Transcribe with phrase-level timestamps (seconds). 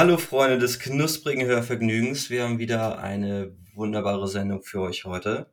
[0.00, 2.30] Hallo Freunde des knusprigen Hörvergnügens.
[2.30, 5.52] Wir haben wieder eine wunderbare Sendung für euch heute.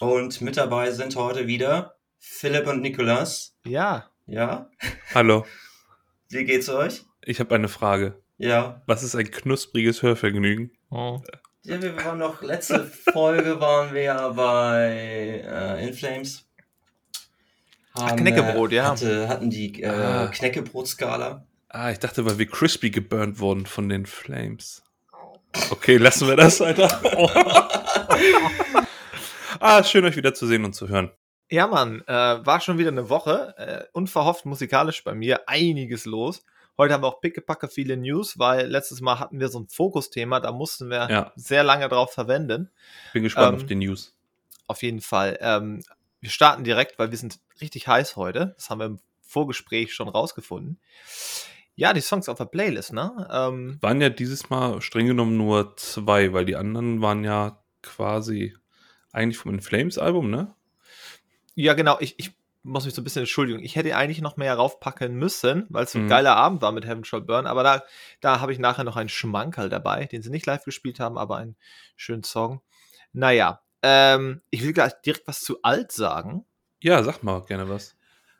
[0.00, 3.56] Und mit dabei sind heute wieder Philipp und Nikolas.
[3.64, 4.10] Ja.
[4.26, 4.68] Ja?
[5.14, 5.46] Hallo,
[6.28, 7.06] Wie geht's euch?
[7.24, 8.22] ich habe eine Frage.
[8.36, 8.82] Ja.
[8.84, 10.72] Was ist ein knuspriges Hörvergnügen?
[10.90, 11.22] Oh.
[11.62, 16.46] Ja, wir waren noch, letzte Folge waren wir ja bei äh, In Flames.
[17.94, 18.90] Ach, Knäckebrot, äh, ja.
[18.90, 20.26] Hatte, hatten die äh, Ah.
[20.26, 21.46] Knäckebrot-Skala.
[21.72, 24.82] Ah, ich dachte, weil wir crispy geburnt wurden von den Flames.
[25.70, 27.00] Okay, lassen wir das, Alter.
[27.16, 27.30] Oh.
[29.60, 31.12] ah, schön euch wieder zu sehen und zu hören.
[31.48, 33.54] Ja, Mann, äh, war schon wieder eine Woche.
[33.56, 36.44] Äh, unverhofft musikalisch bei mir einiges los.
[36.76, 40.40] Heute haben wir auch pickepacke viele News, weil letztes Mal hatten wir so ein Fokusthema,
[40.40, 41.32] da mussten wir Ja.
[41.36, 42.70] sehr lange drauf verwenden.
[43.12, 44.16] Bin gespannt Ähm, auf die News.
[44.66, 45.38] Auf jeden Fall.
[45.40, 45.84] Ähm,
[46.20, 48.54] wir starten direkt, weil wir sind richtig heiß heute.
[48.56, 50.80] Das haben wir im Vorgespräch schon rausgefunden.
[51.76, 53.28] Ja, die Songs auf der Playlist, ne?
[53.32, 58.54] Ähm, Waren ja dieses Mal streng genommen nur zwei, weil die anderen waren ja quasi
[59.12, 60.54] eigentlich vom In Flames Album, ne?
[61.54, 61.96] Ja, genau.
[62.00, 62.32] Ich, ich
[62.62, 63.60] muss mich so ein bisschen entschuldigen.
[63.64, 66.08] Ich hätte eigentlich noch mehr raufpacken müssen, weil es so ein Mhm.
[66.08, 67.46] geiler Abend war mit Heaven Shall Burn.
[67.46, 67.82] Aber da,
[68.20, 71.36] da habe ich nachher noch einen Schmankerl dabei, den sie nicht live gespielt haben, aber
[71.38, 71.56] einen
[71.96, 72.60] schönen Song.
[73.12, 76.44] Naja, ähm, ich will gleich direkt was zu alt sagen.
[76.82, 77.96] Ja, sag mal gerne was.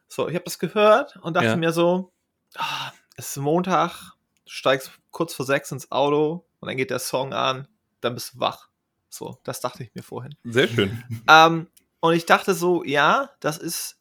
[0.09, 1.57] So, ich habe das gehört und dachte Ja.
[1.57, 2.13] mir so,
[2.57, 4.15] ah, es ist Montag,
[4.47, 7.69] du steigst kurz vor sechs ins Auto und dann geht der Song an,
[8.01, 8.69] dann bist du wach.
[9.11, 10.35] So, das dachte ich mir vorhin.
[10.45, 11.03] Sehr schön.
[11.29, 11.67] Ähm,
[12.01, 14.01] und ich dachte so, ja, das ist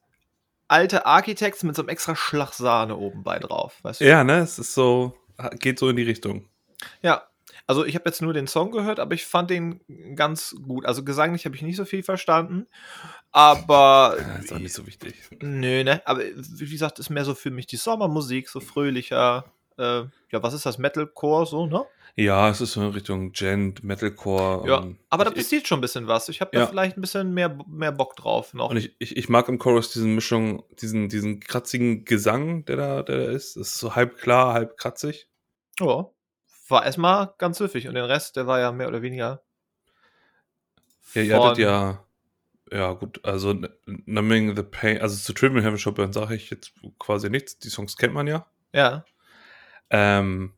[0.70, 3.76] alte Architects mit so einem extra Schlag Sahne oben bei drauf.
[3.81, 4.06] Weißt du?
[4.06, 4.39] Ja, ne?
[4.39, 5.17] Es ist so,
[5.59, 6.48] geht so in die Richtung.
[7.02, 7.29] ja.
[7.70, 9.80] Also ich habe jetzt nur den Song gehört, aber ich fand den
[10.16, 10.88] ganz gut.
[10.88, 12.66] Also gesanglich habe ich nicht so viel verstanden,
[13.32, 15.14] aber Ja, ist auch nicht so wichtig.
[15.39, 16.02] nö, ne?
[16.05, 19.45] Aber wie gesagt, ist mehr so für mich die Sommermusik, so fröhlicher.
[19.77, 20.02] Äh,
[20.32, 20.80] ja, was ist das?
[20.80, 21.86] Metalcore, so, ne?
[22.16, 24.67] Ja, es ist so in Richtung Gent, Metalcore.
[24.67, 26.27] Ja, aber da passiert schon ein bisschen was.
[26.27, 26.65] Ich habe da Ja.
[26.65, 28.71] vielleicht ein bisschen mehr, mehr Bock drauf noch.
[28.71, 33.04] Und ich, ich, ich mag im Chorus diesen Mischung, diesen, diesen kratzigen Gesang, der da,
[33.04, 33.58] der da ist.
[33.58, 35.27] Das ist so halb klar, halb kratzig.
[35.80, 36.10] Ja.
[36.70, 39.42] War erstmal ganz süffig und den Rest, der war ja mehr oder weniger.
[41.14, 42.06] Ja, ihr hattet ja,
[42.72, 46.74] ja gut, also Numbing the Pain, also zu Trivial Heaven Shall Burn sage ich jetzt
[47.00, 47.58] quasi nichts.
[47.58, 48.46] Die Songs kennt man ja.
[48.74, 49.04] Ja.
[49.90, 50.54] Ähm,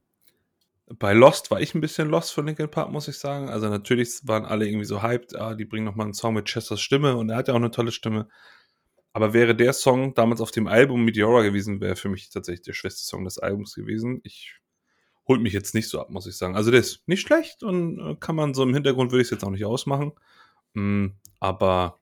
[0.97, 3.49] bei Lost war ich ein bisschen lost von Linkin Park, muss ich sagen.
[3.49, 6.81] Also natürlich waren alle irgendwie so hyped, ah, die bringen nochmal einen Song mit Chesters
[6.81, 8.27] Stimme und er hat ja auch eine tolle Stimme.
[9.13, 12.73] Aber wäre der Song damals auf dem Album Meteora gewesen, wäre für mich tatsächlich der
[12.73, 14.19] schwächste Song des Albums gewesen.
[14.23, 14.60] Ich
[15.27, 16.55] holt mich jetzt nicht so ab, muss ich sagen.
[16.55, 19.31] Also der ist nicht schlecht und äh, kann man so im Hintergrund würde ich es
[19.31, 20.13] jetzt auch nicht ausmachen.
[20.73, 21.07] Mm,
[21.39, 21.99] aber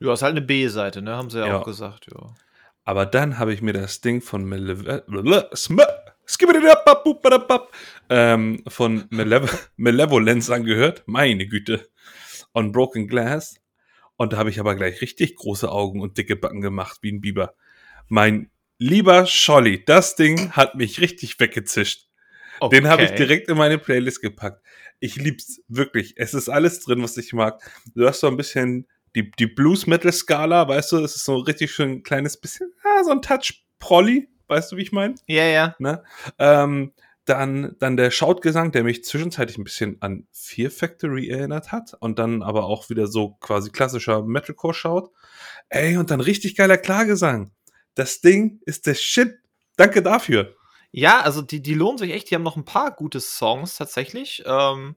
[0.00, 1.16] Ja, ist halt eine B-Seite, ne?
[1.16, 1.58] Haben sie ja, Ja.
[1.60, 2.34] auch gesagt, ja.
[2.84, 4.84] Aber dann habe ich mir das Ding von Malev
[6.26, 7.72] Skibididababubadabab,
[8.08, 11.02] ähm, von Malev Malevolence angehört.
[11.06, 11.88] Meine Güte.
[12.54, 13.60] On Broken Glass.
[14.16, 17.20] Und da habe ich aber gleich richtig große Augen und dicke Backen gemacht, wie ein
[17.20, 17.54] Biber.
[18.08, 22.08] Mein lieber Scholli, das Ding hat mich richtig weggezischt.
[22.68, 23.18] Den habe ich Okay.
[23.18, 24.62] direkt in meine Playlist gepackt.
[24.98, 26.14] Ich lieb's wirklich.
[26.16, 27.60] Es ist alles drin, was ich mag.
[27.94, 31.90] Du hast so ein bisschen die, die Blues-Metal-Skala, weißt du, es ist so richtig schön
[31.90, 35.14] ein kleines bisschen, ah, so ein Touch Prolly, weißt du, wie ich meine?
[35.26, 35.74] Ja, ja.
[35.78, 36.02] Ne?
[36.38, 36.92] Ähm,
[37.24, 42.18] dann, dann der Shoutgesang, der mich zwischenzeitlich ein bisschen an Fear Factory erinnert hat und
[42.18, 45.10] dann aber auch wieder so quasi klassischer Metalcore-Shout.
[45.68, 47.50] Ey, und dann richtig geiler Klagesang.
[47.94, 49.38] Das Ding ist der Shit.
[49.76, 50.54] Danke dafür.
[50.92, 52.30] Ja, also die, die lohnen sich echt.
[52.30, 54.42] Die haben noch ein paar gute Songs tatsächlich.
[54.46, 54.96] Ähm,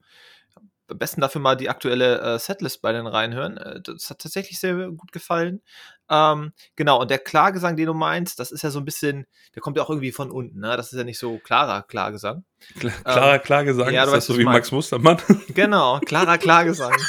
[0.90, 3.58] am besten dafür mal die aktuelle äh, Setlist bei den reinhören.
[3.58, 5.62] Äh, Das hat tatsächlich sehr gut gefallen.
[6.10, 9.62] Ähm, genau, und der Klagesang, den du meinst, das ist ja so ein bisschen, der
[9.62, 10.76] kommt ja auch irgendwie von unten, ne?
[10.76, 12.44] Das ist ja nicht so klarer Klagesang.
[12.80, 15.18] Klar, klarer Klagesang, Ähm, ja, ist du das weißt, so wie Max Mustermann?
[15.50, 16.94] Genau, klarer Klagesang.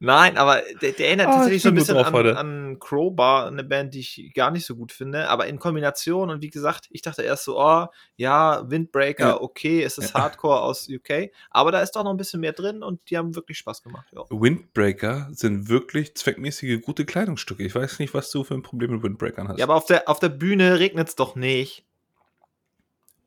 [0.00, 3.64] Nein, aber der, der erinnert Ah, tatsächlich ich so ein bisschen an, an Crowbar, eine
[3.64, 7.02] Band, die ich gar nicht so gut finde, aber in Kombination und wie gesagt, ich
[7.02, 9.40] dachte erst so, oh, ja, Windbreaker, Ja.
[9.40, 12.84] okay, es ist Hardcore aus UK, aber da ist doch noch ein bisschen mehr drin
[12.84, 14.06] und die haben wirklich Spaß gemacht.
[14.12, 14.22] Ja.
[14.30, 17.64] Windbreaker sind wirklich zweckmäßige gute Kleidungsstücke.
[17.64, 19.58] Ich weiß nicht, was du für ein Problem mit Windbreakern hast.
[19.58, 21.84] Ja, aber auf der, auf der Bühne regnet es doch nicht.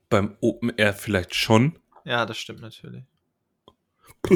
[0.10, 1.78] Beim Open Air vielleicht schon.
[2.06, 3.04] Ja, das stimmt natürlich.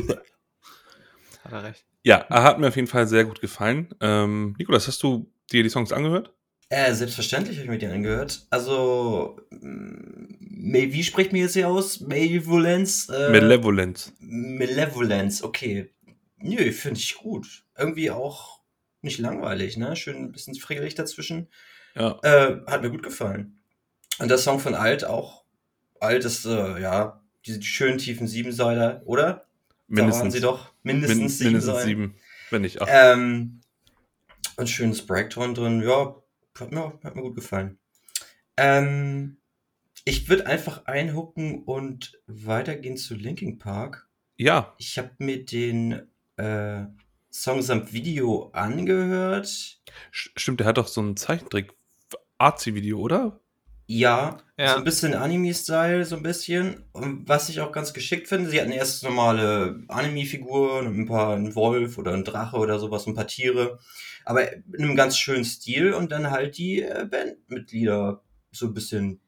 [1.43, 1.85] Hat er recht.
[2.05, 3.89] Ja, er hat mir auf jeden Fall sehr gut gefallen.
[3.99, 6.31] Ähm, Nikolas, hast du dir die Songs angehört?
[6.69, 8.45] Äh, selbstverständlich habe ich mir die angehört.
[8.51, 12.01] Also, mm, May- wie spricht mir jetzt hier aus?
[12.01, 13.09] Malevolence?
[13.11, 14.13] Äh, Malevolence.
[14.19, 15.89] Malevolence, okay.
[16.37, 17.65] Nö, finde ich gut.
[17.75, 18.59] Irgendwie auch
[19.01, 19.95] nicht langweilig, ne?
[19.95, 21.47] Schön ein bisschen frickelig dazwischen.
[21.95, 22.19] Ja.
[22.21, 23.57] Äh, hat mir gut gefallen.
[24.19, 25.43] Und der Song von Alt auch
[25.99, 29.44] altes, äh, ja, diese schönen tiefen Siebenseiter, oder?
[29.87, 30.21] Da Mindestens.
[30.23, 31.51] waren sie doch mindestens Min sieben.
[31.51, 32.15] mindestens sieben,
[32.49, 32.89] wenn nicht acht.
[32.91, 33.61] Ähm,
[34.57, 36.15] und schönes Breakdown drin, ja,
[36.59, 37.77] hat mir, hat mir gut gefallen.
[38.57, 39.37] Ähm,
[40.05, 44.07] ich würde einfach einhucken und weitergehen zu Linkin Park.
[44.37, 46.85] ja, Ich habe mir den äh,
[47.29, 49.45] Song samt Video angehört.
[49.45, 49.79] st-
[50.37, 53.39] stimmt, der hat doch so ein Zeichentrick-Arzi-Video, oder?
[53.87, 54.71] Ja, Ja.
[54.73, 56.83] so ein bisschen Anime-Style, so ein bisschen.
[56.91, 61.53] Und was ich auch ganz geschickt finde, sie hatten erst normale Anime-Figuren, ein paar, ein
[61.55, 63.79] Wolf oder ein Drache oder sowas, ein paar Tiere.
[64.23, 69.19] Aber in einem ganz schönen Stil und dann halt die äh, Bandmitglieder so ein bisschen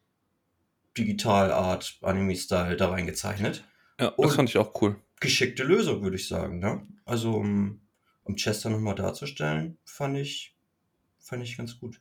[0.98, 3.64] Digital-Art, Anime-Style da reingezeichnet.
[4.00, 4.96] Ja, das Und- fand ich auch cool.
[5.20, 6.86] Geschickte Lösung, würde ich sagen, ne?
[7.06, 7.82] Also, um,
[8.24, 10.56] um Chester nochmal darzustellen, fand ich,
[11.20, 12.00] fand ich ganz gut.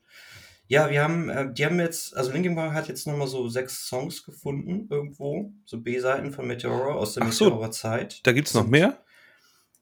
[0.69, 3.87] Ja, wir haben, äh, die haben jetzt, also Linkin Park hat jetzt nochmal so sechs
[3.87, 8.27] Songs gefunden, irgendwo, so B-Seiten von Meteora aus der Ach so, Meteora-Zeit.
[8.27, 8.99] Da gibt's noch Sind- mehr?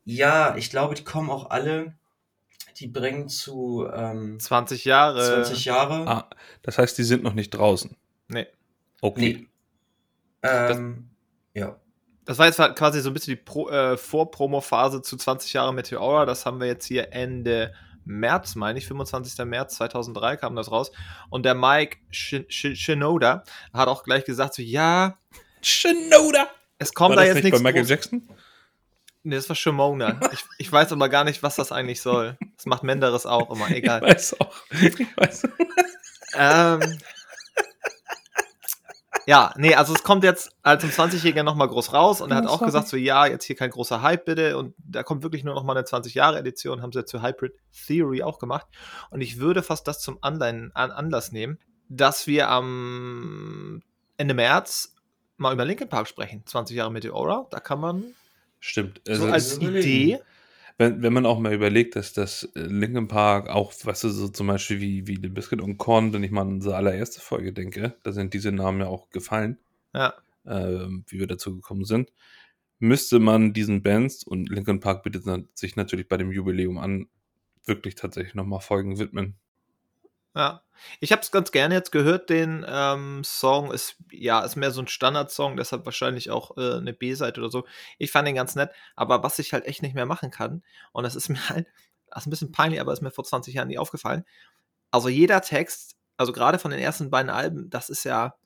[0.04, 1.94] Ja, ich glaube, die kommen auch alle,
[2.78, 5.42] die bringen zu ähm, 20 Jahre.
[5.42, 6.06] 20 Jahre.
[6.06, 6.31] Ah,
[6.62, 7.96] das heißt, die sind noch nicht draußen.
[8.28, 8.46] Nee.
[9.00, 9.20] Okay.
[9.40, 9.48] Nee.
[10.42, 11.08] Ähm,
[11.54, 11.81] ja.
[12.26, 15.72] Das war jetzt halt quasi so ein bisschen die Pro, äh, Vorpromo-Phase zu 20 Jahre
[15.72, 16.26] Meteora.
[16.26, 17.72] Das haben wir jetzt hier Ende
[18.04, 19.44] März, meine ich, 25.
[19.46, 20.92] März 2003 kam das raus.
[21.30, 25.18] Und der Mike Sh Sh Shinoda hat auch gleich gesagt, so, ja,
[25.62, 26.48] Shinoda!
[26.78, 28.28] es kommt War da das jetzt nicht nichts bei Michael Jackson?
[29.22, 30.20] Nee, das war Shimona.
[30.32, 32.36] Ich, ich weiß aber gar nicht, was das eigentlich soll.
[32.56, 34.02] Das macht Menderes auch immer, egal.
[34.04, 34.54] Ich weiß auch.
[34.70, 35.48] Ich weiß.
[36.36, 36.98] Ähm,
[39.26, 42.46] ja, nee, also es kommt jetzt als ein 20-Jähriger nochmal groß raus und er hat
[42.46, 42.66] auch sorry.
[42.66, 45.64] gesagt, so ja, jetzt hier kein großer Hype bitte und da kommt wirklich nur noch
[45.64, 47.54] mal eine 20-Jahre-Edition, haben sie jetzt zu Hybrid
[47.86, 48.66] Theory auch gemacht
[49.10, 53.82] und ich würde fast das zum Anleihen, an Anlass nehmen, dass wir am
[54.16, 54.94] Ende März
[55.36, 58.04] mal über Linkin Park sprechen, 20 Jahre Meteora, da kann man
[58.60, 59.00] Stimmt.
[59.04, 59.78] so Also, als überlegen.
[59.78, 60.20] Idee,
[60.78, 64.28] wenn, wenn man auch mal überlegt, dass das äh, Linkin Park auch, weißt du, so
[64.28, 67.52] zum Beispiel wie, wie The Biscuit und Korn, wenn ich mal an unsere allererste Folge
[67.52, 69.58] denke, da sind diese Namen ja auch gefallen,
[69.94, 70.14] ja,
[70.46, 72.12] ähm, wie wir dazu gekommen sind,
[72.78, 75.24] müsste man diesen Bands, und Linkin Park bietet
[75.56, 77.08] sich natürlich bei dem Jubiläum an,
[77.64, 79.36] wirklich tatsächlich nochmal Folgen widmen.
[80.36, 80.62] Ja,
[81.00, 84.81] ich habe es ganz gerne jetzt gehört, den ähm, Song ist ja ist mehr so
[84.82, 87.64] ein Standardsong, deshalb wahrscheinlich auch äh, eine B-Seite oder so.
[87.98, 91.04] Ich fand den ganz nett, aber was ich halt echt nicht mehr machen kann und
[91.04, 91.69] das ist mir halt,
[92.10, 94.25] das ist ein bisschen peinlich, aber ist mir vor 20 Jahren nie aufgefallen.
[94.90, 98.36] Also jeder Text, also gerade von den ersten beiden Alben, das ist ja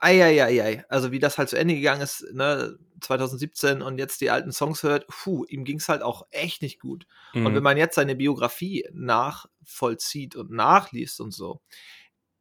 [0.00, 4.52] Eieiei, also wie das halt zu Ende gegangen ist, ne, 2017 und jetzt die alten
[4.52, 7.06] Songs hört, puh, ihm ging es halt auch echt nicht gut.
[7.42, 7.56] Und Mhm.
[7.56, 8.88] wenn man jetzt seine Biografie
[9.68, 11.60] nachvollzieht und nachliest und so,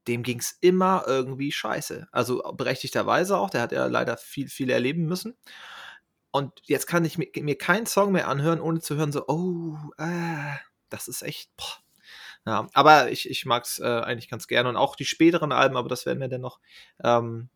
[0.08, 2.08] dem ging es immer irgendwie scheiße.
[2.12, 5.36] Also berechtigterweise auch, der hat ja leider viel, viel erleben müssen.
[6.32, 9.78] Und jetzt kann ich mir, mir keinen Song mehr anhören, ohne zu hören, so, oh,
[9.98, 10.56] äh,
[10.90, 11.66] das ist echt, boah.
[12.46, 14.70] Ja, aber ich, ich mag es äh, eigentlich ganz gerne.
[14.70, 16.62] Und auch die späteren Alben, aber das werden wir dann noch
[17.04, 17.50] ähm,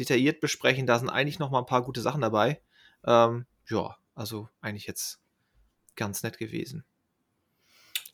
[0.00, 0.86] detailliert besprechen.
[0.86, 2.60] Da sind eigentlich noch mal ein paar gute Sachen dabei.
[3.06, 5.20] Ähm, ja, also eigentlich jetzt
[5.94, 6.84] ganz nett gewesen.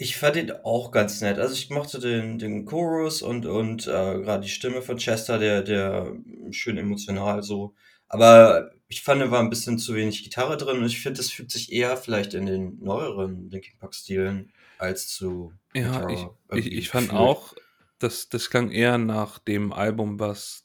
[0.00, 1.38] Ich fand ihn auch ganz nett.
[1.38, 5.62] Also ich mochte den, den Chorus und, und äh, gerade die Stimme von Chester, der,
[5.62, 6.12] der
[6.52, 7.75] schön emotional so.
[8.09, 11.31] Aber ich fand, da war ein bisschen zu wenig Gitarre drin und ich finde, das
[11.31, 16.26] fügt sich eher vielleicht in den neueren Linkin Park Stilen als zu Ja, ich,
[16.67, 17.21] ich, ich fand gefühlt.
[17.21, 17.55] auch,
[17.99, 20.64] dass das klang eher nach dem Album, was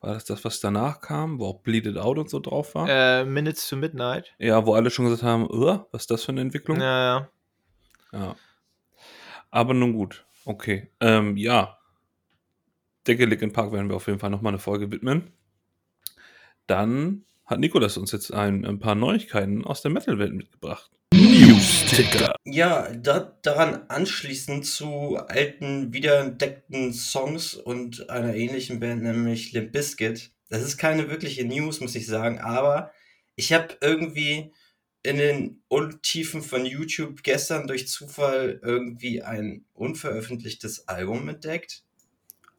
[0.00, 2.88] war das das, was danach kam, wo auch Bleed It Out und so drauf war?
[2.88, 4.32] Äh, Minutes to Midnight.
[4.38, 6.80] Ja, wo alle schon gesagt haben, "Uah, was ist das für eine Entwicklung?
[6.80, 7.30] Ja, ja.
[8.12, 8.36] Ja.
[9.50, 10.88] Aber nun gut, okay.
[11.00, 11.78] Ähm, ja.
[13.06, 15.32] Denke, Linkin Park werden wir auf jeden Fall nochmal eine Folge widmen.
[16.66, 20.90] Dann hat Nikolas uns jetzt ein, ein paar Neuigkeiten aus der Metal-Welt mitgebracht.
[21.12, 22.36] News-Ticker.
[22.44, 30.30] Ja, da, daran anschließend zu alten, wiederentdeckten Songs und einer ähnlichen Band, nämlich Limp Bizkit.
[30.48, 32.92] Das ist keine wirkliche News, muss ich sagen, aber
[33.34, 34.52] ich habe irgendwie
[35.02, 41.82] in den Untiefen von YouTube gestern durch Zufall irgendwie ein unveröffentlichtes Album entdeckt.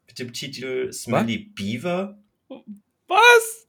[0.08, 2.18] Mit dem Titel Smelly Beaver.
[3.08, 3.68] Was?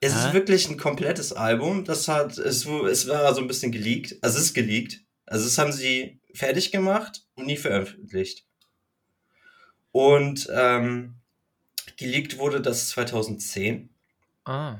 [0.00, 0.18] Es Hä?
[0.18, 1.84] ist wirklich ein komplettes Album.
[1.84, 4.16] Das hat, es, es war so ein bisschen geleakt.
[4.20, 5.00] Also es ist geleakt.
[5.26, 8.44] Also es haben sie fertig gemacht und nie veröffentlicht.
[9.92, 11.14] Und ähm,
[11.96, 13.88] geleakt wurde das 2010.
[14.44, 14.78] Ah.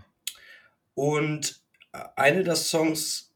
[0.94, 1.63] Und
[2.16, 3.32] eine der Songs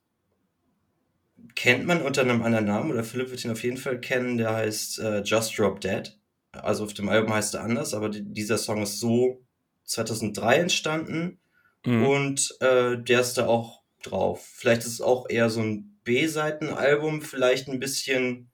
[1.54, 4.54] kennt man unter einem anderen Namen, oder Philipp wird ihn auf jeden Fall kennen, der
[4.54, 6.16] heißt äh, Just Drop Dead.
[6.52, 9.44] Also auf dem Album heißt er anders, aber die, dieser Song ist so
[9.84, 11.38] 2003 entstanden
[11.86, 12.06] Mhm.
[12.06, 14.44] und äh, der ist da auch drauf.
[14.54, 18.50] Vielleicht ist es auch eher so ein B-Seiten-Album, vielleicht ein bisschen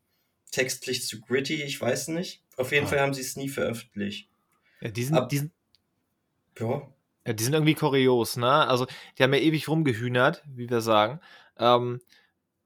[0.50, 2.42] textlich zu gritty, ich weiß nicht.
[2.58, 2.88] Auf jeden Ah.
[2.90, 4.28] Fall haben sie es nie veröffentlicht.
[4.82, 5.52] Ja, die sind, Ab- die sind,
[6.60, 6.86] Ja,
[7.26, 8.66] ja, die sind irgendwie kurios, ne?
[8.68, 8.86] Also,
[9.18, 11.20] die haben ja ewig rumgehühnert, wie wir sagen.
[11.58, 12.00] Ähm,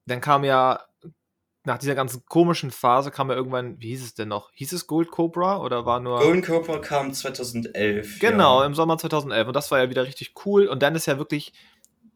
[0.07, 0.81] dann kam ja,
[1.65, 4.50] nach dieser ganzen komischen Phase, kam ja irgendwann, wie hieß es denn noch?
[4.55, 6.19] Hieß es Gold Cobra oder war nur.
[6.21, 8.19] Golden Cobra kam 2011.
[8.21, 8.67] Genau, ja.
[8.67, 9.49] im Sommer 2011.
[9.49, 10.67] Und das war ja wieder richtig cool.
[10.67, 11.53] Und dann ist ja wirklich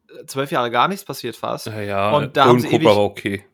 [0.09, 1.67] äh, zwölf Jahre gar nichts passiert fast.
[1.67, 2.11] Ja, ja.
[2.11, 3.45] Und da haben sie Cobra ewig- war okay.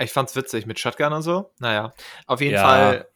[0.00, 1.50] Ich fand's witzig mit Shotgun und so.
[1.58, 1.92] Naja,
[2.26, 2.62] auf jeden Ja.
[2.62, 3.08] Fall.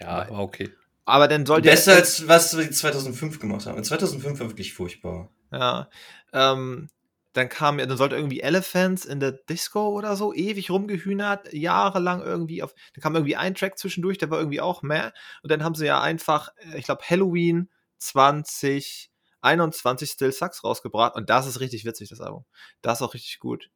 [0.00, 0.70] Ja, war okay.
[1.04, 3.82] Aber dann sollte Besser als was sie 2005 gemacht haben.
[3.82, 5.30] 2005 war wirklich furchtbar.
[5.50, 5.88] Ja.
[6.32, 6.88] Ähm,
[7.32, 12.22] dann kam ja, dann sollte irgendwie Elephants in the Disco oder so ewig rumgehühnert, jahrelang
[12.22, 12.74] irgendwie auf.
[12.94, 15.12] Dann kam irgendwie ein Track zwischendurch, der war irgendwie auch mehr.
[15.42, 21.14] Und dann haben sie ja einfach, äh, ich glaube, Halloween 2021 Still Sucks rausgebracht.
[21.14, 22.44] Und das ist richtig witzig, das Album.
[22.82, 23.70] Das ist auch richtig gut.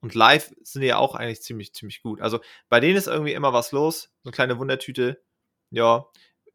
[0.00, 2.20] Und live sind die ja auch eigentlich ziemlich, ziemlich gut.
[2.20, 4.10] Also bei denen ist irgendwie immer was los.
[4.22, 5.20] So eine kleine Wundertüte.
[5.70, 6.06] Ja,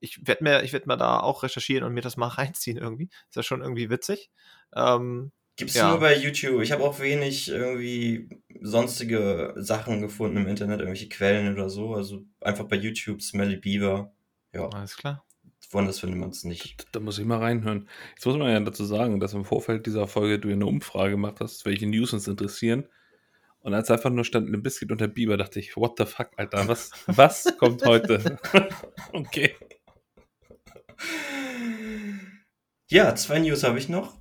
[0.01, 3.09] ich werde mir, ich werd mal da auch recherchieren und mir das mal reinziehen irgendwie.
[3.29, 4.29] Ist ja schon irgendwie witzig.
[4.75, 5.89] Ähm, Gibt's Ja.
[5.91, 6.61] nur bei YouTube.
[6.61, 8.29] Ich habe auch wenig irgendwie
[8.61, 11.93] sonstige Sachen gefunden im Internet, irgendwelche Quellen oder so.
[11.93, 14.11] Also einfach bei YouTube Smelly Beaver.
[14.53, 15.23] Ja, alles klar.
[15.69, 16.85] woanders findet man es nicht.
[16.93, 17.87] Da muss ich mal reinhören.
[18.15, 21.11] Jetzt muss man ja dazu sagen, dass im Vorfeld dieser Folge du ja eine Umfrage
[21.11, 22.87] gemacht hast, welche News uns interessieren.
[23.59, 26.67] Und als einfach nur stand ein Biscuit unter Biber, dachte ich, what the fuck, Alter,
[26.67, 28.39] was, was kommt heute?
[29.13, 29.55] okay.
[32.87, 34.17] Ja, zwei News habe ich noch.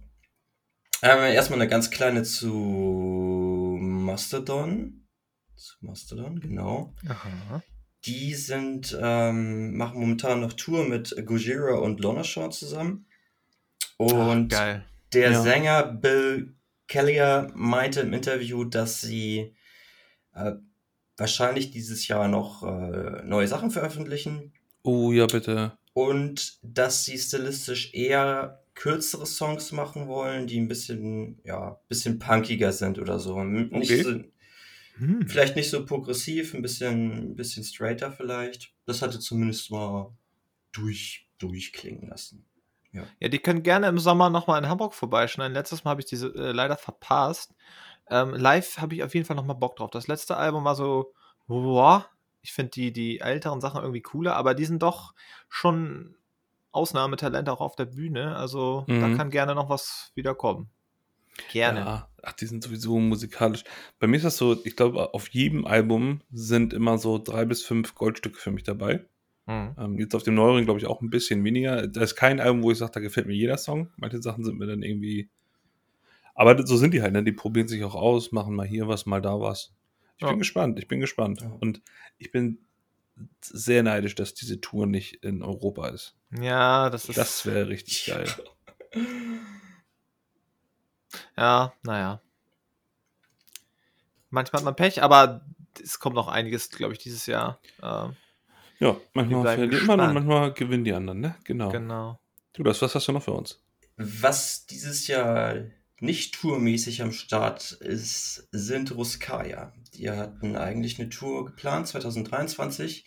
[1.03, 5.07] Ähm, erstmal eine ganz kleine zu Mastodon.
[5.57, 6.95] Zu Mastodon, genau.
[7.09, 7.63] Aha.
[8.05, 13.07] Die sind, ähm, machen momentan noch Tour mit Gojira und Lorna Shaw zusammen.
[13.97, 14.85] Und Geil.
[15.13, 15.43] Der Ja.
[15.43, 16.55] Sänger Bill
[16.87, 19.55] Kellier meinte im Interview, dass sie
[20.35, 20.53] äh,
[21.17, 25.77] wahrscheinlich dieses Jahr noch äh, neue Sachen veröffentlichen Oh ja, bitte.
[25.93, 32.73] Und dass sie stilistisch eher kürzere Songs machen wollen, die ein bisschen, ja, bisschen punkiger
[32.73, 33.43] sind oder so.
[33.45, 34.03] Nicht Okay.
[34.03, 34.11] so
[34.97, 35.29] Hm.
[35.29, 38.75] vielleicht nicht so progressiv, ein bisschen, ein bisschen straighter vielleicht.
[38.87, 40.15] Das hatte zumindest mal
[40.73, 42.47] durch, durchklingen lassen.
[42.93, 45.55] Ja, die können gerne im Sommer nochmal in Hamburg vorbeischneiden.
[45.55, 47.55] Letztes Mal habe ich diese äh, leider verpasst.
[48.09, 49.91] Ähm, live habe ich auf jeden Fall nochmal Bock drauf.
[49.91, 51.13] Das letzte Album war so,
[51.47, 52.11] boah,
[52.43, 55.15] ich finde die, die älteren Sachen irgendwie cooler, aber die sind doch
[55.49, 56.15] schon
[56.73, 58.37] Ausnahmetalente auch auf der Bühne.
[58.37, 59.17] Also da Mhm.
[59.17, 60.71] kann gerne noch was wiederkommen.
[61.53, 61.81] Gerne.
[61.81, 63.65] Ja, ach, die sind sowieso musikalisch.
[63.99, 67.63] Bei mir ist das so, ich glaube, auf jedem Album sind immer so drei bis
[67.63, 69.07] fünf Goldstücke für mich dabei.
[69.47, 69.75] Mhm.
[69.79, 71.87] Ähm, jetzt auf dem neueren, glaube ich, auch ein bisschen weniger.
[71.87, 73.91] Da ist kein Album, wo ich sage, da gefällt mir jeder Song.
[73.97, 75.29] Manche Sachen sind mir dann irgendwie.
[76.35, 77.25] Aber so sind die halt, ne?
[77.25, 79.73] Die probieren sich auch aus, machen mal hier was, mal da was.
[80.21, 80.29] Ich Ja.
[80.33, 81.41] bin gespannt, ich bin gespannt.
[81.41, 81.49] Ja.
[81.61, 81.81] Und
[82.19, 82.59] ich bin
[83.41, 86.15] sehr neidisch, dass diese Tour nicht in Europa ist.
[86.31, 87.17] Ja, das ist.
[87.17, 88.27] Das wäre richtig geil.
[91.37, 92.21] Ja, naja.
[94.31, 95.45] Manchmal hat man Pech, aber
[95.83, 97.59] es kommt noch einiges, glaube ich, dieses Jahr.
[97.83, 98.15] Ähm,
[98.79, 101.35] Ja, manchmal verliert man und manchmal gewinnen die anderen, ne?
[101.45, 101.71] Genau.
[101.71, 102.21] Genau.
[102.53, 103.61] Du, das, was hast du noch für uns?
[103.97, 105.57] Was dieses Jahr
[106.00, 109.73] nicht tourmäßig am Start ist, sind Ruskaya.
[109.95, 113.04] Die hatten eigentlich eine Tour geplant, 2023,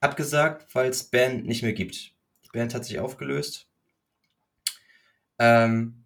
[0.00, 2.12] abgesagt, weil es Band nicht mehr gibt.
[2.44, 3.68] Die Band hat sich aufgelöst.
[5.38, 6.04] Ähm,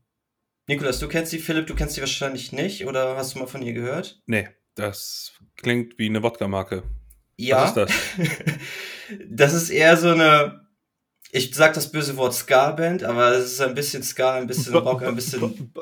[0.67, 3.63] Nikolas, du kennst die, Philipp, du kennst die wahrscheinlich nicht, oder hast du mal von
[3.63, 4.23] ihr gehört?
[4.27, 6.85] Nee, das klingt wie eine Wodka-Marke.
[7.37, 7.63] Ja.
[7.63, 7.93] Was ist das?
[9.29, 10.64] das ist eher so eine,
[11.35, 15.03] ich sag das böse Wort Ska-Band, aber es ist ein bisschen Ska, ein bisschen Rock,
[15.03, 15.73] ein bisschen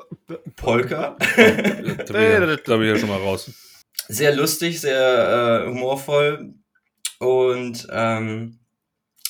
[0.56, 1.16] Polka.
[1.36, 3.50] Da bin ich, ja- schon mal raus.
[4.08, 6.54] sehr lustig, sehr äh, humorvoll
[7.18, 8.60] und ähm,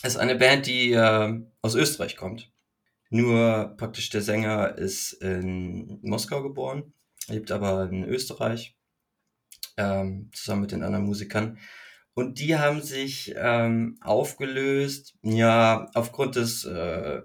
[0.05, 2.53] ist eine Band, die äh, aus Österreich kommt.
[3.11, 6.95] Nur praktisch der Sänger ist in Moskau geboren,
[7.27, 8.77] lebt aber in Österreich
[9.77, 11.59] ähm, zusammen mit den anderen Musikern.
[12.15, 17.23] Und die haben sich ähm, aufgelöst, ja, aufgrund des äh,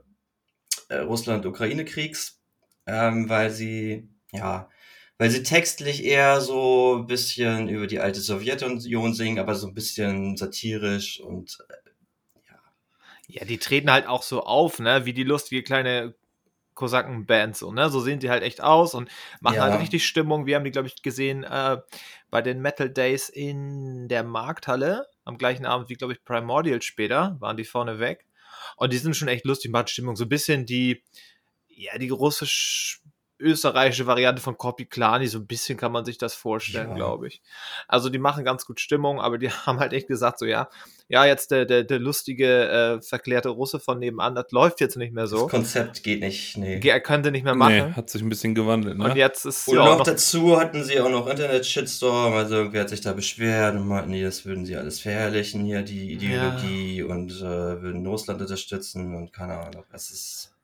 [0.89, 2.41] äh, Russland-Ukraine-Kriegs,
[2.85, 4.69] ähm, weil sie, ja,
[5.17, 9.73] weil sie textlich eher so ein bisschen über die alte Sowjetunion singen, aber so ein
[9.73, 11.57] bisschen satirisch und
[13.27, 16.15] Ja, die treten halt auch so auf, ne, wie die lustige kleine
[16.77, 17.89] Kosakenband so, ne?
[17.89, 19.09] So sehen die halt echt aus und
[19.41, 19.63] machen Ja.
[19.63, 20.45] halt richtig Stimmung.
[20.45, 21.77] Wir haben die, glaube ich, gesehen äh,
[22.29, 25.07] bei den Metal Days in der Markthalle.
[25.25, 28.25] Am gleichen Abend wie, glaube ich, Primordial später, waren die vorne weg.
[28.77, 30.15] Und die sind schon echt lustig, machen Stimmung.
[30.15, 31.03] So ein bisschen die,
[31.67, 32.45] ja, die große
[33.39, 36.95] österreichische Variante von Korpiklani, so ein bisschen kann man sich das vorstellen, Ja.
[36.95, 37.41] glaube ich.
[37.87, 40.69] Also die machen ganz gut Stimmung, aber die haben halt echt gesagt, so ja,
[41.09, 42.67] ja, jetzt der, der, der lustige,
[42.97, 45.47] äh, verklärte Russe von nebenan, das läuft jetzt nicht mehr Das so.
[45.47, 46.81] Konzept geht nicht, nee.
[46.83, 47.95] Er könnte nicht mehr Nee, machen.
[47.95, 49.15] hat sich ein bisschen gewandelt, Und ne?
[49.15, 52.81] jetzt ist Und ja noch, auch noch, dazu hatten sie auch noch Internet-Shitstorm, also irgendwer
[52.81, 57.03] hat sich da beschwert und meinten, nee, das würden sie alles verherrlichen, hier die Ideologie
[57.03, 59.85] und äh, würden Russland unterstützen und keine Ahnung.
[59.93, 60.56] Es ist, ja.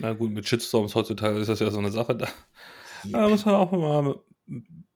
[0.00, 2.16] Na gut, mit Shitstorms heutzutage ist das ja so eine Sache.
[2.16, 2.28] Da,
[3.04, 3.12] Yep.
[3.12, 4.22] da muss man auch immer,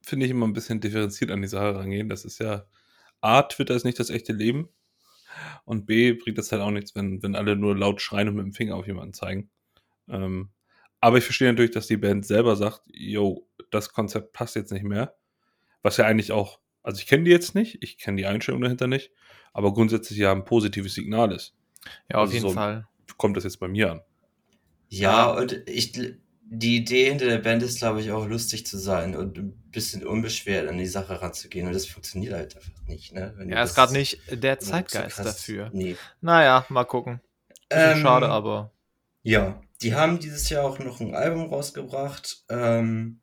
[0.03, 2.09] finde ich, immer ein bisschen differenziert an die Sache rangehen.
[2.11, 2.67] Das ist ja,
[3.23, 4.69] A, Twitter ist nicht das echte Leben.
[5.65, 8.45] Und B, bringt das halt auch nichts, wenn, wenn alle nur laut schreien und mit
[8.45, 9.51] dem Finger auf jemanden zeigen.
[10.09, 10.51] Ähm,
[11.01, 14.85] aber ich verstehe natürlich, dass die Band selber sagt, yo, das Konzept passt jetzt nicht
[14.85, 15.15] mehr.
[15.83, 18.87] Was ja eigentlich auch, also ich kenne die jetzt nicht, ich kenne die Einstellung dahinter
[18.87, 19.11] nicht,
[19.53, 21.55] aber grundsätzlich ja ein positives Signal ist.
[22.11, 22.87] ja, auf also jeden so- Fall.
[23.17, 24.01] Kommt das jetzt bei mir an?
[24.99, 29.17] Ja, und ich, die Idee hinter der Band ist, glaube ich, auch lustig zu sein
[29.17, 31.67] und ein bisschen unbeschwert an die Sache ranzugehen.
[31.67, 33.35] Und das funktioniert halt einfach nicht, ne?
[33.39, 35.71] Er das ist gerade nicht der so Zeitgeist krass- dafür.
[35.73, 35.97] Nee.
[36.21, 37.21] Naja, mal gucken.
[37.71, 38.73] Ähm, schade, aber.
[39.23, 43.21] Ja, die haben dieses Jahr auch noch ein Album rausgebracht, ähm,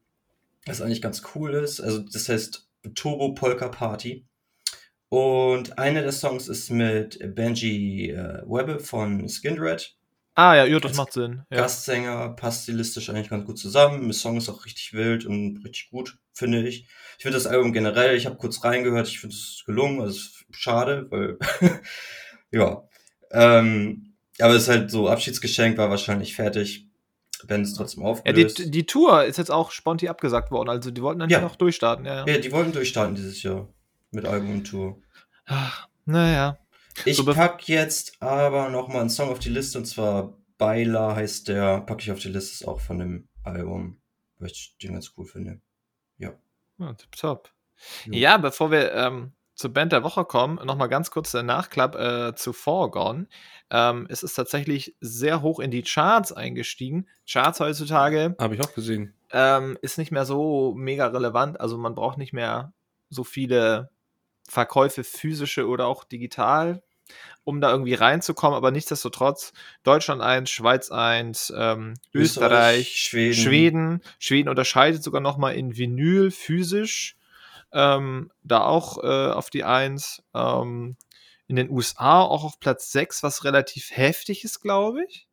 [0.66, 1.80] was eigentlich ganz cool ist.
[1.80, 4.26] Also das heißt Turbo Polka Party.
[5.10, 9.96] Und einer der Songs ist mit Benji äh, Webbe von Skindred.
[10.34, 11.44] Ah ja, ja, das macht Sinn.
[11.50, 11.58] Ja.
[11.58, 14.04] Gastsänger, passt stilistisch eigentlich ganz gut zusammen.
[14.06, 16.88] Der Song ist auch richtig wild und richtig gut, finde ich.
[17.18, 20.46] Ich finde das Album generell, ich habe kurz reingehört, ich finde es gelungen, also es
[20.52, 21.38] schade, weil
[22.52, 22.84] ja.
[23.32, 26.88] Ähm, aber es ist halt so, Abschiedsgeschenk war wahrscheinlich fertig.
[27.48, 28.60] Band ist trotzdem Ja, aufgelöst.
[28.60, 31.40] die, die Tour ist jetzt auch sponti abgesagt worden, also die wollten dann Ja.
[31.40, 32.06] ja noch durchstarten.
[32.06, 32.34] Ja, ja.
[32.34, 33.68] ja, die wollten durchstarten dieses Jahr
[34.12, 35.02] mit Album und Tour.
[35.46, 36.58] Ach, naja.
[37.06, 41.16] Ich So, pack jetzt aber noch mal einen Song auf die Liste und zwar Baila
[41.16, 44.00] heißt der, packe ich auf die Liste, ist auch von dem Album,
[44.38, 45.60] weil ich den ganz cool finde.
[46.18, 47.52] Ja, tipptopp.
[48.06, 48.14] Jo.
[48.14, 52.36] Ja, bevor wir ähm, zur Band der Woche kommen, nochmal ganz kurz der Nachklapp äh,
[52.36, 53.28] zu Foregone.
[53.70, 57.08] Ähm, es ist tatsächlich sehr hoch in die Charts eingestiegen.
[57.30, 59.14] Charts heutzutage Habe ich auch gesehen.
[59.32, 61.60] ähm, ist nicht mehr so mega relevant.
[61.60, 62.74] Also man braucht nicht mehr
[63.10, 63.90] so viele
[64.52, 66.84] Verkäufe physische oder auch digital,
[67.46, 68.58] um da irgendwie reinzukommen.
[68.58, 73.34] Aber nichtsdestotrotz Deutschland 1, Schweiz 1, ähm, Österreich, Schweden.
[73.34, 74.02] Schweden.
[74.20, 77.16] Schweden unterscheidet sogar noch mal in Vinyl physisch.
[77.72, 80.22] Ähm, da auch äh, auf die 1.
[80.36, 80.98] Ähm,
[81.48, 85.30] in den USA auch auf Platz 6, was relativ heftig ist, glaube ich.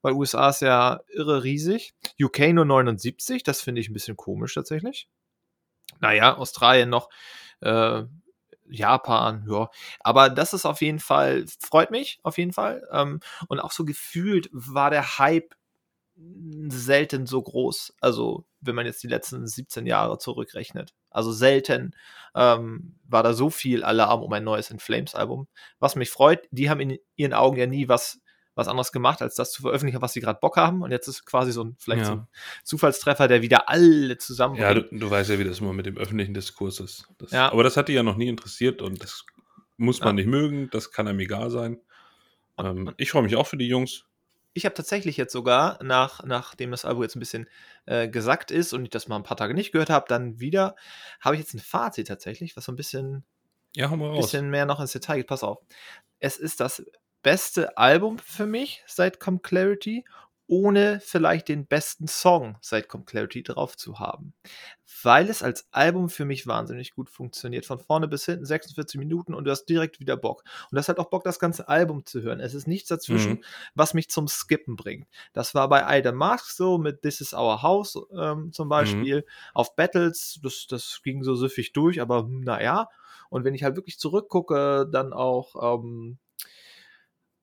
[0.00, 1.92] Weil USA ist ja irre riesig.
[2.20, 5.08] UK nur 79, das finde ich ein bisschen komisch tatsächlich.
[6.00, 7.10] Naja, Australien noch,
[7.60, 8.02] äh,
[8.72, 9.70] Japan, ja.
[10.00, 12.86] Aber das ist auf jeden Fall, freut mich auf jeden Fall.
[12.92, 15.54] Ähm, und auch so gefühlt war der Hype
[16.68, 17.94] selten so groß.
[18.00, 20.94] Also, wenn man jetzt die letzten 17 Jahre zurückrechnet.
[21.10, 21.94] Also selten
[22.34, 25.48] ähm, war da so viel Alarm um ein neues In Flames Album.
[25.78, 28.20] Was mich freut, die haben in ihren Augen ja nie was,
[28.54, 30.82] was anderes gemacht, als das zu veröffentlichen, was sie gerade Bock haben.
[30.82, 32.06] Und jetzt ist quasi so ein, vielleicht Ja.
[32.06, 32.28] so ein
[32.64, 34.56] Zufallstreffer, der wieder alle zusammen.
[34.56, 37.06] Ja, du, du weißt ja, wie das immer mit dem öffentlichen Diskurs ist.
[37.18, 37.50] Das, Ja.
[37.50, 39.24] Aber das hat die ja noch nie interessiert und das
[39.78, 40.12] muss man Ja.
[40.24, 41.80] nicht mögen, das kann einem egal sein.
[42.58, 44.04] Ähm, ich freue mich auch für die Jungs.
[44.54, 47.48] ich habe tatsächlich jetzt sogar, nach, nachdem das Album jetzt ein bisschen
[47.86, 50.76] äh, gesackt ist und ich das mal ein paar Tage nicht gehört habe, dann wieder,
[51.22, 53.24] habe ich jetzt ein Fazit tatsächlich, was so ein bisschen,
[53.74, 55.26] Ja, bisschen mehr noch ins Detail geht.
[55.28, 55.60] Pass auf.
[56.20, 56.84] Es ist das
[57.22, 60.04] beste Album für mich seit Come Clarity,
[60.48, 64.34] ohne vielleicht den besten Song seit Come Clarity drauf zu haben.
[65.02, 67.64] Weil es als Album für mich wahnsinnig gut funktioniert.
[67.64, 70.42] Von vorne bis hinten 46 Minuten und du hast direkt wieder Bock.
[70.64, 72.40] Und du hast halt auch Bock, das ganze Album zu hören.
[72.40, 73.44] Es ist nichts dazwischen, Mhm.
[73.74, 75.06] was mich zum Skippen bringt.
[75.32, 79.24] Das war bei Ida Mask so mit This is Our House ähm, zum Beispiel.
[79.54, 82.88] Auf Battles, das, das ging so süffig durch, aber hm, naja.
[83.30, 86.18] Und wenn ich halt wirklich zurückgucke, dann auch ähm,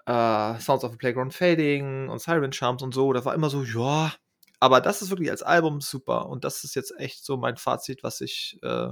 [0.10, 3.64] äh, Sounds of the Playground Fading und Siren Charms und so, da war immer so,
[3.64, 4.12] ja.
[4.60, 6.28] Aber das ist wirklich als Album super.
[6.28, 8.90] Und das ist jetzt echt so mein Fazit, was ich, äh,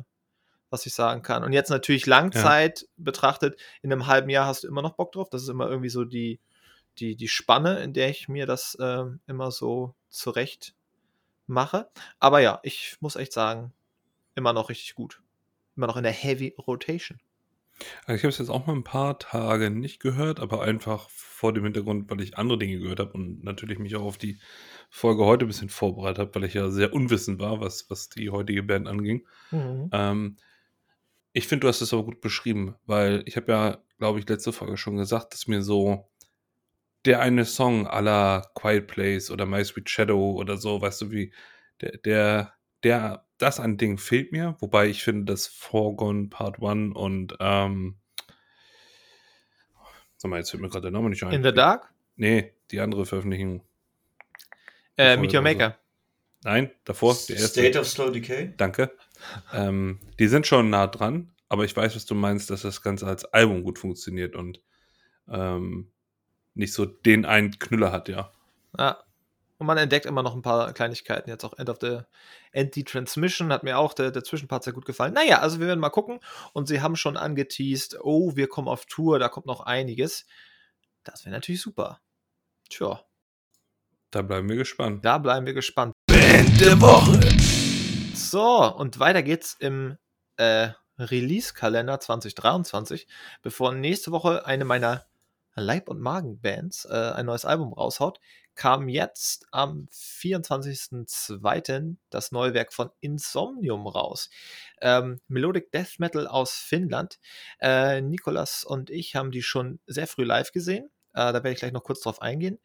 [0.69, 1.43] was ich sagen kann.
[1.43, 5.29] Und jetzt natürlich Langzeit betrachtet, in einem halben Jahr hast du immer noch Bock drauf.
[5.29, 6.39] Das ist immer irgendwie so die,
[6.99, 10.75] die, die Spanne, in der ich mir das ähm, immer so zurecht
[11.47, 11.89] mache.
[12.19, 13.73] Aber ja, ich muss echt sagen,
[14.35, 15.21] immer noch richtig gut.
[15.75, 17.19] Immer noch in der Heavy Rotation.
[18.05, 21.53] Also ich habe es jetzt auch mal ein paar Tage nicht gehört, aber einfach vor
[21.53, 24.39] dem Hintergrund, weil ich andere Dinge gehört habe und natürlich mich auch auf die
[24.89, 28.29] Folge heute ein bisschen vorbereitet habe, weil ich ja sehr unwissend war, was, was die
[28.31, 29.27] heutige Band anging.
[29.91, 30.37] Ähm,
[31.33, 34.51] ich finde, du hast es aber gut beschrieben, weil ich habe ja, glaube ich, letzte
[34.51, 36.09] Folge schon gesagt, dass mir so
[37.05, 41.11] der eine Song à la Quiet Place oder My Sweet Shadow oder so, weißt du,
[41.11, 41.33] wie
[41.81, 46.95] der, der, der das an Ding fehlt mir, wobei ich finde, dass Foregone Part 1
[46.95, 47.97] und ähm,
[50.17, 51.31] sag mal, jetzt fällt mir gerade der Name nicht ein.
[51.31, 51.93] In the Dark?
[52.15, 53.63] Nee, die andere Veröffentlichung.
[54.97, 55.77] Äh, Meet Your Maker.
[56.43, 57.61] Nein, davor, der erste.
[57.61, 58.53] State of Slow Decay?
[58.57, 58.91] Danke.
[59.53, 63.05] Ähm, die sind schon nah dran, aber ich weiß, was du meinst, dass das Ganze
[63.05, 64.61] als Album gut funktioniert und
[65.29, 65.91] ähm,
[66.53, 68.31] nicht so den einen Knüller hat, ja.
[68.77, 69.03] Ja.
[69.59, 71.29] Und man entdeckt immer noch ein paar Kleinigkeiten.
[71.29, 72.01] Jetzt auch End of the
[72.51, 75.13] End the Transmission hat mir auch der, der Zwischenpart sehr gut gefallen.
[75.13, 76.19] Naja, also wir werden mal gucken.
[76.53, 80.25] Und sie haben schon angeteased, oh, wir kommen auf Tour, da kommt noch einiges.
[81.03, 82.01] Das wäre natürlich super.
[82.69, 83.01] Tja,
[84.11, 85.03] Da bleiben wir gespannt.
[85.03, 85.93] da bleiben wir gespannt.
[86.07, 87.19] Band der Woche.
[88.13, 89.97] So, und weiter geht's im
[90.37, 93.07] äh, Release-Kalender 2023,
[93.41, 95.05] bevor nächste Woche eine meiner
[95.55, 98.19] Leib- und Magen-Bands äh, ein neues Album raushaut,
[98.57, 101.95] kam jetzt am 24.02.
[102.09, 104.29] das neue Werk von Insomnium raus.
[104.81, 107.19] Ähm, Melodic Death Metal aus Finnland.
[107.61, 110.89] Äh, Nikolas und ich haben die schon sehr früh live gesehen.
[111.13, 112.59] Äh, da werde ich gleich noch kurz drauf eingehen.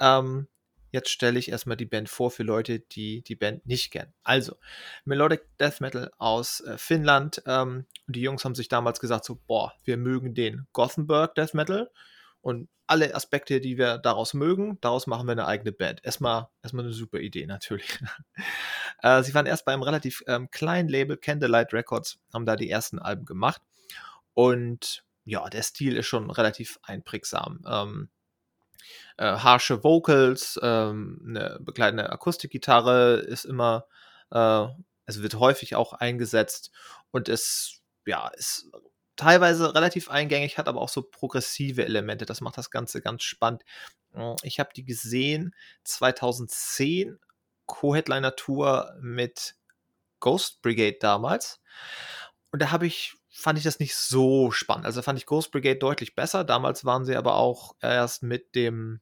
[0.00, 0.48] Ähm,
[0.90, 4.14] jetzt stelle ich erstmal die Band vor für Leute, die die Band nicht kennen.
[4.22, 4.56] Also,
[5.04, 7.42] Melodic Death Metal aus äh, Finnland.
[7.46, 11.90] Ähm, die Jungs haben sich damals gesagt, so, boah, wir mögen den Gothenburg Death Metal
[12.44, 16.04] und alle Aspekte, die wir daraus mögen, daraus machen wir eine eigene Band.
[16.04, 17.98] Erstmal, erstmal eine super Idee, natürlich.
[19.02, 22.68] äh, sie waren erst bei einem relativ ähm, kleinen Label, Candlelight Records, haben da die
[22.68, 23.62] ersten Alben gemacht.
[24.34, 27.64] Und ja, der Stil ist schon relativ einprägsam.
[27.66, 28.10] Ähm,
[29.16, 33.86] äh, harsche Vocals, ähm, eine begleitende Akustikgitarre ist immer,
[34.30, 34.66] äh,
[35.06, 36.72] es wird häufig auch eingesetzt
[37.10, 38.70] und es ja, ist
[39.16, 42.26] teilweise relativ eingängig, hat aber auch so progressive Elemente.
[42.26, 43.64] Das macht das Ganze ganz spannend.
[44.14, 47.18] Äh, Ich habe die gesehen 2010,
[47.66, 49.56] Co-Headliner-Tour mit
[50.20, 51.60] Ghost Brigade damals.
[52.52, 54.86] Und da habe ich, fand ich das nicht so spannend.
[54.86, 56.44] Also fand ich Ghost Brigade deutlich besser.
[56.44, 59.00] Damals waren sie aber auch erst mit dem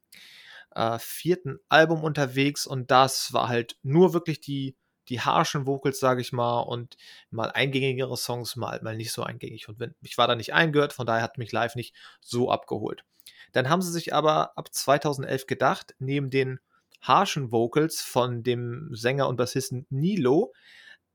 [0.74, 4.76] äh, vierten Album unterwegs und das war halt nur wirklich die,
[5.08, 6.96] die harschen Vocals, sage ich mal, und
[7.30, 9.68] mal eingängigere Songs, mal, mal nicht so eingängig.
[9.68, 13.04] Und wenn, ich war da nicht eingehört, von daher hat mich live nicht so abgeholt.
[13.52, 16.60] Dann haben sie sich aber ab 2011 gedacht, neben den
[17.00, 20.54] harschen Vocals von dem Sänger und Bassisten Nilo,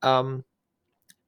[0.04, 0.43] ähm,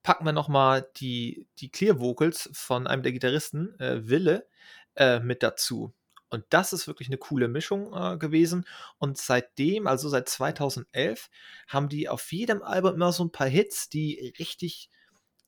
[0.03, 4.47] packen wir nochmal die, die Clear Vocals von einem der Gitarristen, äh, Wille,
[4.95, 5.93] äh, mit dazu.
[6.29, 8.65] Und das ist wirklich eine coole Mischung äh, gewesen.
[8.97, 11.29] Und seitdem, also seit 2011,
[11.67, 14.89] haben die auf jedem Album immer so ein paar Hits, die richtig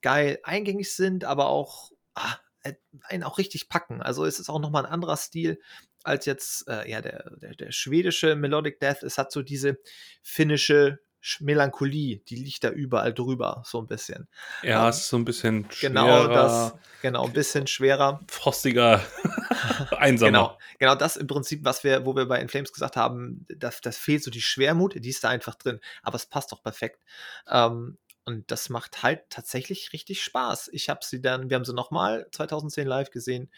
[0.00, 4.02] geil eingängig sind, aber auch ah, äh, einen auch richtig packen.
[4.02, 5.60] Also es ist auch nochmal ein anderer Stil
[6.04, 9.02] als jetzt äh, ja, der, der, der schwedische Melodic Death.
[9.04, 9.78] Es hat so diese
[10.22, 14.28] finnische Sch- Melancholie, die liegt da überall drüber, so ein bisschen.
[14.62, 18.20] Ja, Ähm, es ist so ein bisschen Genau schwerer, das, genau, ein bisschen schwerer.
[18.28, 19.00] frostiger,
[19.98, 20.30] einsamer.
[20.30, 23.96] Genau, genau das im Prinzip, was wir, wo wir bei Inflames gesagt haben, das, das
[23.96, 25.80] fehlt so die Schwermut, die ist da einfach drin.
[26.02, 27.02] Aber es passt doch perfekt.
[27.48, 30.70] Ähm, und das macht halt tatsächlich richtig Spaß.
[30.72, 33.50] Ich habe sie dann, wir haben sie nochmal 2010 live gesehen,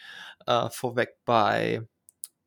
[0.47, 1.87] äh, vorweg bei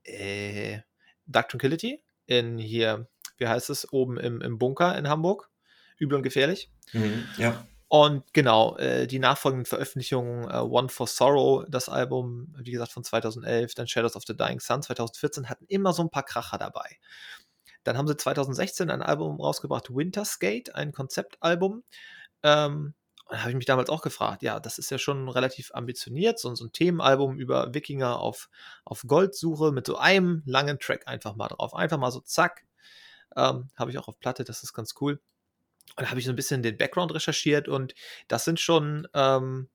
[0.04, 0.80] äh,
[1.26, 5.50] Dark Tranquility in hier, wie heißt es, oben im, im Bunker in Hamburg.
[5.96, 6.70] Übel und gefährlich.
[6.92, 7.66] Mhm, ja.
[7.88, 13.02] Und genau, äh, die nachfolgenden Veröffentlichungen, äh, One for Sorrow, das Album, wie gesagt, von
[13.02, 16.98] 2011, dann Shadows of the Dying Sun 2014, hatten immer so ein paar Kracher dabei.
[17.84, 21.82] Dann haben sie 2016 ein Album rausgebracht, Winterskate, ein Konzeptalbum.
[22.42, 22.94] Ähm,
[23.28, 26.38] und da habe ich mich damals auch gefragt, ja, das ist ja schon relativ ambitioniert,
[26.38, 28.50] so, so ein Themenalbum über Wikinger auf,
[28.84, 31.74] auf Goldsuche mit so einem langen Track einfach mal drauf.
[31.74, 32.64] Einfach mal so zack.
[33.36, 35.20] Ähm, habe ich auch auf Platte, das ist ganz cool.
[35.96, 37.94] Und da habe ich so ein bisschen den Background recherchiert und
[38.28, 39.68] das sind schon, ähm,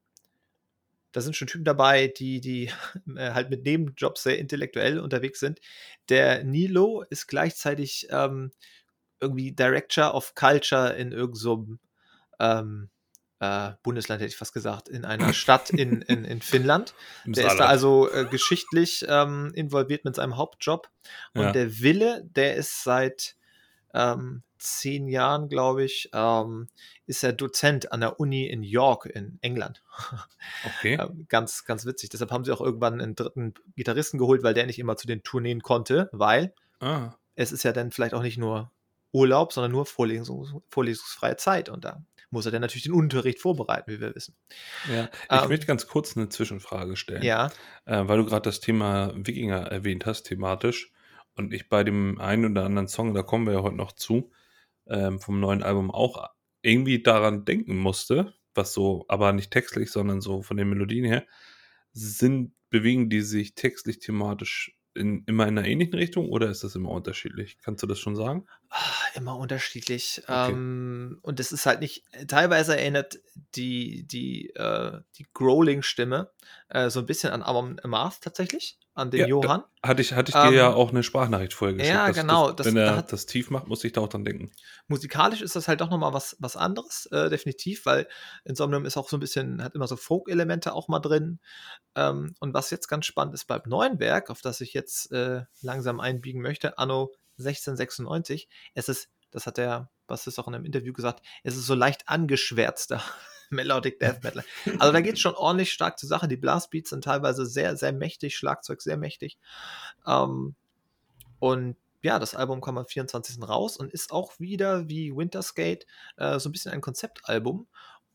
[1.12, 2.72] da sind schon Typen dabei, die, die
[3.16, 5.60] äh, halt mit Nebenjobs sehr intellektuell unterwegs sind.
[6.10, 8.52] Der Nilo ist gleichzeitig ähm,
[9.20, 11.68] irgendwie Director of Culture in irgendeinem so
[12.40, 12.90] ähm,
[13.40, 16.94] äh, Bundesland, hätte ich fast gesagt, in einer Stadt in, in, in Finnland.
[17.26, 17.72] Im Der ist da Saarland.
[17.72, 20.90] also äh, geschichtlich ähm, involviert mit seinem Hauptjob.
[21.34, 21.52] Und Ja.
[21.52, 23.36] der Wille, der ist seit
[23.94, 26.68] ähm, zehn Jahren, glaube ich, ähm,
[27.06, 29.84] ist er Dozent an der Uni in York in England.
[30.66, 30.98] Okay.
[31.02, 32.10] Ähm, ganz, ganz witzig.
[32.10, 35.24] Deshalb haben sie auch irgendwann einen dritten Gitarristen geholt, weil der nicht immer zu den
[35.24, 38.72] Tourneen konnte, weil Ah, es ist ja dann vielleicht auch nicht nur
[39.12, 41.70] Urlaub, sondern nur Vorlesungs vorlesungsfreie Zeit.
[41.70, 44.36] Und da muss er dann natürlich den Unterricht vorbereiten, wie wir wissen.
[44.92, 45.10] ja.
[45.32, 47.22] Ich Ähm, möchte ganz kurz eine Zwischenfrage stellen.
[47.24, 47.52] Ja,
[47.86, 50.92] Äh, weil du gerade das Thema Wikinger erwähnt hast, thematisch.
[51.36, 54.32] Und ich bei dem einen oder anderen Song, da kommen wir ja heute noch zu,
[54.88, 56.30] ähm, vom neuen Album auch
[56.62, 61.26] irgendwie daran denken musste, was so, aber nicht textlich, sondern so von den Melodien her,
[61.94, 66.76] sind, bewegen die sich textlich thematisch in, immer in einer ähnlichen Richtung oder ist das
[66.76, 67.58] immer unterschiedlich?
[67.60, 68.46] Kannst du das schon sagen?
[68.76, 68.80] Ah,
[69.14, 70.24] immer unterschiedlich.
[70.24, 70.52] Okay.
[70.52, 73.20] Ähm, und es ist halt nicht, teilweise erinnert
[73.56, 76.32] die, die, äh, die Growling-Stimme
[76.70, 79.64] äh, so ein bisschen an Amon Amarth tatsächlich an den ja, Johann.
[79.84, 81.94] Hatte ich, hatte ich dir ähm, ja auch eine Sprachnachricht vorher geschickt.
[81.94, 82.52] Ja, genau.
[82.52, 84.52] Das, wenn er da das tief macht, muss ich da auch dran denken.
[84.88, 88.08] Musikalisch ist das halt doch nochmal was, was anderes, äh, definitiv, weil
[88.44, 91.40] Insomnium ist auch so ein bisschen, hat immer so Folk-Elemente auch mal drin.
[91.96, 95.44] Ähm, und was jetzt ganz spannend ist beim neuen Werk, auf das ich jetzt äh,
[95.62, 100.94] langsam einbiegen möchte, Anno 1696, es ist, das hat der Bassist auch in einem Interview
[100.94, 103.02] gesagt, es ist so leicht angeschwärzter.
[103.50, 104.44] Melodic Death Metal.
[104.80, 106.28] Also da geht es schon ordentlich stark zur Sache.
[106.28, 109.38] Die Blastbeats sind teilweise sehr, sehr mächtig, Schlagzeug sehr mächtig.
[110.08, 110.56] Ähm,
[111.40, 113.42] und ja, das Album kam am 24.
[113.48, 115.86] raus und ist auch wieder wie Winterskate
[116.18, 117.68] äh, so ein bisschen ein Konzeptalbum.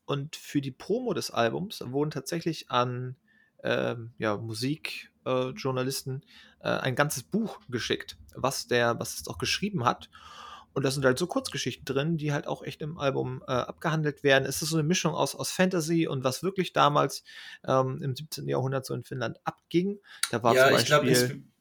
[0.05, 3.17] Und für die Promo des Albums wurden tatsächlich an
[3.63, 5.53] ähm, ja, Musikjournalisten äh,
[6.61, 10.09] äh, ein ganzes Buch geschickt, was der Bassist auch geschrieben hat.
[10.75, 14.23] Und da sind halt so Kurzgeschichten drin, die halt auch echt im Album äh, abgehandelt
[14.23, 14.45] werden.
[14.45, 17.25] Es ist so eine Mischung aus, aus Fantasy und was wirklich damals
[17.67, 18.49] ähm, im 17.
[18.49, 19.99] Jahrhundert so in Finnland abging.
[20.31, 21.13] Da war ja, ich glaube,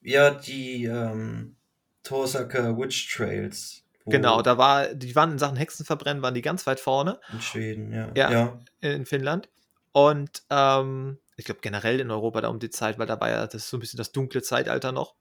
[0.02, 1.56] ja, die ähm,
[2.04, 3.82] Torsaka Witch Trails.
[4.06, 7.18] Genau, da war, die waren in Sachen Hexenverbrennen, waren die ganz weit vorne.
[7.32, 8.10] In Schweden, ja.
[8.14, 8.58] Ja, ja.
[8.80, 9.48] in Finnland.
[9.92, 13.46] Und ähm, ich glaube generell in Europa da um die Zeit, weil da war ja
[13.46, 15.14] das so ein bisschen das dunkle Zeitalter noch.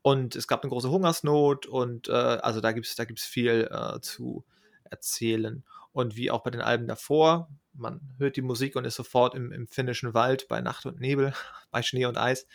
[0.00, 3.68] Und es gab eine große Hungersnot und äh, also da gibt es da gibt's viel
[3.70, 4.44] äh, zu
[4.84, 5.64] erzählen.
[5.92, 9.50] Und wie auch bei den Alben davor, man hört die Musik und ist sofort im,
[9.50, 11.34] im finnischen Wald bei Nacht und Nebel,
[11.72, 12.46] bei Schnee und Eis.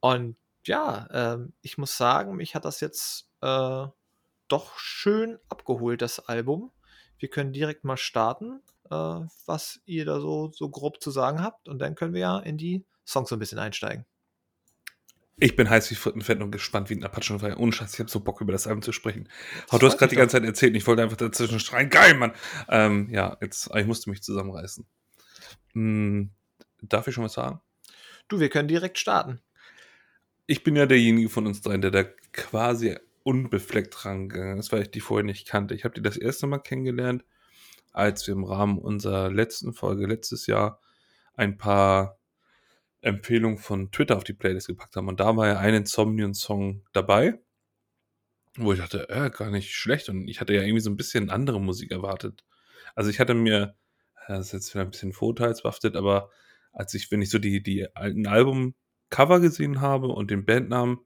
[0.00, 3.86] Und ja, äh, ich muss sagen, mich hat das jetzt äh,
[4.48, 6.72] doch schön abgeholt, das Album.
[7.18, 8.62] Wir können direkt mal starten,
[9.46, 11.68] was ihr da so, so grob zu sagen habt.
[11.68, 14.06] Und dann können wir ja in die Songs so ein bisschen einsteigen.
[15.36, 17.58] Ich bin heiß wie Frittenfett und gespannt wie ein Apachenfeuer.
[17.58, 19.28] Ohne Scheiß, ich habe so Bock über das Album zu sprechen.
[19.68, 21.90] Aber du hast gerade die ganze Zeit erzählt, ich wollte einfach dazwischen schreien.
[21.90, 22.32] Geil, Mann!
[22.68, 24.86] Ähm, ja, jetzt, ich musste mich zusammenreißen.
[25.72, 26.30] Hm,
[26.82, 27.60] darf ich schon was sagen?
[28.28, 29.40] Du, wir können direkt starten.
[30.46, 34.90] Ich bin ja derjenige von uns dreien, der da quasi unbefleckt rangegangen ist, weil ich
[34.90, 35.74] die vorher nicht kannte.
[35.74, 37.24] Ich habe die das erste Mal kennengelernt,
[37.92, 40.80] als wir im Rahmen unserer letzten Folge letztes Jahr
[41.34, 42.18] ein paar
[43.00, 45.08] Empfehlung von Twitter auf die Playlist gepackt haben.
[45.08, 47.40] Und da war ja ein Insomnium-Song dabei,
[48.56, 50.08] wo ich dachte, äh, gar nicht schlecht.
[50.08, 52.44] Und ich hatte ja irgendwie so ein bisschen andere Musik erwartet.
[52.94, 53.74] Also ich hatte mir,
[54.28, 56.30] das ist jetzt wieder ein bisschen vorteilsbehaftet, aber
[56.72, 60.98] als ich, wenn ich so die, die alten Album-Cover gesehen habe und den Bandnamen,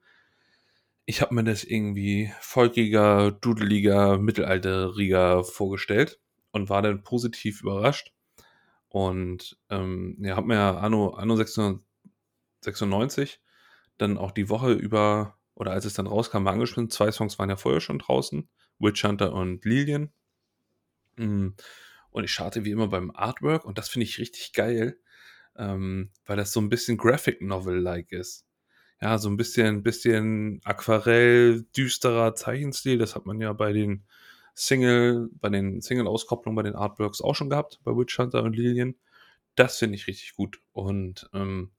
[1.06, 6.20] ich habe mir das irgendwie folkiger, dudeliger, mittelalteriger vorgestellt
[6.56, 8.12] und war dann positiv überrascht.
[8.88, 11.80] Und ähm, ja, habe mir Anno, Anno 600,
[12.62, 13.40] 96
[13.98, 16.90] dann auch die Woche über, oder als es dann rauskam, mal angeschnitten.
[16.90, 18.48] Zwei Songs waren ja vorher schon draußen.
[18.78, 20.12] Witch Hunter und Lilien.
[21.16, 21.48] Mm,
[22.10, 24.98] und ich starte wie immer beim Artwork und das finde ich richtig geil,
[25.56, 28.46] ähm, weil das so ein bisschen Graphic Novel-like ist.
[29.00, 32.96] Ja, so ein bisschen, bisschen Aquarell, düsterer Zeichenstil.
[32.98, 34.06] Das hat man ja bei den
[34.56, 38.98] Single, bei den Single-Auskopplungen, bei den Artworks auch schon gehabt, bei Witch Hunter und Lilien.
[39.54, 40.60] Das finde ich richtig gut.
[40.72, 41.70] Und ähm,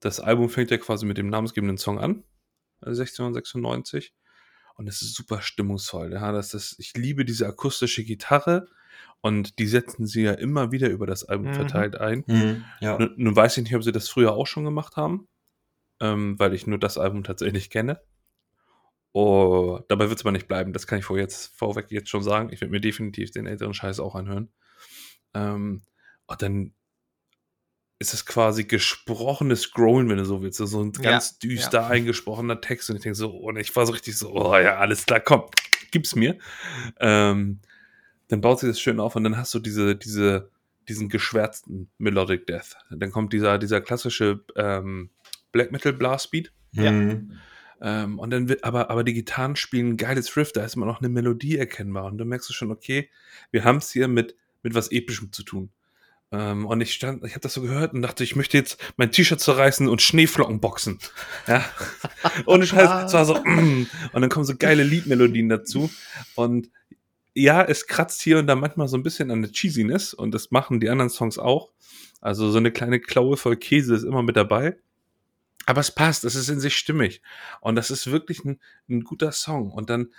[0.00, 2.24] das Album fängt ja quasi mit dem namensgebenden Song an,
[2.80, 4.14] 1696.
[4.14, 4.18] Also
[4.78, 6.12] und es ist super stimmungsvoll.
[6.12, 8.68] Ja, das ist, ich liebe diese akustische Gitarre
[9.20, 11.54] und die setzen sie ja immer wieder über das Album mhm.
[11.54, 12.24] verteilt ein.
[12.26, 12.96] Mhm, ja.
[12.96, 15.26] nun, nun, weiß ich nicht, ob sie das früher auch schon gemacht haben,
[16.00, 18.00] ähm, weil ich nur das Album tatsächlich kenne.
[19.20, 20.72] Oh, dabei wird es aber nicht bleiben.
[20.72, 22.50] Das kann ich vor jetzt, vorweg jetzt schon sagen.
[22.52, 24.48] Ich werde mir definitiv den älteren Scheiß auch anhören.
[25.34, 25.82] Ähm,
[26.28, 26.72] und dann
[27.98, 30.58] ist es quasi gesprochenes Growlen, wenn du so willst.
[30.58, 31.86] So ein ganz ja, düster ja.
[31.88, 32.90] eingesprochener Text.
[32.90, 35.46] Und ich denke so, und ich war so richtig so, oh ja, alles klar, komm,
[35.90, 36.38] gib's mir.
[37.00, 37.58] Ähm,
[38.28, 40.48] dann baut sich das schön auf und dann hast du diese, diese,
[40.88, 42.76] diesen geschwärzten Melodic Death.
[42.88, 45.10] Dann kommt dieser, dieser klassische ähm,
[45.50, 46.52] Black Metal Blast Beat.
[46.70, 46.92] Ja.
[46.92, 47.32] Mhm.
[47.80, 50.86] Ähm, und dann wird, aber, aber die Gitarren spielen ein geiles Riff, da ist immer
[50.86, 52.04] noch eine Melodie erkennbar.
[52.04, 53.08] Und du merkst du schon, okay,
[53.50, 55.70] wir haben es hier mit, mit was Epischem zu tun.
[56.30, 59.10] Ähm, und ich stand, ich habe das so gehört und dachte, ich möchte jetzt mein
[59.10, 60.98] T-Shirt zerreißen und Schneeflocken boxen.
[61.46, 61.64] Ja.
[62.44, 63.86] und ich halt, es war so, mm.
[64.12, 65.90] und dann kommen so geile Liedmelodien dazu.
[66.34, 66.70] Und
[67.34, 70.50] ja, es kratzt hier und da manchmal so ein bisschen an der Cheesiness und das
[70.50, 71.70] machen die anderen Songs auch.
[72.20, 74.76] Also so eine kleine Klaue voll Käse ist immer mit dabei.
[75.68, 77.20] Aber es passt, es ist in sich stimmig.
[77.60, 79.70] Und das ist wirklich ein, ein guter Song.
[79.70, 80.14] Und dann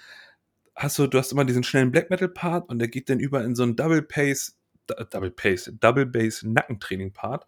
[0.76, 3.44] hast du, du hast immer diesen schnellen Black Metal Part und der geht dann über
[3.44, 4.60] in so einen Double Pace,
[5.10, 7.48] Double Pace, Double Bass Nackentraining Part.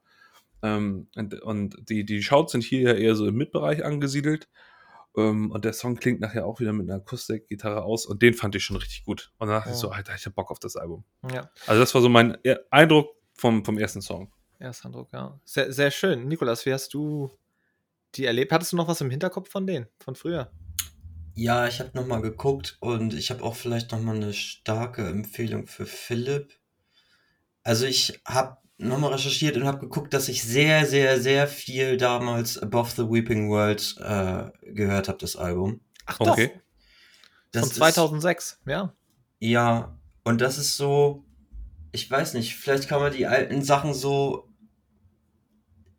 [0.63, 4.49] Ähm, und, und die, die Shouts sind hier ja eher so im Mitbereich angesiedelt.
[5.15, 8.55] Ähm, und der Song klingt nachher auch wieder mit einer Akustikgitarre aus und den fand
[8.55, 9.31] ich schon richtig gut.
[9.37, 9.75] Und dann dachte Ja.
[9.75, 11.03] ich so, Alter, ich hab Bock auf das Album.
[11.31, 12.35] Ja, Also das war so mein
[12.71, 14.33] Eindruck vom, vom ersten Song.
[14.57, 15.39] erster Eindruck, ja.
[15.45, 16.27] Sehr, sehr schön.
[16.27, 17.29] Nikolas, wie hast du
[18.15, 18.51] die erlebt?
[18.51, 20.51] Hattest du noch was im Hinterkopf von denen, von früher?
[21.33, 25.85] Ja, ich habe nochmal geguckt und ich habe auch vielleicht nochmal eine starke Empfehlung für
[25.85, 26.53] Philipp.
[27.63, 32.57] Also ich habe nochmal recherchiert und habe geguckt, dass ich sehr, sehr, sehr viel damals
[32.57, 35.79] Above the Weeping World äh, gehört habe, das Album.
[36.05, 36.51] Ach Okay.
[36.53, 36.61] doch,
[37.51, 38.93] Das von ist- 2006, ja.
[39.39, 41.23] Ja, und das ist so,
[41.91, 44.50] ich weiß nicht, vielleicht kann man die alten Sachen so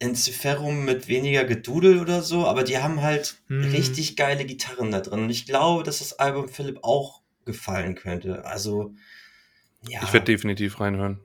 [0.03, 3.71] in Ciferum mit weniger Gedudel oder so, aber die haben halt Hm.
[3.71, 5.21] richtig geile Gitarren da drin.
[5.25, 8.45] Und ich glaube, dass das Album Philipp auch gefallen könnte.
[8.45, 8.95] Also,
[9.89, 11.21] ja, Ich werde definitiv reinhören.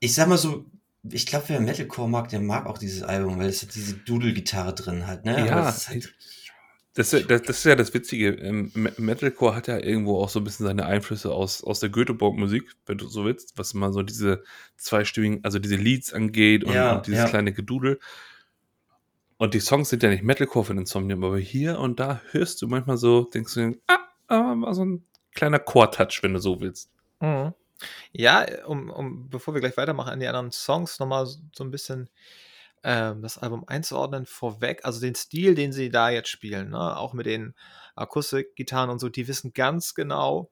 [0.00, 0.66] ich sag mal so,
[1.10, 4.74] ich glaube, wer Metalcore mag, der mag auch dieses Album, weil es hat diese Doodle-Gitarre
[4.74, 5.46] drin hat, ne?
[5.46, 6.14] Ja, Aber es ist halt,
[6.96, 8.28] Das, das, das ist ja das Witzige.
[8.34, 11.90] Ähm, Me- Metalcore hat ja irgendwo auch so ein bisschen seine Einflüsse aus, aus der
[11.90, 14.44] Göteborg-Musik, wenn du so willst, was mal so diese
[14.76, 17.28] zweistimmigen, also diese Leads angeht und, Ja, und dieses ja.
[17.28, 17.98] kleine Gedudel.
[19.38, 22.68] Und die Songs sind ja nicht Metalcore von Insomnium, aber hier und da hörst du
[22.68, 25.04] manchmal so, denkst du, ah, ah war so ein
[25.34, 26.92] kleiner Core-Touch, wenn du so willst.
[27.20, 27.52] Mhm.
[28.12, 31.72] Ja, um, um, bevor wir gleich weitermachen an die anderen Songs, nochmal so so ein
[31.72, 32.08] bisschen
[32.84, 34.84] ähm, das Album einzuordnen vorweg.
[34.84, 36.96] Also den Stil, den sie da jetzt spielen, ne?
[36.96, 37.54] auch mit den
[37.96, 40.50] Akustikgitarren und so, die wissen ganz genau,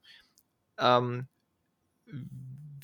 [0.78, 1.28] ähm,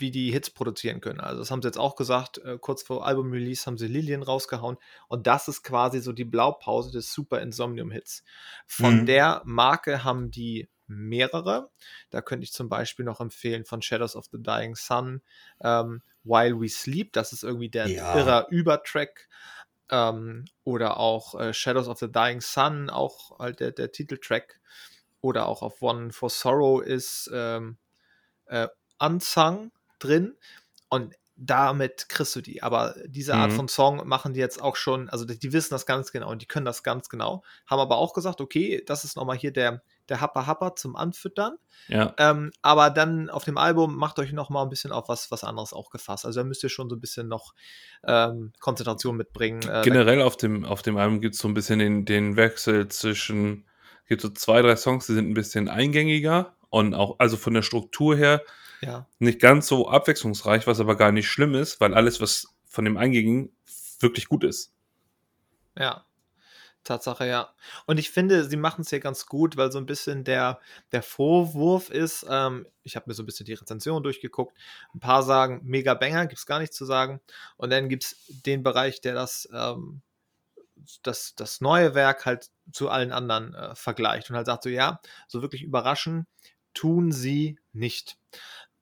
[0.01, 1.21] wie die Hits produzieren können.
[1.21, 4.77] Also das haben sie jetzt auch gesagt, äh, kurz vor Album-Release haben sie Lilien rausgehauen
[5.09, 8.23] und das ist quasi so die Blaupause des Super Insomnium-Hits.
[8.67, 9.07] Von Mhm.
[9.07, 11.71] der Marke haben die mehrere.
[12.11, 15.23] Da könnte ich zum Beispiel noch empfehlen von Shadows of the Dying Sun,
[15.63, 18.07] ähm, While We Sleep, das ist irgendwie der Ja.
[18.13, 19.29] irrer Übertrack.
[19.91, 24.61] Ähm, oder auch äh, Shadows of the Dying Sun, auch halt der, der Titeltrack.
[25.21, 27.79] Oder auch auf One for Sorrow ist ähm,
[28.47, 30.37] äh, Unsung drin.
[30.89, 32.63] Und damit kriegst du die.
[32.63, 33.55] Aber diese Art Mhm.
[33.55, 36.43] von Song machen die jetzt auch schon, also die, die wissen das ganz genau und
[36.43, 37.45] die können das ganz genau.
[37.67, 41.57] Haben aber auch gesagt, okay, das ist nochmal hier der, der Happer Happer zum Anfüttern.
[41.89, 45.31] Ja, Ähm, aber dann auf dem Album macht euch noch mal ein bisschen auf was,
[45.31, 46.27] was anderes auch gefasst.
[46.27, 47.55] Also da müsst ihr schon so ein bisschen noch
[48.05, 49.63] ähm, Konzentration mitbringen.
[49.69, 52.89] Äh, generell auf dem, auf dem Album gibt es so ein bisschen den, den Wechsel
[52.89, 53.67] zwischen,
[54.07, 57.63] gibt so zwei, drei Songs, die sind ein bisschen eingängiger und auch, also von der
[57.63, 58.43] Struktur her,
[58.81, 59.07] ja.
[59.19, 62.97] nicht ganz so abwechslungsreich, was aber gar nicht schlimm ist, weil alles, was von dem
[62.97, 63.53] Eingängigen
[64.01, 64.73] wirklich gut ist.
[65.77, 66.05] Ja.
[66.89, 67.55] Tatsache, ja.
[67.87, 70.61] Und ich finde, sie machen es hier ganz gut, weil so ein bisschen der,
[70.93, 74.57] der Vorwurf ist, ähm, ich habe mir so ein bisschen die Rezension durchgeguckt,
[74.95, 77.21] ein paar sagen, mega Banger, gibt es gar nichts zu sagen.
[77.57, 80.03] Und dann gibt es den Bereich, der das, ähm,
[81.03, 85.01] das, das neue Werk halt zu allen anderen äh, vergleicht und halt sagt so, ja,
[85.27, 86.27] so wirklich überraschen
[86.75, 88.19] tun sie nicht.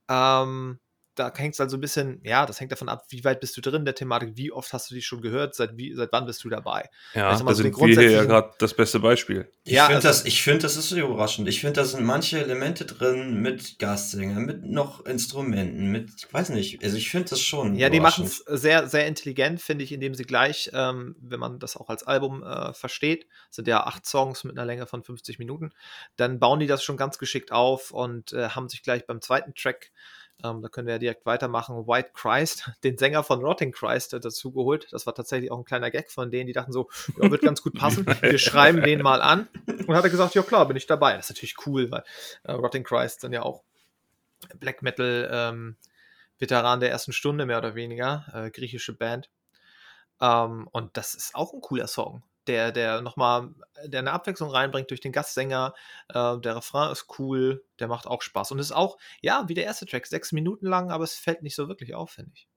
[0.09, 0.79] Ähm,
[1.17, 3.61] da hängt es also ein bisschen, ja, das hängt davon ab, wie weit bist du
[3.61, 6.27] drin in der Thematik, wie oft hast du die schon gehört, seit, wie, seit wann
[6.27, 6.89] bist du dabei.
[7.15, 9.51] Ja, Also mal da so sind wir hier ja gerade das beste Beispiel.
[9.65, 11.49] Ich Ja, finde also- das, ich finde, das ist so überraschend.
[11.49, 16.51] Ich finde, da sind manche Elemente drin mit Gastsängern, mit noch Instrumenten, mit, ich weiß
[16.51, 17.75] nicht, also ich finde das schon.
[17.77, 21.59] Ja, die machen es sehr, sehr intelligent, finde ich, indem sie gleich, ähm, wenn man
[21.59, 25.39] das auch als Album äh, versteht, sind ja acht Songs mit einer Länge von 50
[25.39, 25.73] Minuten,
[26.17, 29.55] dann bauen die das schon ganz geschickt auf und äh, haben sich gleich beim zweiten
[29.55, 29.91] Track,
[30.45, 34.53] ähm, da können wir ja direkt weitermachen, White Christ, den Sänger von Rotting Christ dazu
[34.53, 34.87] geholt.
[34.91, 36.89] Das war tatsächlich auch ein kleiner Gag von denen, die dachten so,
[37.21, 39.49] ja, wird ganz gut passen, wir schreiben den mal an.
[39.87, 41.15] Und hat er gesagt, ja klar, bin ich dabei.
[41.15, 42.05] Das ist natürlich cool, weil
[42.45, 43.63] äh, Rotting Christ dann ja auch
[44.59, 45.77] Black Metal ähm,
[46.39, 49.31] Veteran der ersten Stunde, mehr oder weniger, äh, griechische Band.
[50.21, 53.51] Ähm, und das ist auch ein cooler Song, der, der nochmal,
[53.85, 55.75] der eine Abwechslung reinbringt durch den Gastsänger.
[56.09, 58.53] Äh, der Refrain ist cool, der macht auch Spaß.
[58.53, 61.55] Und ist auch, ja, wie der erste Track, sechs Minuten lang, aber es fällt nicht
[61.55, 62.49] so wirklich auf, finde ich.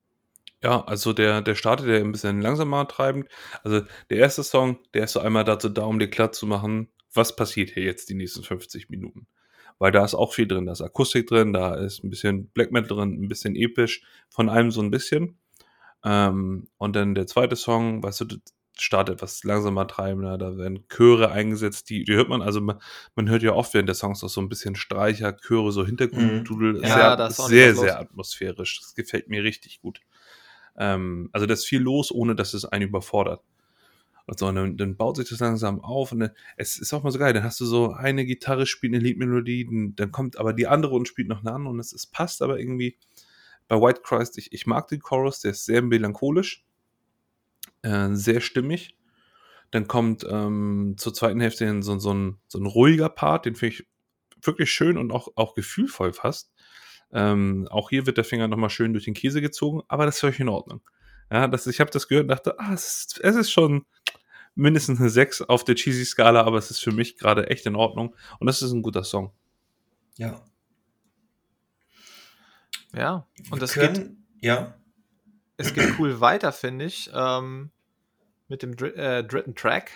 [0.61, 3.29] Ja, also der, der startet ja ein bisschen langsamer treibend.
[3.63, 6.89] Also der erste Song, der ist so einmal dazu da, um dir klar zu machen,
[7.13, 9.27] was passiert hier jetzt die nächsten 50 Minuten.
[9.77, 12.71] Weil da ist auch viel drin, da ist Akustik drin, da ist ein bisschen Black
[12.71, 15.37] Metal drin, ein bisschen episch, von allem so ein bisschen.
[16.03, 18.37] Ähm, und dann der zweite Song, weißt du,
[18.79, 22.79] das startet etwas langsamer treibender, da werden Chöre eingesetzt, die, die hört man, also man,
[23.13, 26.81] man hört ja oft während der Songs auch so ein bisschen Streicher, Chöre, so Hintergrunddudel,
[26.81, 28.79] Ja, sehr, ist sehr, sehr atmosphärisch.
[28.79, 29.99] Das gefällt mir richtig gut.
[30.77, 33.43] Ähm, also da ist viel los, ohne dass es einen überfordert.
[34.27, 37.03] Und so, und dann, dann baut sich das langsam auf und dann, es ist auch
[37.03, 37.33] mal so geil.
[37.33, 40.95] Dann hast du so eine Gitarre spielt eine Liedmelodie, dann, dann kommt aber die andere
[40.95, 42.97] und spielt noch eine andere und es, es passt aber irgendwie
[43.67, 44.37] bei White Christ.
[44.37, 46.63] Ich, ich mag den Chorus, der ist sehr melancholisch,
[47.81, 48.95] äh, sehr stimmig.
[49.71, 53.75] Dann kommt ähm, zur zweiten Hälfte so, so, ein, so ein ruhiger Part, den finde
[53.75, 53.87] ich
[54.41, 56.51] wirklich schön und auch, auch gefühlvoll fast.
[57.11, 60.21] Ähm, auch hier wird der Finger nochmal schön durch den Käse gezogen, aber das ist
[60.21, 60.81] völlig in Ordnung.
[61.31, 63.85] Ja, das, ich habe das gehört und dachte, ah, es ist, es ist schon
[64.55, 68.15] mindestens eine 6 auf der Cheesy-Skala, aber es ist für mich gerade echt in Ordnung
[68.39, 69.31] und das ist ein guter Song.
[70.17, 70.43] Ja.
[72.93, 74.75] Ja, und das können, geht, ja.
[75.59, 77.71] Es geht cool weiter, finde ich, ähm,
[78.47, 79.91] mit dem dr äh, dritten Track.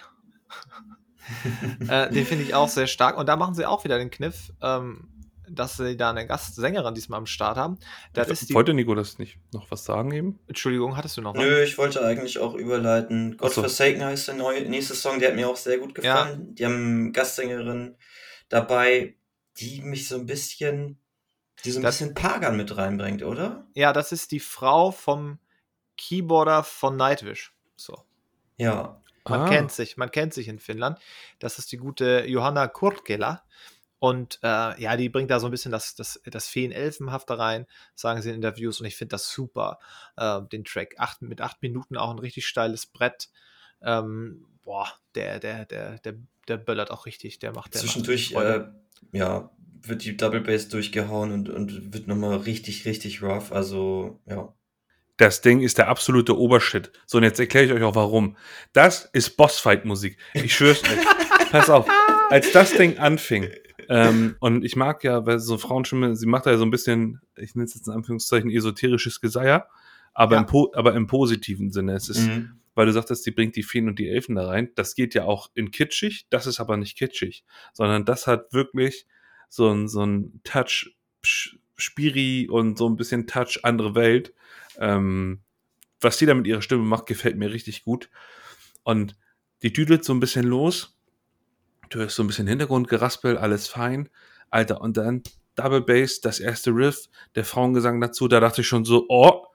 [1.88, 3.18] äh, den finde ich auch sehr stark.
[3.18, 5.10] Und da machen sie auch wieder den Kniff, ähm,
[5.50, 7.78] dass sie da eine Gastsängerin diesmal am Start haben.
[8.14, 10.40] Das ist die, Wollte Nico das nicht noch was sagen eben?
[10.48, 11.42] Entschuldigung, hattest du noch was?
[11.44, 13.36] Nö, ich wollte eigentlich auch überleiten.
[13.40, 13.62] Ach so.
[13.62, 16.56] Godforsaken heißt der neue, nächste Song, der hat mir auch sehr gut gefallen.
[16.56, 17.96] Die haben Gastsängerin
[18.50, 19.16] dabei,
[19.58, 21.00] die mich so ein bisschen,
[21.64, 23.68] die so ein Das- bisschen Pagan mit reinbringt, oder?
[23.76, 25.40] Ja, das ist die Frau vom
[25.98, 27.54] Keyboarder von Nightwish.
[27.76, 28.04] So.
[28.58, 29.02] Ja.
[29.28, 29.50] Man Ah.
[29.50, 31.00] kennt sich, man kennt sich in Finnland.
[31.40, 33.44] Das ist die gute Johanna Kurkela.
[34.00, 37.66] Und äh, ja, die bringt da so ein bisschen das, das, das Feen-Elfenhafte rein,
[37.96, 38.82] sagen sie in Interviews.
[38.82, 39.80] Und ich finde das super,
[40.18, 40.96] äh, den Track.
[40.98, 43.30] Acht, mit acht Minuten auch ein richtig steiles Brett.
[43.82, 46.16] Ähm, boah, der, der, der, der,
[46.50, 47.40] der böllert auch richtig.
[47.40, 48.66] Der macht der Zwischendurch, macht äh,
[49.14, 49.50] ja,
[49.82, 53.54] wird die Double Bass durchgehauen und, und wird nochmal richtig, richtig rough.
[53.54, 54.54] Also, ja.
[55.18, 56.92] Das Ding ist der absolute Obershit.
[57.06, 58.36] So, und jetzt erkläre ich euch auch warum.
[58.74, 60.18] Das ist Bossfight-Musik.
[60.34, 61.50] Ich schwör's euch.
[61.52, 61.88] Pass auf.
[62.30, 63.50] Als das Ding anfing,
[63.90, 67.22] ähm, und ich mag ja, weil so Frauenstimme, sie macht da ja so ein bisschen,
[67.36, 69.68] ich nenne es jetzt in Anführungszeichen, esoterisches Geseier,
[70.14, 70.42] aber, Ja.
[70.42, 71.94] im, aber im positiven Sinne.
[71.94, 72.60] Es ist, Mhm.
[72.76, 74.70] weil du sagtest, die bringt die Feen und die Elfen da rein.
[74.76, 77.44] Das geht ja auch in kitschig, das ist aber nicht kitschig,
[77.74, 79.06] sondern das hat wirklich
[79.50, 80.96] so ein, so ein Touch
[81.78, 84.34] Spiri und so ein bisschen Touch andere Welt.
[84.80, 85.42] Ähm,
[86.02, 88.10] was die da mit ihrer Stimme macht, gefällt mir richtig gut.
[88.84, 89.16] Und
[89.62, 90.98] die düdelt so ein bisschen los.
[91.90, 94.10] Du hörst so ein bisschen Hintergrundgeraspel, alles fein.
[94.50, 95.24] Alter, und dann
[95.56, 99.46] Double Bass, das erste Riff, der Frauengesang dazu, da dachte ich schon so, oh,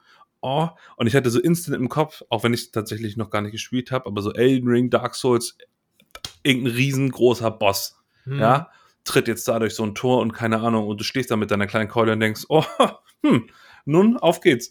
[0.41, 0.69] oh.
[0.97, 3.53] Und ich hatte so instant im Kopf, auch wenn ich es tatsächlich noch gar nicht
[3.53, 5.59] gespielt habe, aber so Elden Ring, Dark Souls,
[6.43, 7.99] irgendein riesengroßer Boss
[8.29, 8.39] Hm.
[8.39, 8.71] ja,
[9.05, 11.51] tritt jetzt da durch so ein Tor und keine Ahnung, und du stehst da mit
[11.51, 12.64] deiner kleinen Keule und denkst, oh,
[13.25, 13.49] hm,
[13.85, 14.71] nun, auf geht's.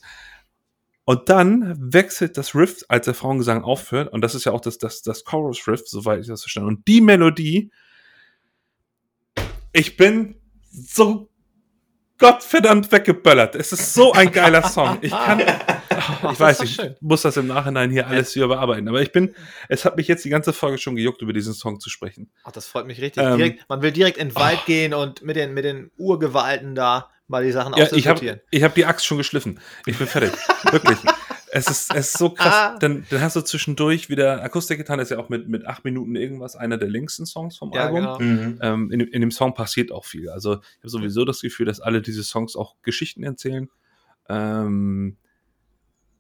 [1.09, 4.77] Und dann wechselt das Riff, als der Frauengesang aufhört, und das ist ja auch das,
[4.77, 7.71] das, das Chorus-Riff, soweit ich das verstanden Und die Melodie,
[9.71, 10.35] ich bin
[10.69, 11.29] so
[12.17, 13.55] gottverdammt weggeböllert.
[13.55, 14.97] Es ist so ein geiler Song.
[14.99, 15.39] Ich kann,
[16.33, 18.89] ich weiß, ich muss das im Nachhinein hier alles hier überarbeiten.
[18.89, 19.33] Aber ich bin,
[19.69, 22.29] es hat mich jetzt die ganze Folge schon gejuckt, über diesen Song zu sprechen.
[22.43, 23.23] Ach, das freut mich richtig.
[23.23, 26.75] Ähm, direkt, man will direkt in den Wald gehen und mit den, mit den Urgewalten
[26.75, 29.59] da mal die Sachen Ja, ich habe hab die Axt schon geschliffen.
[29.85, 30.31] Ich bin fertig.
[30.71, 30.97] Wirklich.
[31.49, 32.53] Es ist, es ist so krass.
[32.53, 32.77] Ah.
[32.79, 36.55] Dann, dann hast du zwischendurch wieder, Akustikgitarre ist ja auch mit, mit acht Minuten irgendwas
[36.57, 37.95] einer der längsten Songs vom Ja, Album.
[37.99, 38.19] genau.
[38.19, 38.59] Mhm.
[38.61, 40.29] Ähm, in, dem- in dem Song passiert auch viel.
[40.29, 43.69] Also ich habe sowieso das Gefühl, dass alle diese Songs auch Geschichten erzählen.
[44.29, 45.17] Ähm,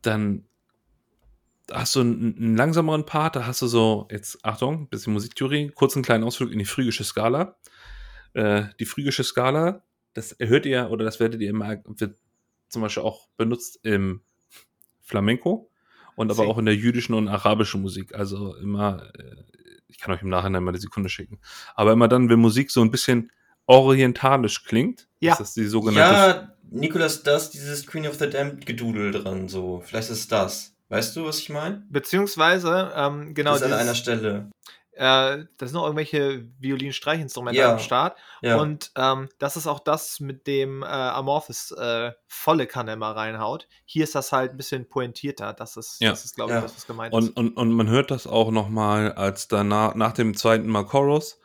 [0.01, 0.45] dann
[1.71, 5.95] hast du einen, einen langsameren Part, da hast du so, jetzt Achtung, bisschen Musiktheorie, kurz
[5.95, 7.57] einen kleinen Ausflug in die phrygische Skala.
[8.33, 9.83] Äh, die phrygische Skala,
[10.17, 12.17] das hört ihr oder das werdet ihr immer, wird
[12.69, 14.21] zum Beispiel auch benutzt im
[15.01, 15.69] Flamenco
[16.15, 18.15] und aber auch in der jüdischen und arabischen Musik.
[18.15, 19.35] Also immer, äh,
[19.87, 21.39] ich kann euch im Nachhinein mal die Sekunde schicken.
[21.75, 23.31] Aber immer dann, wenn Musik so ein bisschen
[23.67, 25.33] orientalisch klingt, Ja.
[25.33, 25.99] ist das die sogenannte.
[26.17, 29.81] Ja, Nikolas, da ist dieses Queen of the Damned Gedudel dran, so.
[29.85, 30.73] Vielleicht ist das.
[30.89, 31.85] Weißt du, was ich meine?
[31.89, 34.49] Beziehungsweise, ähm, genau, das ist an einer Stelle.
[34.97, 37.71] Äh, da sind noch irgendwelche Violin-Streichinstrumente Ja.
[37.73, 38.17] am Start.
[38.41, 38.57] Ja.
[38.57, 43.67] Und ähm, das ist auch das, mit dem äh, Amorphis äh, volle Kanne immer reinhaut.
[43.85, 45.53] Hier ist das halt ein bisschen pointierter.
[45.53, 46.09] Das ist, Ja.
[46.09, 46.61] das ist glaube ich, Ja.
[46.61, 47.37] das, was gemeint Und, ist.
[47.37, 51.39] und, und man hört das auch nochmal, als danach, nach dem zweiten Mal Chorus,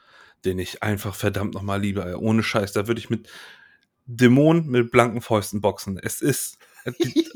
[0.44, 2.14] den ich einfach verdammt nochmal liebe, ey.
[2.14, 2.72] ohne Scheiß.
[2.72, 3.28] Da würde ich mit
[4.06, 5.98] Dämonen mit blanken Fäusten boxen.
[6.02, 6.58] Es ist.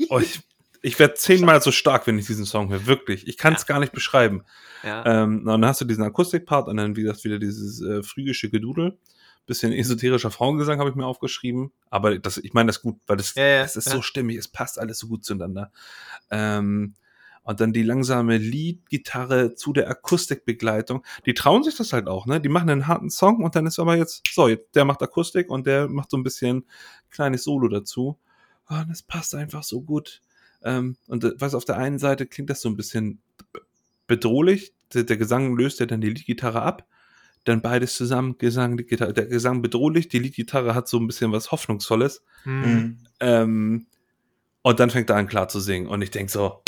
[0.09, 0.19] oh,
[0.81, 2.85] ich werde zehnmal so stark, wenn ich diesen Song höre.
[2.85, 3.27] Wirklich.
[3.27, 4.43] Ich kann es gar nicht beschreiben.
[4.83, 5.23] Ja.
[5.23, 8.97] Ähm, dann hast du diesen Akustikpart und dann, wie gesagt, wieder dieses äh, phrygische Gedudel.
[9.45, 11.71] Bisschen esoterischer Frauengesang habe ich mir aufgeschrieben.
[11.89, 13.93] Aber das, ich meine das gut, weil das, Ja, ja, das ist ja.
[13.93, 15.71] so stimmig, es passt alles so gut zueinander.
[16.29, 16.95] Ähm,
[17.43, 21.05] und dann die langsame Lead-Gitarre zu der Akustikbegleitung.
[21.25, 22.41] Die trauen sich das halt auch, ne?
[22.41, 25.49] Die machen einen harten Song und dann ist aber jetzt, so, jetzt, der macht Akustik
[25.49, 26.65] und der macht so ein bisschen
[27.09, 28.19] kleines Solo dazu.
[28.65, 30.21] Ah, Und es passt einfach so gut.
[30.63, 33.21] Ähm, und äh, was auf der einen Seite klingt das so ein bisschen
[34.07, 36.87] bedrohlich, der, der Gesang löst ja dann die Leadgitarre ab.
[37.43, 39.13] Dann beides zusammen, Gesang, Leadgitarre.
[39.13, 42.23] Der Gesang bedrohlich, die Leadgitarre hat so ein bisschen was Hoffnungsvolles.
[42.43, 42.61] Hm.
[42.61, 42.97] Mhm.
[43.19, 43.87] Ähm,
[44.61, 45.87] und dann fängt er an klar zu singen.
[45.87, 46.61] Und ich denk so,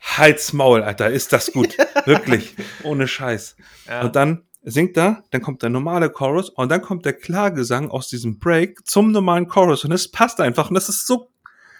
[0.00, 1.76] Halt's Maul, Alter, ist das gut.
[2.04, 2.54] Wirklich.
[2.82, 3.56] Ohne Scheiß.
[3.88, 4.02] Ja.
[4.02, 8.08] Und dann singt er, dann kommt der normale Chorus und dann kommt der Klagesang aus
[8.08, 11.30] diesem Break zum normalen Chorus und es passt einfach und das ist so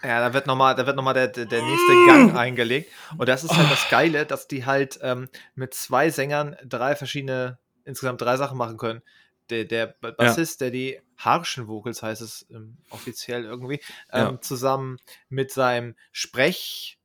[0.05, 2.91] Ja, da wird nochmal, da wird noch mal der, der nächste Gang eingelegt.
[3.17, 7.57] Und das ist halt das Geile, dass die halt ähm, mit zwei Sängern drei verschiedene,
[7.83, 9.01] insgesamt drei Sachen machen können.
[9.49, 13.79] Der, der Ba- Bassist, der die harschen Vocals heißt es ähm, offiziell irgendwie,
[14.11, 14.41] ähm, Ja.
[14.41, 14.97] zusammen
[15.29, 16.97] mit seinem Sprech,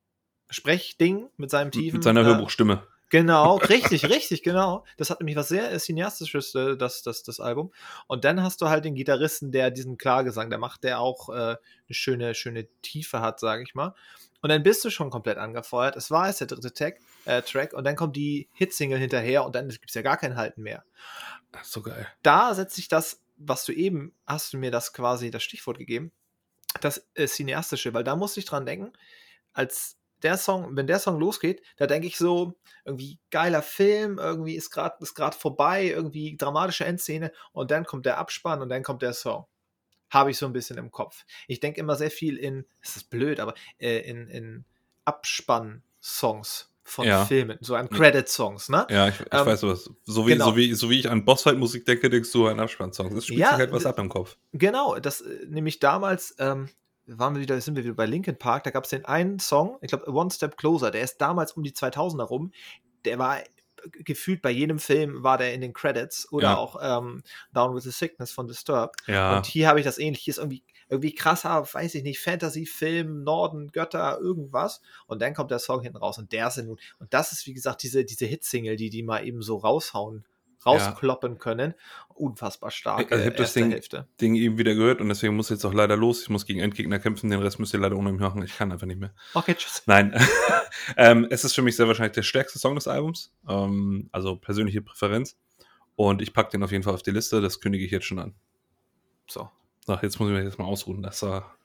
[0.49, 1.97] Sprechding, mit seinem tiefen.
[1.99, 2.87] mit seiner äh, Hörbuchstimme.
[3.11, 4.85] Genau, richtig, richtig, genau.
[4.97, 7.73] Das hat nämlich was sehr Cineastisches, äh, das, das, das Album.
[8.07, 11.33] Und dann hast du halt den Gitarristen, der diesen Klagesang, der macht, der auch äh,
[11.33, 11.59] eine
[11.91, 13.95] schöne, schöne Tiefe hat, sage ich mal.
[14.43, 15.97] Und dann bist du schon komplett angefeuert.
[15.97, 19.55] Es war jetzt der dritte Tag, äh, Track und dann kommt die Hitsingle hinterher und
[19.57, 20.85] dann gibt es ja gar kein Halten mehr.
[21.51, 22.07] Das ist so geil.
[22.23, 26.13] Da setzt sich das, was du eben, hast du mir das quasi das Stichwort gegeben,
[26.81, 28.93] das äh, Cineastische, weil da musste ich dran denken,
[29.53, 32.55] als der Song, wenn der Song losgeht, da denke ich so,
[32.85, 38.07] irgendwie geiler Film, irgendwie ist gerade ist gerade vorbei, irgendwie dramatische Endszene und dann kommt
[38.07, 39.47] der Abspann und dann kommt der Song.
[40.11, 41.25] Habe ich so ein bisschen im Kopf.
[41.47, 44.65] Ich denke immer sehr viel in, es ist blöd, aber äh, in, in
[45.05, 47.25] Abspann-Songs von Ja.
[47.25, 48.87] Filmen, so an Credit-Songs, ne?
[48.91, 49.91] Ja, ich, ich Ähm, weiß was.
[50.05, 50.47] So wie, genau.
[50.47, 53.15] so, wie, so wie ich an Bossfight-Musik denke, denkst du an Abspannsongs.
[53.15, 54.37] Es spielt Ja, sich halt was ab im Kopf.
[54.53, 56.69] Genau, das äh, nämlich damals ähm,
[57.19, 59.79] waren wir wieder, sind wir wieder bei Linkin Park, da gab es den einen Song,
[59.81, 62.53] ich glaube One Step Closer, der ist damals um die 2000er rum,
[63.05, 63.39] der war
[64.05, 66.57] gefühlt bei jedem Film war der in den Credits oder Ja.
[66.59, 67.23] auch ähm,
[67.55, 68.95] Down with the Sickness von Disturbed.
[69.07, 69.37] Ja.
[69.37, 73.23] Und hier habe ich das ähnlich, hier ist irgendwie irgendwie krasser, weiß ich nicht, Fantasy-Film,
[73.23, 74.83] Norden, Götter, irgendwas.
[75.07, 77.55] Und dann kommt der Song hinten raus und der ist nun, und das ist wie
[77.55, 80.25] gesagt diese, diese Hit-Single, die die mal eben so raushauen,
[80.65, 81.75] rauskloppen können.
[82.15, 83.11] Unfassbar stark.
[83.11, 84.09] Also ich hab das erste Ding- Hälfte.
[84.21, 86.23] Ding eben wieder gehört und deswegen muss ich jetzt auch leider los.
[86.23, 88.43] Ich muss gegen Endgegner kämpfen, den Rest müsst ihr leider ohne mich machen.
[88.43, 89.15] Ich kann einfach nicht mehr.
[89.35, 89.83] Okay, tschüss.
[89.87, 90.15] Nein.
[90.97, 93.33] ähm, es ist für mich sehr wahrscheinlich der stärkste Song des Albums.
[93.49, 95.37] Ähm, also persönliche Präferenz.
[95.97, 97.41] Und ich packe den auf jeden Fall auf die Liste.
[97.41, 98.35] Das kündige ich jetzt schon an.
[99.29, 99.51] So.
[99.87, 101.03] So, jetzt muss ich mich jetzt mal ausruhen.
[101.03, 101.57] Das war.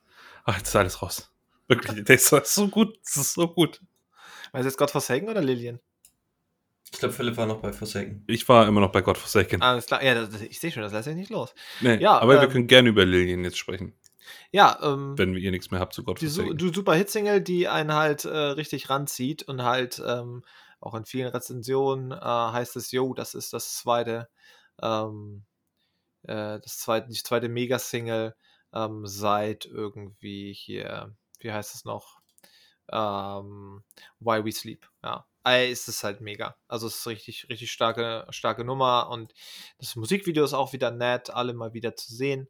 [0.46, 1.32] Ach, jetzt ist alles raus.
[1.68, 2.98] Wirklich, der ist so gut.
[3.04, 3.82] Das ist so gut.
[4.52, 5.80] War es jetzt Godforsaken oder Lillian?
[6.96, 8.24] Ich glaube, Philipp war noch bei Forsaken.
[8.28, 9.62] Ich war immer noch bei God Forsaken.
[9.62, 10.02] Alles klar.
[10.02, 11.54] Ja, das, ich sehe schon, das lässt sich nicht los.
[11.82, 13.94] nee, ja, aber wir ähm, können gerne über Lillian jetzt sprechen,
[14.52, 17.68] Ja, ähm, wenn ihr nichts mehr habt zu God die su du super Hitsingle, die
[17.68, 20.44] einen halt äh, richtig ranzieht und halt ähm,
[20.80, 24.30] auch in vielen Rezensionen äh, heißt es, yo, das ist das zweite,
[24.82, 25.44] ähm,
[26.24, 28.36] äh, das zweite, die zweite Mega-Single
[28.74, 32.22] ähm, seit irgendwie hier, wie heißt es noch?
[32.92, 33.84] Ähm,
[34.20, 34.88] Why We Sleep.
[35.04, 36.56] Ja, es ist halt mega.
[36.68, 39.34] Also es ist richtig, richtig starke, starke Nummer und
[39.78, 42.50] das Musikvideo ist auch wieder nett, alle mal wieder zu sehen.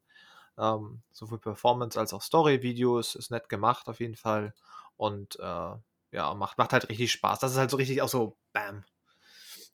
[0.57, 4.53] Ähm, sowohl Performance als auch Story-Videos ist nett gemacht auf jeden Fall.
[4.97, 5.73] Und äh,
[6.11, 7.39] ja, macht, macht halt richtig Spaß.
[7.39, 8.86] Das ist halt so richtig auch so Bam.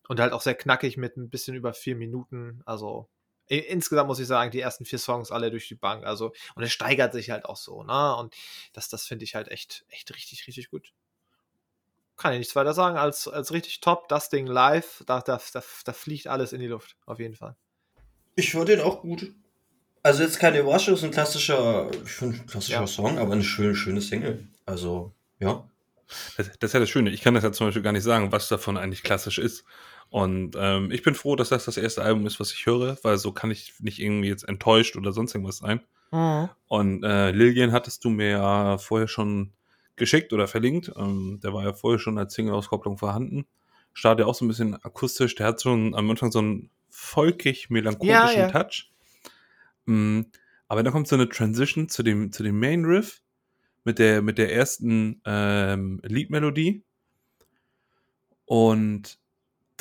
[0.08, 2.62] Und halt auch sehr knackig mit ein bisschen über vier Minuten.
[2.66, 3.08] Also
[3.58, 6.06] insgesamt muss ich sagen, die ersten vier Songs alle durch die Bank.
[6.06, 8.16] Also, und es steigert sich halt auch so, ne?
[8.16, 8.34] Und
[8.74, 10.94] das, das finde ich halt echt, echt richtig, richtig gut.
[12.18, 14.08] Kann ich nichts weiter sagen als, als richtig top.
[14.08, 17.56] Das Ding live, da, da, da, da fliegt alles in die Luft, auf jeden Fall.
[18.36, 19.34] Ich fand den auch gut.
[20.04, 22.88] Also jetzt keine Überraschung, ist ein klassischer, ich finde, ein klassischer Ja.
[22.88, 24.48] Song, aber eine schöne, schöne Single.
[24.66, 25.68] Also, ja.
[26.38, 27.10] Das, das ist ja das Schöne.
[27.12, 29.64] Ich kann das ja zum Beispiel gar nicht sagen, was davon eigentlich klassisch ist.
[30.12, 33.18] Und ähm, ich bin froh, dass das das erste Album ist, was ich höre, weil
[33.18, 35.80] so kann ich nicht irgendwie jetzt enttäuscht oder sonst irgendwas sein.
[36.68, 39.54] Und äh, Lillian hattest du mir ja vorher schon
[39.96, 40.92] geschickt oder verlinkt.
[40.98, 43.46] Ähm, der war ja vorher schon als Single-Auskopplung vorhanden.
[43.94, 45.36] Startet ja auch so ein bisschen akustisch.
[45.36, 48.52] Der hat schon am Anfang so einen folkig-melancholischen Ja, ja.
[48.52, 48.92] Touch.
[49.86, 50.24] Mm,
[50.68, 53.22] aber dann kommt so eine Transition zu dem, zu dem Main-Riff
[53.86, 56.84] mit der, mit der ersten ähm, Liedmelodie.
[58.44, 59.21] Und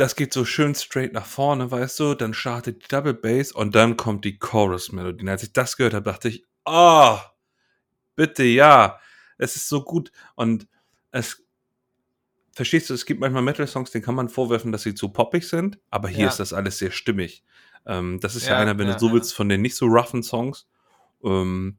[0.00, 3.74] das geht so schön straight nach vorne, weißt du, dann startet die Double Bass und
[3.74, 5.22] dann kommt die Chorus-Melodie.
[5.22, 7.20] Und als ich das gehört habe, dachte ich, ah,
[8.16, 9.00] bitte ja,
[9.38, 10.12] es ist so gut.
[10.36, 10.68] Und
[11.12, 11.44] es,
[12.52, 15.78] verstehst du, es gibt manchmal Metal-Songs, denen kann man vorwerfen, dass sie zu poppig sind,
[15.90, 16.28] aber hier Ja.
[16.28, 17.44] ist das alles sehr stimmig.
[17.86, 19.86] Ähm, das ist ja, Ja, einer, wenn ja, du so willst, von den nicht so
[19.86, 20.66] roughen Songs.
[21.24, 21.78] Ähm,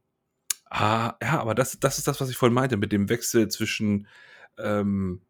[0.69, 4.07] ah, ja, aber das, das ist das, was ich vorhin meinte, mit dem Wechsel zwischen
[4.57, 5.21] ähm,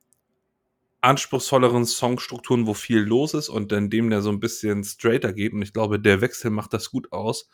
[1.02, 5.54] anspruchsvolleren Songstrukturen, wo viel los ist und dann dem, der so ein bisschen straighter geht.
[5.54, 7.50] Und ich glaube, der Wechsel macht das gut aus.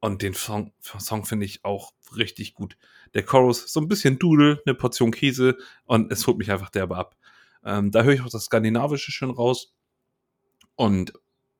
[0.00, 2.76] Und den Song, Song finde ich auch richtig gut.
[3.14, 6.96] Der Chorus, so ein bisschen Dudel, eine Portion Käse und es holt mich einfach derbe
[6.96, 7.16] ab.
[7.64, 9.74] Ähm, da höre ich auch das Skandinavische schön raus
[10.74, 11.12] und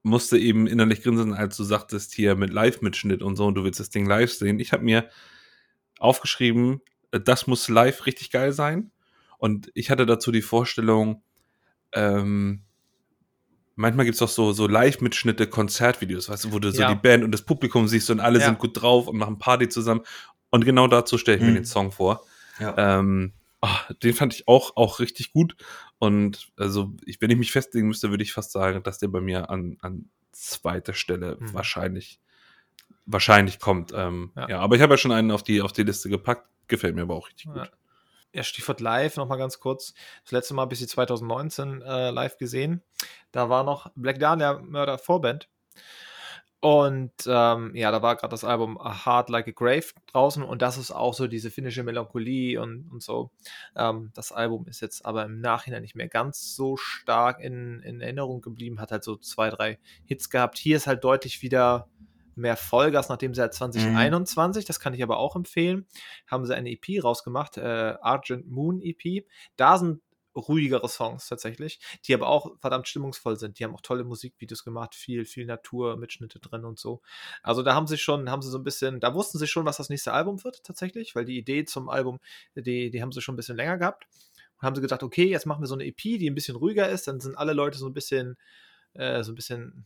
[0.03, 3.79] musste eben innerlich grinsen, als du sagtest, hier mit Live-Mitschnitt und so, und du willst
[3.79, 4.59] das Ding live sehen.
[4.59, 5.09] Ich habe mir
[5.99, 6.81] aufgeschrieben,
[7.13, 8.91] äh, das muss live richtig geil sein.
[9.43, 11.25] Und ich hatte dazu die Vorstellung,
[11.93, 12.63] ähm,
[13.75, 16.95] manchmal gibt es auch so, so Live-Mitschnitte, Konzertvideos, weißt du, wo du so Ja.
[16.95, 18.45] die Band und das Publikum siehst und alle Ja.
[18.47, 20.03] sind gut drauf und machen Party zusammen.
[20.51, 21.55] Und genau dazu stelle ich mir Mhm.
[21.57, 22.25] den Song vor.
[22.61, 23.01] Ja.
[23.01, 23.33] Ähm,
[23.63, 25.57] ah, den fand ich auch, auch richtig gut.
[25.99, 29.21] Und also, ich, wenn ich mich festlegen müsste, würde ich fast sagen, dass der bei
[29.21, 31.53] mir an, an zweiter Stelle Mhm.
[31.53, 32.21] wahrscheinlich,
[33.07, 33.91] wahrscheinlich kommt.
[33.93, 34.49] Ähm, ja.
[34.51, 34.59] Ja.
[34.61, 36.47] aber ich habe ja schon einen auf die, auf die Liste gepackt.
[36.69, 37.53] Gefällt mir aber auch richtig Ja.
[37.65, 37.73] gut.
[38.35, 39.93] Ja, Stichwort live, nochmal ganz kurz.
[40.25, 42.83] Das letzte Mal bis sie 2019 äh, live gesehen.
[43.31, 45.49] Da war noch Black Dahlia Murder Vorband.
[46.61, 50.63] Und ähm, ja, da war gerade das Album A Heart Like a Grave draußen und
[50.63, 53.33] das ist auch so diese finnische Melancholie und, und so.
[53.75, 58.01] Ähm, das Album ist jetzt aber im Nachhinein nicht mehr ganz so stark in, in
[58.01, 60.57] Erinnerung geblieben, hat halt so zwei, drei Hits gehabt.
[60.57, 61.89] Hier ist halt deutlich wieder
[62.35, 65.87] mehr Vollgas, nachdem sie seit 2021, das kann ich aber auch empfehlen,
[66.27, 69.27] haben sie eine EP rausgemacht, äh, Argent Moon EP.
[69.57, 70.01] Da sind
[70.35, 73.59] ruhigere Songs tatsächlich, die aber auch verdammt stimmungsvoll sind.
[73.59, 77.03] Die haben auch tolle Musikvideos gemacht, viel, viel Naturmitschnitte drin und so.
[77.43, 79.77] Also da haben sie schon, haben sie so ein bisschen, da wussten sie schon, was
[79.77, 82.19] das nächste Album wird tatsächlich, weil die Idee zum Album,
[82.55, 84.07] die, die haben sie schon ein bisschen länger gehabt.
[84.57, 86.89] Und haben sie gedacht, okay, jetzt machen wir so eine EP, die ein bisschen ruhiger
[86.89, 88.37] ist, dann sind alle Leute so ein bisschen,
[88.95, 89.85] äh, so ein bisschen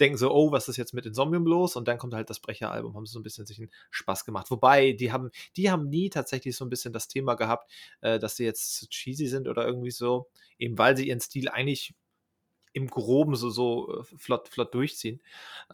[0.00, 1.76] denken so, oh, was ist jetzt mit Insomnium los?
[1.76, 4.50] Und dann kommt halt das Brecher-Album, haben sie so ein bisschen sich einen Spaß gemacht.
[4.50, 7.70] Wobei, die haben, die haben nie tatsächlich so ein bisschen das Thema gehabt,
[8.00, 10.28] äh, dass sie jetzt cheesy sind oder irgendwie so,
[10.58, 11.94] eben weil sie ihren Stil eigentlich
[12.72, 15.20] im Groben so, so äh, flott, flott durchziehen,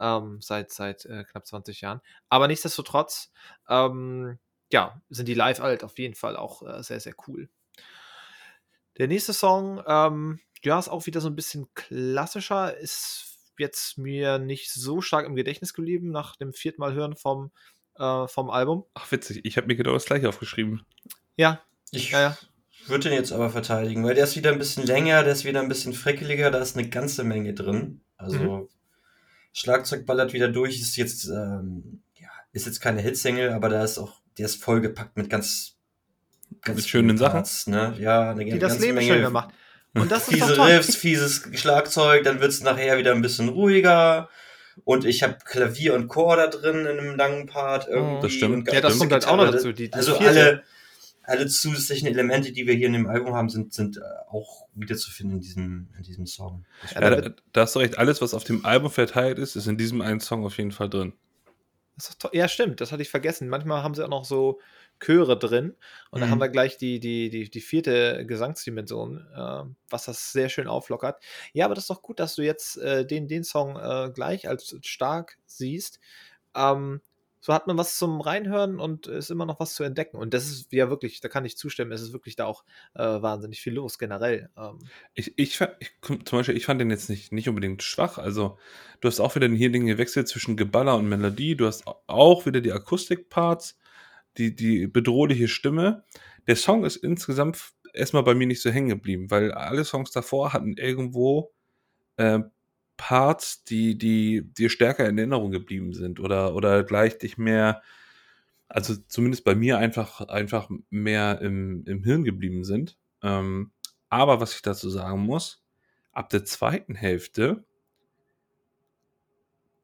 [0.00, 2.00] ähm, seit, seit äh, knapp 20 Jahren.
[2.28, 3.32] Aber nichtsdestotrotz,
[3.68, 4.38] ähm,
[4.72, 7.48] ja, sind die live alt auf jeden Fall auch äh, sehr, sehr cool.
[8.98, 14.38] Der nächste Song, ähm, ja, ist auch wieder so ein bisschen klassischer, ist jetzt mir
[14.38, 17.50] nicht so stark im Gedächtnis geblieben nach dem vierten Mal hören vom,
[17.98, 18.84] äh, vom Album.
[18.94, 19.40] Ach, witzig.
[19.44, 20.82] Ich habe mir genau das gleiche aufgeschrieben.
[21.36, 22.38] Ja, Ich ja, ja.
[22.86, 25.60] würde den jetzt aber verteidigen, weil der ist wieder ein bisschen länger, der ist wieder
[25.60, 28.00] ein bisschen frickeliger, da ist eine ganze Menge drin.
[28.16, 28.68] Also Mhm.
[29.52, 33.98] Schlagzeug ballert wieder durch, ist jetzt, ähm, ja, ist jetzt keine Hitsingle, aber da ist
[33.98, 35.76] auch, der ist vollgepackt mit ganz,
[36.60, 37.32] ganz Mit schönen vielen Sachen?
[37.32, 37.94] Parts, ne?
[38.00, 39.54] Ja, eine die das ganze Leben Menge schöner macht.
[39.94, 40.70] Und das ist doch fiese toll.
[40.70, 44.28] Riffs, fieses Schlagzeug, dann wird's nachher wieder ein bisschen ruhiger.
[44.84, 48.22] Und ich habe Klavier und Chor da drin in einem langen Part irgendwie.
[48.22, 48.54] Das stimmt.
[48.54, 49.72] Und Ja, das kommt halt auch noch dazu.
[49.72, 50.62] Die, die also vierte- alle,
[51.22, 55.36] alle zusätzlichen Elemente, die wir hier in dem Album haben, sind, sind äh, auch wiederzufinden
[55.36, 56.64] in diesem, in diesem Song.
[56.92, 57.96] Ja, da da, hast du recht.
[57.98, 60.90] Alles, was auf dem Album verteilt ist, ist in diesem einen Song auf jeden Fall
[60.90, 61.12] drin.
[62.32, 63.48] Ja, stimmt, das hatte ich vergessen.
[63.48, 64.58] Manchmal haben sie auch noch so
[65.00, 65.76] Chöre drin
[66.10, 66.30] und Mhm.
[66.30, 71.22] haben wir gleich die, die, die, die vierte Gesangsdimension, äh, was das sehr schön auflockert.
[71.52, 74.48] Ja, aber das ist doch gut, dass du jetzt äh, den, den Song äh, gleich
[74.48, 76.00] als stark siehst.
[76.54, 77.00] Ähm,
[77.40, 80.16] so hat man was zum Reinhören und ist immer noch was zu entdecken.
[80.16, 82.64] Und das ist ja wirklich, da kann ich zustimmen, es ist wirklich da auch
[82.94, 84.48] äh, wahnsinnig viel los generell.
[84.56, 84.78] Ähm,
[85.12, 88.16] Ich, ich, ich, zum Beispiel, ich fand den jetzt nicht, nicht unbedingt schwach.
[88.16, 88.58] Also,
[89.00, 91.54] du hast auch wieder hier den Gewechsel zwischen Geballer und Melodie.
[91.54, 93.76] Du hast auch wieder die Akustikparts,
[94.38, 96.04] die, die bedrohliche Stimme.
[96.46, 100.52] Der Song ist insgesamt erstmal bei mir nicht so hängen geblieben, weil alle Songs davor
[100.52, 101.52] hatten irgendwo
[102.16, 102.40] äh,
[102.96, 107.82] Parts, die, die dir stärker in Erinnerung geblieben sind oder, oder gleich dich mehr,
[108.68, 112.96] also zumindest bei mir einfach, einfach mehr im, im Hirn geblieben sind.
[113.22, 113.72] Ähm,
[114.08, 115.64] aber was ich dazu sagen muss,
[116.12, 117.64] ab der zweiten Hälfte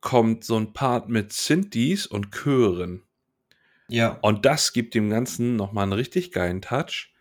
[0.00, 3.02] kommt so ein Part mit Synthes und Chören.
[3.90, 4.18] Ja.
[4.22, 7.12] Und das gibt dem Ganzen nochmal einen richtig geilen Touch.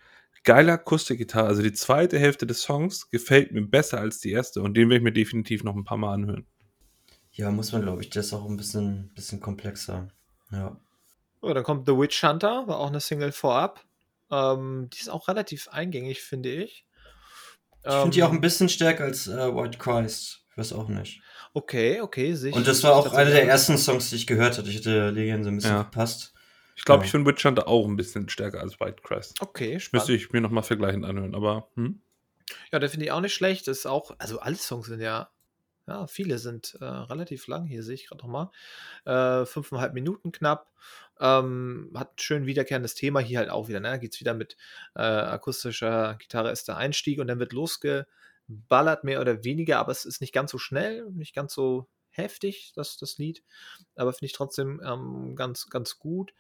[0.45, 4.76] Geile Akustikgitarre, also die zweite Hälfte des Songs gefällt mir besser als die erste und
[4.76, 6.45] den werde ich mir definitiv noch ein paar Mal anhören.
[7.32, 8.09] Ja, muss man, glaube ich.
[8.09, 10.07] Der ist auch ein bisschen, bisschen komplexer.
[10.51, 10.80] Ja.
[11.41, 13.84] So, dann kommt The Witch Hunter, war auch eine Single vorab.
[14.32, 16.86] Ähm, die ist auch relativ eingängig, finde ich.
[17.86, 20.45] Ich finde die auch ein Ähm, bisschen stärker als äh, White Christ.
[20.51, 21.22] Ich weiß auch nicht.
[21.53, 22.55] Okay, okay, sehe ich.
[22.55, 24.70] Und das war auch einer der ersten Songs, die ich gehört hatte.
[24.70, 25.84] Ich hatte Legion so ein bisschen Ja.
[25.84, 26.34] verpasst.
[26.80, 27.05] Ich glaube, Ja.
[27.07, 29.41] ich finde Witch Hunter auch ein bisschen stärker als White Christ.
[29.41, 30.07] Okay, spannend.
[30.07, 32.01] Müsste ich mir nochmal vergleichend anhören, aber hm?
[32.71, 33.67] Ja, der finde ich auch nicht schlecht.
[33.67, 35.30] Ist auch, also alle Songs sind ja,
[35.88, 37.65] ja, viele sind äh, relativ lang.
[37.65, 38.49] Hier sehe ich gerade nochmal.
[39.03, 40.71] Äh, fünfeinhalb Minuten knapp.
[41.19, 43.82] Ähm, hat ein schön wiederkehrendes Thema hier halt auch wieder.
[43.82, 43.99] Ne?
[43.99, 44.55] Geht es wieder mit
[44.95, 50.05] äh, akustischer Gitarre ist der Einstieg und dann wird losgeballert, mehr oder weniger, aber es
[50.05, 53.43] ist nicht ganz so schnell, nicht ganz so heftig, das, das Lied.
[53.95, 56.32] Aber finde ich trotzdem ähm, ganz, ganz gut.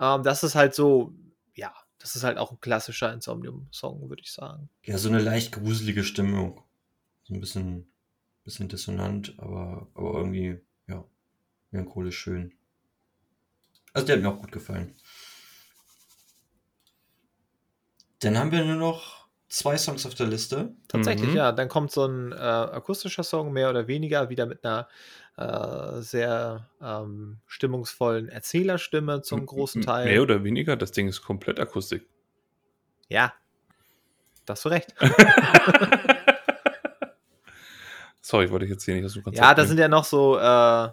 [0.00, 1.14] Ähm, das ist halt so,
[1.54, 4.68] ja, das ist halt auch ein klassischer Insomnium-Song, würde ich sagen.
[4.82, 6.62] Ja, so eine leicht gruselige Stimmung.
[7.24, 7.92] So ein bisschen,
[8.44, 11.04] bisschen dissonant, aber, aber irgendwie, ja,
[11.70, 12.54] melancholisch schön.
[13.92, 14.94] Also der hat mir auch gut gefallen.
[18.20, 20.74] Dann haben wir nur noch zwei Songs auf der Liste.
[20.88, 21.36] Tatsächlich, Mhm.
[21.36, 21.52] ja.
[21.52, 24.88] Dann kommt so ein äh, akustischer Song, mehr oder weniger, wieder mit einer
[25.36, 30.06] äh, sehr ähm, stimmungsvollen Erzählerstimme zum großen Teil.
[30.06, 32.06] Mehr oder weniger, das Ding ist komplett Akustik.
[33.08, 33.32] Ja.
[34.46, 34.94] Da hast du recht.
[38.20, 40.36] Sorry, wollte ich jetzt hier nicht aus dem Konzept Ja, da sind ja noch so,
[40.38, 40.88] äh,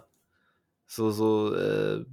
[0.86, 2.04] so, so äh,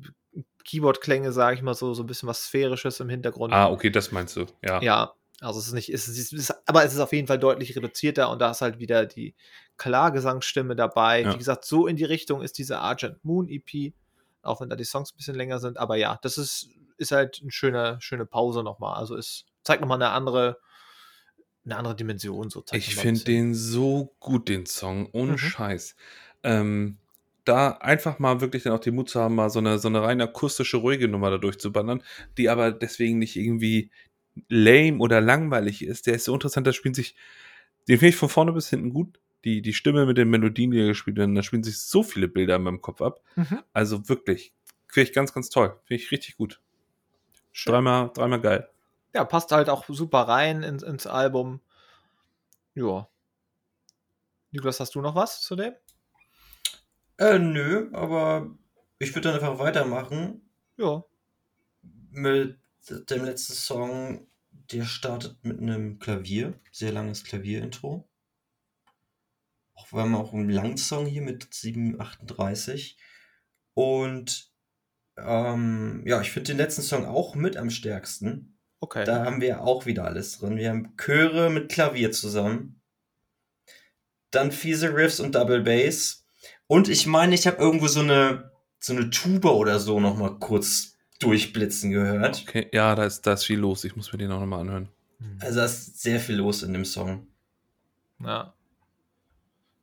[0.65, 3.53] Keyboard-Klänge, sage ich mal, so, so ein bisschen was Sphärisches im Hintergrund.
[3.53, 4.45] Ah, okay, das meinst du.
[4.65, 4.81] Ja.
[4.81, 7.39] Ja, also es ist nicht, es ist, es ist, aber es ist auf jeden Fall
[7.39, 9.35] deutlich reduzierter und da ist halt wieder die
[9.77, 11.23] Klargesangsstimme dabei.
[11.23, 11.33] Ja.
[11.33, 13.93] Wie gesagt, so in die Richtung ist diese Argent Moon EP,
[14.43, 15.77] auch wenn da die Songs ein bisschen länger sind.
[15.79, 18.95] Aber ja, das ist, ist halt eine schöne, schöne Pause nochmal.
[18.97, 20.59] Also es zeigt nochmal eine andere,
[21.65, 22.51] eine andere Dimension.
[22.51, 25.09] So zeigt Ich finde den so gut, den Song.
[25.11, 25.37] Ohne Mhm.
[25.39, 25.95] Scheiß.
[26.43, 26.97] Ähm,
[27.45, 30.03] da einfach mal wirklich dann auch den Mut zu haben, mal so eine, so eine
[30.03, 32.03] rein akustische, ruhige Nummer da durchzubandern,
[32.37, 33.89] die aber deswegen nicht irgendwie
[34.49, 36.07] lame oder langweilig ist.
[36.07, 37.15] Der ist so interessant, da spielen sich,
[37.87, 39.19] den finde ich von vorne bis hinten gut.
[39.43, 42.27] Die, die Stimme mit den Melodien, die da gespielt werden, da spielen sich so viele
[42.27, 43.21] Bilder in meinem Kopf ab.
[43.35, 43.63] Mhm.
[43.73, 44.53] Also wirklich,
[44.87, 45.79] finde ich ganz, ganz toll.
[45.85, 46.61] Finde ich richtig gut.
[47.51, 47.73] Schön.
[47.73, 48.69] Dreimal, dreimal geil.
[49.13, 51.59] Ja, passt halt auch super rein ins, ins Album.
[52.75, 53.09] Ja.
[54.51, 55.73] Niklas, hast du noch was zu dem?
[57.17, 58.49] Äh, nö, aber
[58.99, 60.41] ich würde dann einfach weitermachen
[60.77, 61.03] Ja.
[62.11, 62.59] mit
[62.89, 64.27] dem letzten Song.
[64.71, 68.09] Der startet mit einem Klavier, sehr langes Klavierintro.
[69.75, 72.95] Auch wir haben auch einen langen Song hier mit 7,38.
[73.73, 74.51] Und
[75.17, 78.59] ähm, ja, ich finde den letzten Song auch mit am stärksten.
[78.79, 79.05] Okay.
[79.05, 80.57] Da haben wir auch wieder alles drin.
[80.57, 82.81] Wir haben Chöre mit Klavier zusammen.
[84.31, 86.25] Dann fiese Riffs und Double Bass.
[86.67, 90.39] Und ich meine, ich habe irgendwo so eine, so eine Tuba oder so noch mal
[90.39, 90.90] kurz
[91.21, 92.43] durchblitzen gehört.
[92.47, 93.83] Okay, ja, da ist, da ist viel los.
[93.83, 94.89] Ich muss mir den auch nochmal anhören.
[95.19, 95.37] Hm.
[95.39, 97.27] Also da ist sehr viel los in dem Song.
[98.19, 98.53] Ja.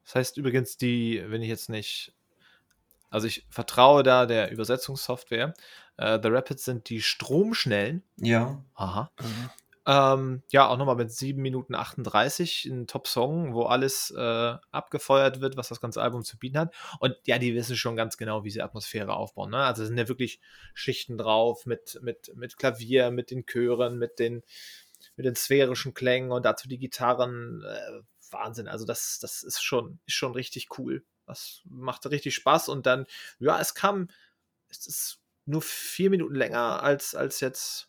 [0.05, 2.15] Das heißt übrigens, die, wenn ich jetzt nicht.
[3.11, 5.55] Also ich vertraue da der Übersetzungssoftware.
[5.97, 8.03] Äh, The Rapids sind die Stromschnellen.
[8.17, 8.63] Ja.
[8.75, 9.11] Aha.
[9.91, 15.57] Ähm, ja, auch nochmal mit 7 Minuten 38, ein Top-Song, wo alles äh, abgefeuert wird,
[15.57, 16.75] was das ganze Album zu bieten hat.
[17.01, 19.51] Und ja, die wissen schon ganz genau, wie sie Atmosphäre aufbauen.
[19.51, 19.57] Ne?
[19.57, 20.41] Also sind ja wirklich
[20.75, 24.43] Schichten drauf mit, mit, mit Klavier, mit den Chören, mit den,
[25.17, 27.65] mit den sphärischen Klängen und dazu die Gitarren.
[27.65, 28.69] Äh, Wahnsinn.
[28.69, 31.05] Also das, das ist schon, ist schon richtig cool.
[31.27, 33.07] Das machte richtig Spaß und dann,
[33.39, 34.09] ja, es kam,
[34.69, 37.88] es ist nur vier Minuten länger als, als jetzt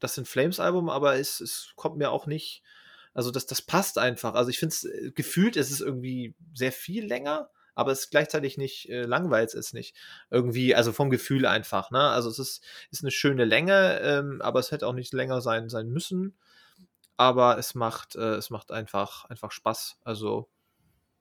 [0.00, 2.62] das In Flames Album, aber es, es kommt mir auch nicht,
[3.14, 4.34] also das, das passt einfach.
[4.34, 8.58] Also ich finde es, gefühlt ist es irgendwie sehr viel länger, aber es ist gleichzeitig
[8.58, 9.94] nicht, äh, langweilt es nicht.
[10.30, 12.00] Irgendwie, also vom Gefühl einfach, ne?
[12.00, 15.68] Also es ist, ist eine schöne Länge, ähm, aber es hätte auch nicht länger sein,
[15.68, 16.36] sein müssen.
[17.16, 19.98] Aber es macht, äh, es macht einfach, einfach Spaß.
[20.02, 20.48] Also,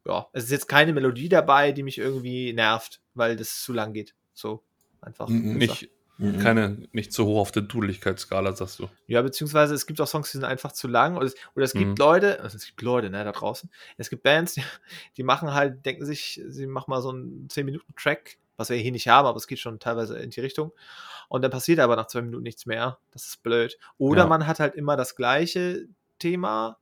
[0.06, 3.94] ja, es ist jetzt keine Melodie dabei, die mich irgendwie nervt, weil das zu lang
[3.94, 4.16] geht.
[4.34, 4.64] So,
[5.02, 5.28] einfach.
[5.28, 5.58] Mhm.
[5.58, 6.40] Nicht, Mhm.
[6.40, 8.90] keine, nicht zu hoch auf der Dudeligkeitsskala, sagst du.
[9.08, 11.16] Ja, beziehungsweise es gibt auch Songs, die sind einfach zu lang.
[11.16, 11.96] Oder es, oder es gibt Mhm.
[11.98, 13.70] Leute, also es gibt Leute, ne, da draußen.
[13.98, 14.64] Es gibt Bands, die,
[15.18, 19.08] die machen halt, denken sich, sie machen mal so einen 10-Minuten-Track, was wir hier nicht
[19.08, 20.72] haben, aber es geht schon teilweise in die Richtung.
[21.30, 22.98] Und dann passiert aber nach zwei Minuten nichts mehr.
[23.12, 23.78] Das ist blöd.
[23.98, 24.28] Oder Ja.
[24.28, 25.88] man hat halt immer das gleiche
[26.18, 26.78] Thema,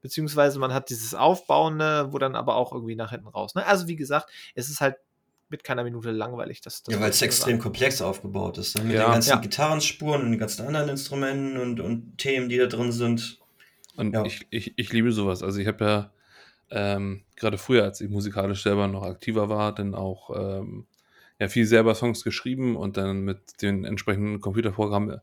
[0.00, 3.54] beziehungsweise man hat dieses Aufbauende, wo dann aber auch irgendwie nach hinten raus.
[3.54, 3.66] Ne?
[3.66, 4.96] Also wie gesagt, es ist halt
[5.50, 6.60] mit keiner Minute langweilig.
[6.60, 7.62] Das, das Ja, weil es extrem sagen.
[7.62, 8.76] komplex aufgebaut ist.
[8.76, 8.84] ne?
[8.84, 9.06] Mit Ja.
[9.06, 9.36] den ganzen Ja.
[9.36, 13.38] Gitarrenspuren und den ganzen anderen Instrumenten und, und Themen, die da drin sind.
[13.96, 14.24] Und Ja.
[14.24, 15.42] ich, ich, ich liebe sowas.
[15.42, 16.12] Also ich habe ja
[16.70, 20.86] ähm, gerade früher, als ich musikalisch selber noch aktiver war, dann auch ähm,
[21.40, 25.20] ja, viel selber Songs geschrieben und dann mit den entsprechenden Computerprogrammen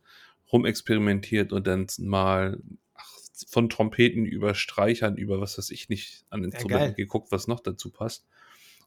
[0.52, 2.60] rumexperimentiert und dann mal
[2.96, 3.12] ach,
[3.48, 6.94] von Trompeten über Streichern, über was weiß ich nicht an Instrumenten geil.
[6.96, 8.26] geguckt, was noch dazu passt.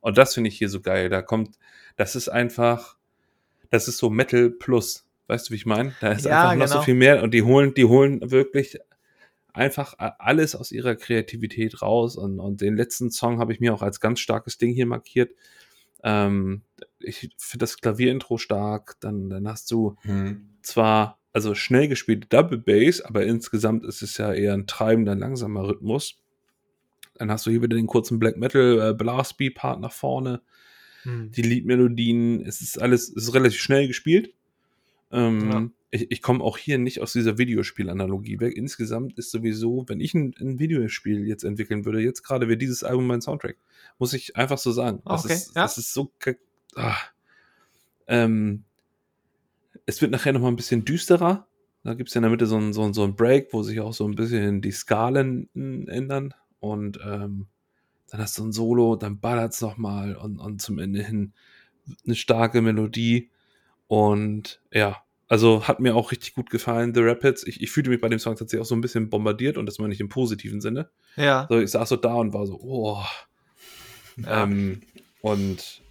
[0.00, 1.08] Und das finde ich hier so geil.
[1.08, 1.58] Da kommt,
[1.96, 2.96] das ist einfach,
[3.70, 5.04] das ist so Metal Plus.
[5.26, 5.92] Weißt du, wie ich meine?
[6.00, 6.84] Da ist Ja, einfach noch so genau.
[6.84, 8.78] viel mehr und die holen, die holen wirklich
[9.52, 12.16] einfach alles aus ihrer Kreativität raus.
[12.16, 15.32] Und, und den letzten Song habe ich mir auch als ganz starkes Ding hier markiert.
[16.02, 16.62] Ähm,
[17.00, 18.96] ich finde das Klavierintro stark.
[19.00, 20.48] Dann, dann hast du Hm.
[20.62, 25.68] zwar also schnell gespielte Double Bass, aber insgesamt ist es ja eher ein treibender, langsamer
[25.68, 26.16] Rhythmus.
[27.18, 30.40] Dann hast du hier wieder den kurzen Black Metal äh, Blast Beat Part nach vorne,
[31.02, 31.30] Hm.
[31.30, 34.34] die Liedmelodien, es ist alles, es ist relativ schnell gespielt.
[35.12, 38.56] Ähm, ich, ich komme auch hier nicht aus dieser Videospielanalogie weg.
[38.56, 42.84] Insgesamt ist sowieso, wenn ich ein, ein Videospiel jetzt entwickeln würde, jetzt gerade wäre dieses
[42.84, 43.56] Album mein Soundtrack.
[43.98, 45.00] Muss ich einfach so sagen.
[45.04, 45.62] Das, Okay, ist, ja.
[45.62, 46.12] das ist so.
[46.74, 46.96] Ah.
[48.06, 48.64] Ähm,
[49.86, 51.46] es wird nachher nochmal ein bisschen düsterer.
[51.84, 53.80] Da gibt es ja in der Mitte so einen so, so einen Break, wo sich
[53.80, 56.34] auch so ein bisschen die Skalen mm, ändern.
[56.60, 57.46] Und ähm,
[58.10, 61.32] dann hast du ein Solo, dann ballert es nochmal und, und zum Ende hin
[62.04, 63.30] eine starke Melodie.
[63.86, 64.96] Und ja,
[65.28, 67.46] also hat mir auch richtig gut gefallen, The Rapids.
[67.46, 69.78] Ich, ich fühlte mich bei dem Song tatsächlich auch so ein bisschen bombardiert und das
[69.78, 70.90] meine ich im positiven Sinne.
[71.16, 71.46] Ja.
[71.50, 73.02] So, ich saß so da und war so, oh.
[74.16, 74.44] Ja.
[74.44, 74.80] Ähm,
[75.20, 75.82] und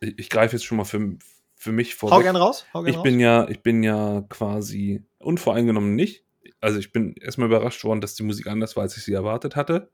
[0.00, 1.16] ich, ich greife jetzt schon mal für,
[1.54, 2.10] für mich vor.
[2.10, 2.66] Hau gern raus.
[2.74, 3.02] Hau gern Ich raus.
[3.04, 6.23] bin ja, ich bin ja quasi unvoreingenommen nicht.
[6.64, 9.54] Also ich bin erstmal überrascht worden, dass die Musik anders war, als ich sie erwartet
[9.54, 9.90] hatte.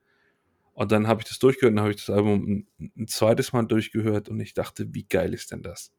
[0.72, 3.64] Und dann habe ich das durchgehört dann habe ich das Album ein, ein zweites Mal
[3.64, 5.92] durchgehört und ich dachte, wie geil ist denn das?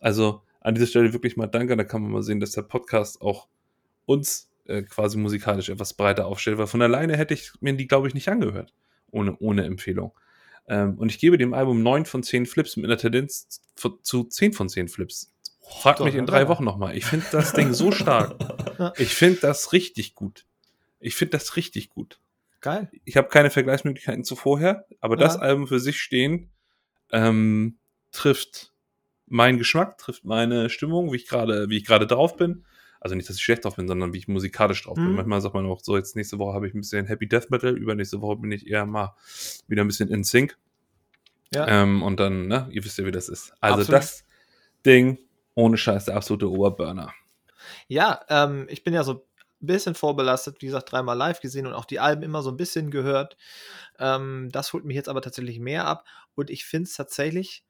[0.00, 3.22] Also an dieser Stelle wirklich mal danke, da kann man mal sehen, dass der Podcast
[3.22, 3.46] auch
[4.04, 8.08] uns äh, quasi musikalisch etwas breiter aufstellt, weil von alleine hätte ich mir die, glaube
[8.08, 8.74] ich, nicht angehört,
[9.12, 10.12] ohne, ohne Empfehlung.
[10.66, 13.62] Ähm, und ich gebe dem Album 9 von 10 Flips mit einer Tendenz
[14.02, 15.32] zu 10 von 10 Flips.
[15.80, 16.96] Frag mich in drei Wochen nochmal.
[16.96, 18.36] Ich finde das Ding so stark.
[18.98, 20.46] Ich finde das richtig gut.
[20.98, 22.18] Ich finde das richtig gut.
[22.60, 22.90] Geil.
[23.04, 25.42] Ich habe keine Vergleichsmöglichkeiten zu vorher, aber das Ja.
[25.42, 26.50] Album für sich stehen
[27.12, 27.76] ähm,
[28.10, 28.72] trifft
[29.26, 32.64] meinen Geschmack, trifft meine Stimmung, wie ich gerade, wie ich gerade drauf bin.
[33.00, 35.10] Also nicht, dass ich schlecht drauf bin, sondern wie ich musikalisch drauf bin.
[35.10, 35.16] Mhm.
[35.16, 37.76] Manchmal sagt man auch so, jetzt nächste Woche habe ich ein bisschen Happy Death Metal,
[37.76, 39.14] übernächste Woche bin ich eher mal
[39.68, 40.56] wieder ein bisschen in Sync.
[41.54, 41.68] Ja.
[41.68, 43.52] Ähm, und dann, ne, ihr wisst ja, wie das ist.
[43.60, 44.02] Also Absolut.
[44.02, 44.24] das
[44.86, 45.18] Ding,
[45.54, 47.12] ohne Scheiß, der absolute Oberburner.
[47.88, 51.72] Ja, ähm, ich bin ja so ein bisschen vorbelastet, wie gesagt, dreimal live gesehen und
[51.72, 53.36] auch die Alben immer so ein bisschen gehört.
[53.98, 57.64] Ähm, das holt mich jetzt aber tatsächlich mehr ab und ich finde es tatsächlich,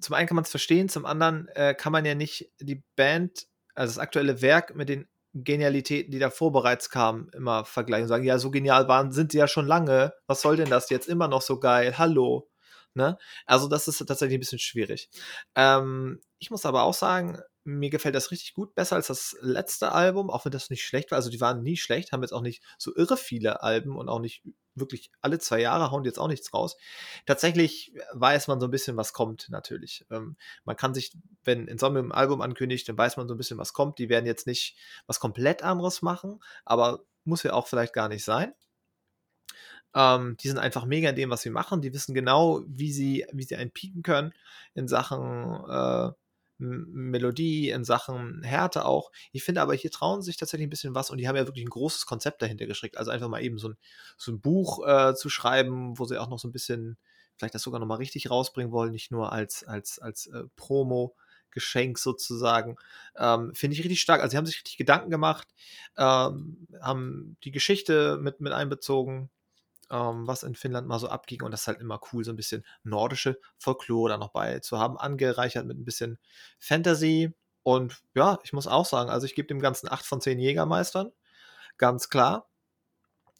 [0.00, 3.46] zum einen kann man es verstehen, zum anderen äh, kann man ja nicht die Band,
[3.74, 8.24] also das aktuelle Werk mit den Genialitäten, die davor bereits kamen, immer vergleichen und sagen,
[8.24, 11.26] ja, so genial waren, sind sie ja schon lange, was soll denn das jetzt immer
[11.26, 12.48] noch so geil, hallo.
[12.94, 13.18] Ne?
[13.46, 15.10] Also das ist tatsächlich ein bisschen schwierig.
[15.54, 19.92] Ähm, ich muss aber auch sagen, mir gefällt das richtig gut, besser als das letzte
[19.92, 21.16] Album, auch wenn das nicht schlecht war.
[21.16, 24.20] Also die waren nie schlecht, haben jetzt auch nicht so irre viele Alben und auch
[24.20, 24.42] nicht
[24.74, 26.76] wirklich alle zwei Jahre hauen die jetzt auch nichts raus.
[27.26, 30.04] Tatsächlich weiß man so ein bisschen, was kommt, natürlich.
[30.10, 33.58] Ähm, man kann sich, wenn Insomnia ein Album ankündigt, dann weiß man so ein bisschen,
[33.58, 33.98] was kommt.
[33.98, 34.76] Die werden jetzt nicht
[35.06, 38.52] was komplett anderes machen, aber muss ja auch vielleicht gar nicht sein.
[39.94, 41.80] Ähm, die sind einfach mega in dem, was sie machen.
[41.80, 44.32] Die wissen genau, wie sie, wie sie einen pieken können
[44.74, 46.10] in Sachen äh,
[46.58, 49.10] Melodie, in Sachen Härte auch.
[49.32, 51.64] Ich finde aber, hier trauen sich tatsächlich ein bisschen was und die haben ja wirklich
[51.64, 52.96] ein großes Konzept dahinter gestrickt.
[52.96, 53.76] Also einfach mal eben so ein,
[54.16, 56.96] so ein Buch äh, zu schreiben, wo sie auch noch so ein bisschen,
[57.36, 61.14] vielleicht das sogar nochmal richtig rausbringen wollen, nicht nur als, als, als äh, Promo.
[61.50, 62.76] Geschenk sozusagen.
[63.16, 64.20] Ähm, Finde ich richtig stark.
[64.20, 65.46] Also, sie haben sich richtig Gedanken gemacht,
[65.96, 69.30] ähm, haben die Geschichte mit, mit einbezogen,
[69.90, 71.42] ähm, was in Finnland mal so abging.
[71.42, 74.78] Und das ist halt immer cool, so ein bisschen nordische Folklore da noch bei zu
[74.78, 76.18] haben, angereichert mit ein bisschen
[76.58, 77.32] Fantasy.
[77.62, 81.12] Und ja, ich muss auch sagen, also ich gebe dem Ganzen 8 von 10 Jägermeistern.
[81.78, 82.48] Ganz klar.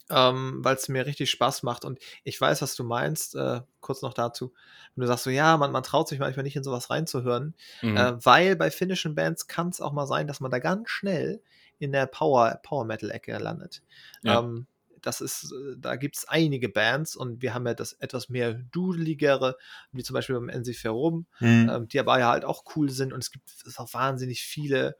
[0.09, 1.83] Ähm, weil es mir richtig Spaß macht.
[1.83, 3.35] Und ich weiß, was du meinst.
[3.35, 4.53] Äh, kurz noch dazu.
[4.95, 7.55] Wenn du sagst so, ja, man, man traut sich manchmal nicht in sowas reinzuhören.
[7.81, 7.97] Mhm.
[7.97, 11.41] Äh, weil bei finnischen Bands kann es auch mal sein, dass man da ganz schnell
[11.79, 13.81] in der Power, Power Metal-Ecke landet.
[14.23, 14.39] Ja.
[14.39, 14.67] Ähm,
[15.05, 18.53] das ist, äh, da gibt es einige Bands und wir haben ja das etwas mehr
[18.53, 19.57] dudeligere,
[19.91, 21.69] wie zum Beispiel beim Ensiferum, Hm.
[21.69, 24.97] ähm, die aber ja halt auch cool sind und es gibt auch wahnsinnig viele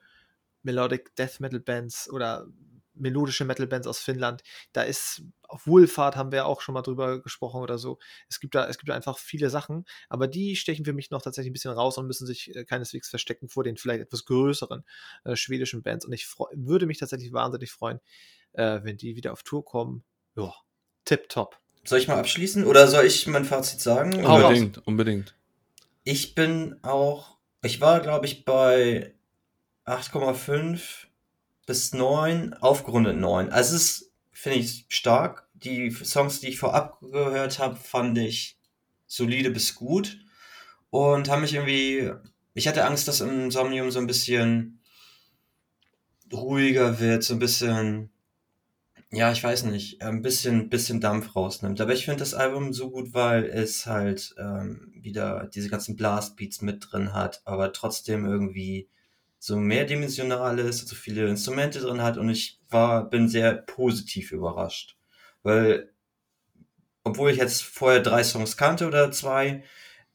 [0.64, 2.48] Melodic Death Metal Bands oder
[2.98, 4.42] melodische Metal Bands aus Finnland.
[4.72, 8.00] Da ist auf Wohlfahrt haben wir auch schon mal drüber gesprochen oder so.
[8.30, 11.22] Es gibt da, es gibt da einfach viele Sachen, aber die stechen für mich noch
[11.22, 14.86] tatsächlich ein bisschen raus und müssen sich äh, keineswegs verstecken vor den vielleicht etwas größeren
[15.26, 16.06] äh, schwedischen Bands.
[16.06, 18.00] Und ich würde mich tatsächlich wahnsinnig freuen,
[18.58, 20.04] äh, wenn die wieder auf Tour kommen.
[20.36, 20.54] Ja,
[21.06, 21.60] tipptopp.
[21.84, 24.28] Soll ich mal abschließen oder soll ich mein Fazit sagen?
[24.28, 24.44] Hau raus.
[24.46, 25.36] unbedingt, unbedingt.
[26.04, 29.14] Ich bin auch, ich war glaube ich bei
[29.86, 31.06] 8,5
[31.66, 33.50] bis 9, aufgerundet 9.
[33.52, 35.48] Also es ist, finde ich, stark.
[35.54, 38.58] Die Songs, die ich vorab gehört habe, fand ich
[39.08, 40.20] solide bis gut
[40.90, 42.12] und haben mich irgendwie,
[42.54, 44.82] ich hatte Angst, dass Insomnium so ein bisschen
[46.32, 48.10] ruhiger wird, so ein bisschen,
[49.16, 51.80] ja, ich weiß nicht, ein bisschen, bisschen Dampf rausnimmt.
[51.80, 56.62] Aber ich finde das Album so gut, weil es halt ähm, wieder diese ganzen Blastbeats
[56.62, 58.90] mit drin hat, aber trotzdem irgendwie
[59.40, 64.98] so mehrdimensional ist, so viele Instrumente drin hat und ich war, bin sehr positiv überrascht.
[65.44, 65.94] Weil,
[67.04, 69.64] obwohl ich jetzt vorher drei Songs kannte oder zwei,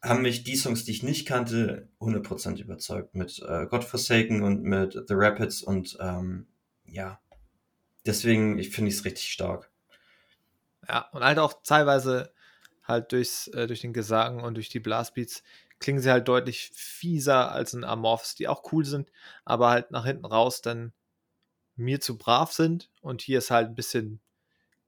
[0.03, 3.15] haben mich die Songs, die ich nicht kannte, 100% überzeugt.
[3.15, 6.49] Mit äh, Godforsaken und mit The Rapids und ähm,
[6.85, 7.21] ja,
[8.07, 9.71] deswegen ich finde es richtig stark.
[10.89, 12.33] Ja, und halt auch teilweise
[12.85, 15.43] halt durchs, äh, durch den Gesang und durch die Blastbeats
[15.79, 19.11] klingen sie halt deutlich fieser als ein Amorphs, die auch cool sind,
[19.45, 20.93] aber halt nach hinten raus dann
[21.77, 22.91] mir zu brav sind.
[23.01, 24.21] Und hier ist halt ein bisschen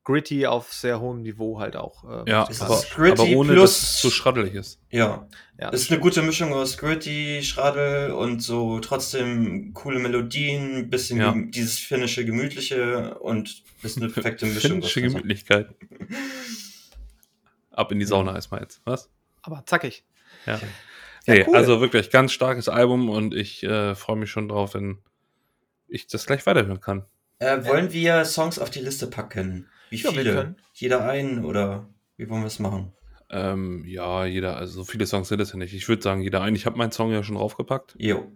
[0.05, 2.26] gritty auf sehr hohem Niveau halt auch.
[2.26, 4.80] Äh, ja, aber, aber, ohne plus, dass es zu schraddelig ist.
[4.90, 5.28] Ja.
[5.59, 11.34] ja ist eine gute Mischung aus gritty, Schraddel und so trotzdem coole Melodien, bisschen ja.
[11.36, 14.72] dieses finnische Gemütliche und ist eine perfekte Mischung.
[14.72, 15.74] finnische Gemütlichkeit.
[17.70, 19.09] Ab in die Sauna erstmal jetzt, was?
[19.42, 20.05] Aber zackig.
[20.46, 20.61] Ja.
[21.26, 21.57] ja nee, cool.
[21.57, 24.98] also wirklich ganz starkes Album und ich äh, freue mich schon drauf, wenn
[25.86, 27.05] ich das gleich weiterhören kann.
[27.38, 29.68] Äh, wollen wir Songs auf die Liste packen?
[29.93, 30.57] Wie ja, viele?
[30.72, 31.86] Jeder einen oder
[32.16, 32.93] wie wollen wir es machen?
[33.28, 35.74] Ähm, ja, jeder, also so viele Songs sind es ja nicht.
[35.74, 36.57] Ich würde sagen, jeder einen.
[36.57, 37.95] Ich habe meinen Song ja schon draufgepackt.
[37.99, 38.32] Jo.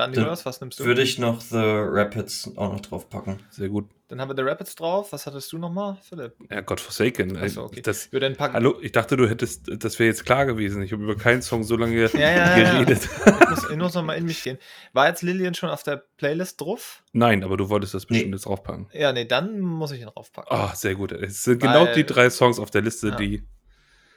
[0.00, 0.84] Dann, Jonas, was nimmst du?
[0.86, 3.38] Würde ich noch The Rapids auch noch draufpacken.
[3.50, 3.86] Sehr gut.
[4.08, 5.12] Dann haben wir The Rapids drauf.
[5.12, 6.32] Was hattest du nochmal, Philipp?
[6.50, 7.36] Ja, God Forsaken.
[7.36, 7.82] Achso, okay.
[7.82, 8.54] Das, ich würde packen.
[8.54, 10.82] Hallo, ich dachte, du hättest, das wäre jetzt klar gewesen.
[10.82, 13.10] Ich habe über keinen Song so lange ja, ja, geredet.
[13.26, 14.56] Ja, ich muss, ich muss nochmal in mich gehen.
[14.94, 17.02] War jetzt Lillian schon auf der Playlist drauf?
[17.12, 18.36] Nein, aber du wolltest das bestimmt nee.
[18.36, 18.88] jetzt draufpacken.
[18.94, 20.50] Ja, nee, dann muss ich ihn draufpacken.
[20.50, 21.12] Ah, oh, sehr gut.
[21.12, 23.16] Es sind genau Weil, genau die drei Songs auf der Liste, ja.
[23.16, 23.46] die.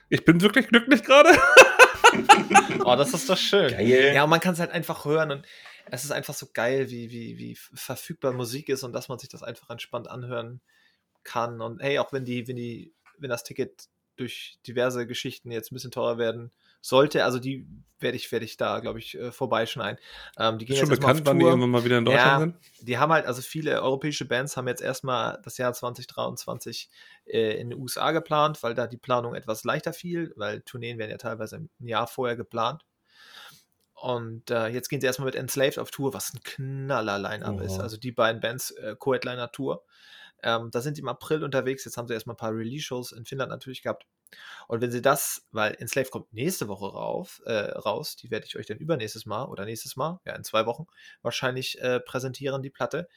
[0.08, 1.30] Ich bin wirklich glücklich gerade.
[2.86, 3.72] oh, das ist doch schön.
[3.72, 4.14] Geil.
[4.16, 5.46] Ja, und man kann es halt einfach hören und
[5.92, 9.30] es ist einfach so geil, wie, wie, wie verfügbar Musik ist und dass man sich
[9.30, 10.62] das einfach entspannt anhören
[11.24, 11.62] kann.
[11.62, 15.76] Und hey, auch wenn die, wenn die, wenn das Ticket durch diverse Geschichten jetzt ein
[15.76, 17.66] bisschen teurer werden sollte, also die
[18.00, 20.00] werde ich, werde ich da, glaube ich, äh, vorbeischneiden.
[20.38, 22.88] Ähm, die gehen ist schon bekannt, wann die irgendwann mal wieder in Deutschland ja, sind?
[22.88, 26.90] Die haben halt, also viele europäische Bands haben jetzt erstmal das Jahr 2023
[27.26, 31.12] äh, in den USA geplant, weil da die Planung etwas leichter fiel, weil Tourneen werden
[31.12, 32.84] ja teilweise ein Jahr vorher geplant.
[34.04, 37.80] Und äh, jetzt gehen sie erstmal mit Enslaved auf Tour, was ein knaller Line-Up ist.
[37.80, 39.86] Also die beiden Bands, äh, Co-Headliner Tour.
[40.43, 41.86] Ähm, da sind sie im April unterwegs.
[41.86, 44.06] Jetzt haben sie erstmal ein paar Release-Shows in Finnland natürlich gehabt.
[44.68, 48.58] Und wenn sie das, weil Enslaved kommt nächste Woche rauf, äh, raus, die werde ich
[48.58, 50.86] euch dann übernächstes Mal oder nächstes Mal, ja, in zwei Wochen
[51.22, 53.08] wahrscheinlich äh, präsentieren, die Platte.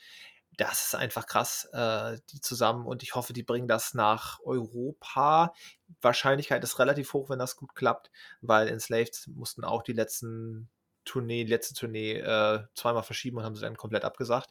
[0.57, 5.53] Das ist einfach krass, äh, die zusammen und ich hoffe, die bringen das nach Europa.
[6.01, 10.71] Wahrscheinlichkeit ist relativ hoch, wenn das gut klappt, weil Enslaved mussten auch die letzten
[11.07, 14.51] Tournee, letzte Tournee äh, zweimal verschieben und haben sie dann komplett abgesagt.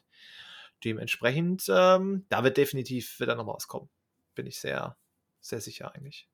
[0.84, 3.88] Dementsprechend, ähm, da wird definitiv wieder noch was kommen.
[4.34, 4.96] Bin ich sehr,
[5.40, 6.28] sehr sicher eigentlich.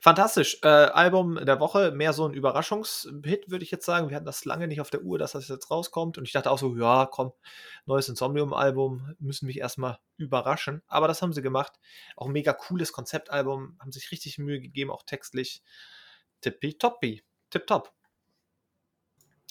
[0.00, 0.58] Fantastisch.
[0.62, 4.08] Äh, Album der Woche, mehr so ein Überraschungshit, würde ich jetzt sagen.
[4.08, 6.18] Wir hatten das lange nicht auf der Uhr, dass das jetzt rauskommt.
[6.18, 7.32] Und ich dachte auch so, ja, komm,
[7.86, 10.82] neues Insomnium-Album, müssen mich erstmal überraschen.
[10.86, 11.72] Aber das haben sie gemacht.
[12.16, 15.62] Auch ein mega cooles Konzeptalbum, haben sich richtig Mühe gegeben, auch textlich.
[16.40, 17.22] Tippitoppi.
[17.50, 17.92] Tipptopp.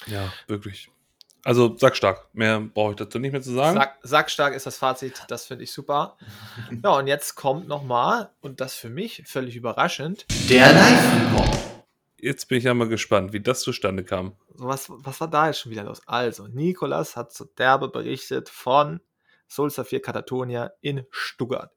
[0.08, 0.90] Ja, wirklich.
[1.46, 2.30] Also sag stark.
[2.34, 3.78] Mehr brauche ich dazu nicht mehr zu sagen.
[3.78, 5.24] Sag, sag stark ist das Fazit.
[5.28, 6.18] Das finde ich super.
[6.84, 11.60] ja, und jetzt kommt nochmal, und das für mich völlig überraschend, der Live-Report.
[12.18, 14.38] Jetzt bin ich ja mal gespannt, wie das zustande kam.
[14.48, 16.02] Was, was war da jetzt schon wieder los?
[16.06, 19.02] Also, Nikolas hat so derbe berichtet von
[19.50, 21.72] Soul Saphir Katatonia in Stuttgart.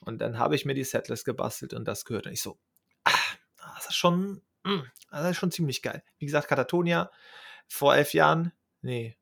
[0.00, 2.26] Und dann habe ich mir die Setlist gebastelt und das gehört.
[2.26, 2.58] Und ich so,
[3.04, 3.10] ah,
[3.74, 6.02] das ist schon, mh, mm, das ist schon ziemlich geil.
[6.18, 7.10] Wie gesagt, Katatonia
[7.68, 8.52] vor elf Jahren,
[8.82, 9.16] nee,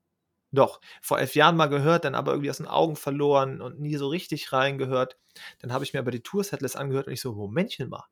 [0.51, 3.97] doch, vor elf Jahren mal gehört, dann aber irgendwie aus den Augen verloren und nie
[3.97, 5.16] so richtig reingehört.
[5.61, 8.05] Dann habe ich mir aber die Tour-Setlist angehört und ich so, Momentchen mal,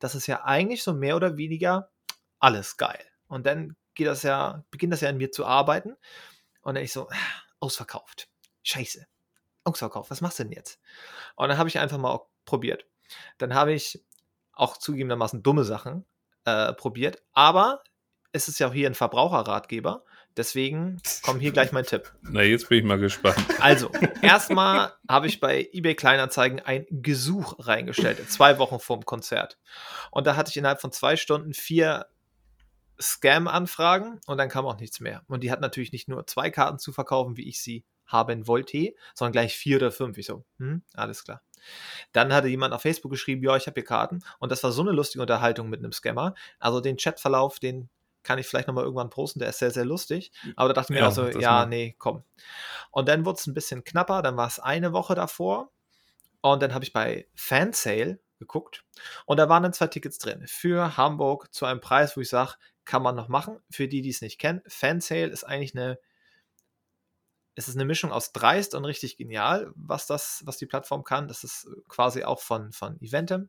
[0.00, 1.90] das ist ja eigentlich so mehr oder weniger
[2.40, 3.04] alles geil.
[3.28, 5.96] Und dann geht das ja, beginnt das ja in mir zu arbeiten.
[6.62, 7.08] Und dann ich so,
[7.60, 8.28] ausverkauft.
[8.62, 9.06] Scheiße.
[9.64, 10.80] Ausverkauft, was machst du denn jetzt?
[11.36, 12.86] Und dann habe ich einfach mal probiert.
[13.38, 14.04] Dann habe ich
[14.52, 16.04] auch zugegebenermaßen dumme Sachen
[16.44, 17.82] äh, probiert, aber
[18.34, 20.04] es ist ja auch hier ein Verbraucherratgeber.
[20.36, 22.12] Deswegen kommt hier gleich mein Tipp.
[22.22, 23.38] Na, jetzt bin ich mal gespannt.
[23.60, 29.58] Also, erstmal habe ich bei eBay Kleinanzeigen ein Gesuch reingestellt, zwei Wochen vorm Konzert.
[30.10, 32.06] Und da hatte ich innerhalb von zwei Stunden vier
[33.00, 35.22] Scam-Anfragen und dann kam auch nichts mehr.
[35.28, 38.94] Und die hat natürlich nicht nur zwei Karten zu verkaufen, wie ich sie haben wollte,
[39.14, 40.18] sondern gleich vier oder fünf.
[40.18, 41.42] Ich so, hm, alles klar.
[42.12, 44.22] Dann hatte jemand auf Facebook geschrieben, ja, ich habe hier Karten.
[44.40, 46.34] Und das war so eine lustige Unterhaltung mit einem Scammer.
[46.58, 47.88] Also den Chatverlauf, den
[48.24, 50.32] kann ich vielleicht nochmal irgendwann posten, der ist sehr, sehr lustig.
[50.56, 51.66] Aber da dachte ich mir ja, also, ja, mal.
[51.66, 52.24] nee, komm.
[52.90, 55.70] Und dann wurde es ein bisschen knapper, dann war es eine Woche davor.
[56.40, 58.84] Und dann habe ich bei Fansale geguckt
[59.26, 62.54] und da waren dann zwei Tickets drin für Hamburg zu einem Preis, wo ich sage,
[62.84, 63.60] kann man noch machen.
[63.70, 65.98] Für die, die es nicht kennen, Fansale ist eigentlich eine,
[67.54, 71.28] es ist eine Mischung aus dreist und richtig genial, was das, was die Plattform kann.
[71.28, 73.48] Das ist quasi auch von, von Eventim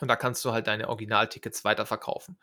[0.00, 2.38] Und da kannst du halt deine Originaltickets weiterverkaufen.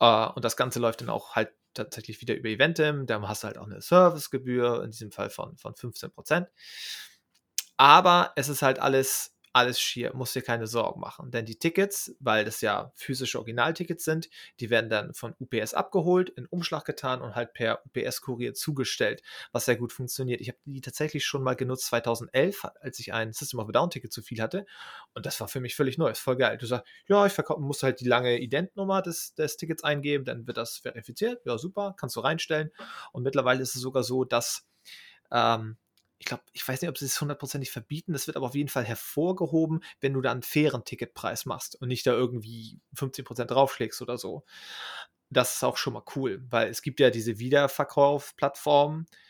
[0.00, 3.06] Äh, und das Ganze läuft dann auch halt tatsächlich wieder über Eventim.
[3.06, 6.50] Da hast du halt auch eine Servicegebühr, in diesem Fall von, von 15%.
[7.76, 11.30] Aber es ist halt alles alles schier, musst dir keine Sorgen machen.
[11.30, 14.28] Denn die Tickets, weil das ja physische Originaltickets sind,
[14.60, 19.22] die werden dann von UPS abgeholt, in Umschlag getan und halt per UPS-Kurier zugestellt,
[19.52, 20.40] was sehr gut funktioniert.
[20.40, 24.12] Ich habe die tatsächlich schon mal genutzt 2011, als ich ein System of a Down-Ticket
[24.12, 24.66] zu viel hatte.
[25.14, 26.10] Und das war für mich völlig neu.
[26.10, 26.56] Ist voll geil.
[26.56, 30.56] Du sagst, ja, ich musst halt die lange Identnummer des, des Tickets eingeben, dann wird
[30.56, 31.42] das verifiziert.
[31.44, 32.70] Ja, super, kannst du reinstellen.
[33.12, 34.68] Und mittlerweile ist es sogar so, dass
[35.32, 35.76] ähm,
[36.20, 38.68] ich glaube, ich weiß nicht, ob sie es hundertprozentig verbieten, das wird aber auf jeden
[38.68, 44.02] Fall hervorgehoben, wenn du da einen fairen Ticketpreis machst und nicht da irgendwie 15% draufschlägst
[44.02, 44.44] oder so.
[45.30, 49.29] Das ist auch schon mal cool, weil es gibt ja diese Wiederverkauf-Plattformen, äh,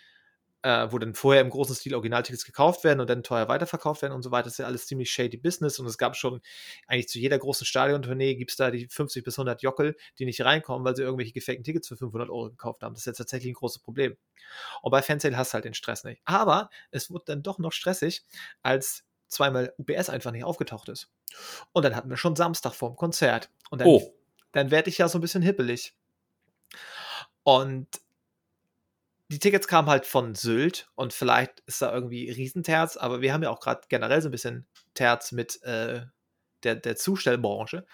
[0.62, 4.22] wo dann vorher im großen Stil Originaltickets gekauft werden und dann teuer weiterverkauft werden und
[4.22, 4.44] so weiter.
[4.44, 6.40] Das ist ja alles ziemlich shady Business und es gab schon
[6.86, 10.44] eigentlich zu jeder großen Stadiontournee gibt es da die 50 bis 100 Jockel, die nicht
[10.44, 12.94] reinkommen, weil sie irgendwelche gefakten Tickets für 500 Euro gekauft haben.
[12.94, 14.16] Das ist jetzt tatsächlich ein großes Problem.
[14.82, 16.20] Und bei Fansale hast du halt den Stress nicht.
[16.24, 18.24] Aber es wurde dann doch noch stressig,
[18.62, 21.08] als zweimal UPS einfach nicht aufgetaucht ist.
[21.72, 23.50] Und dann hatten wir schon Samstag vorm Konzert.
[23.70, 24.14] Und dann, oh.
[24.52, 25.94] dann werde ich ja so ein bisschen hippelig.
[27.44, 27.88] Und
[29.31, 33.45] die Tickets kamen halt von Sylt und vielleicht ist da irgendwie Riesenterz, aber wir haben
[33.45, 36.03] ja auch gerade generell so ein bisschen Terz mit äh,
[36.64, 37.87] der, der Zustellbranche.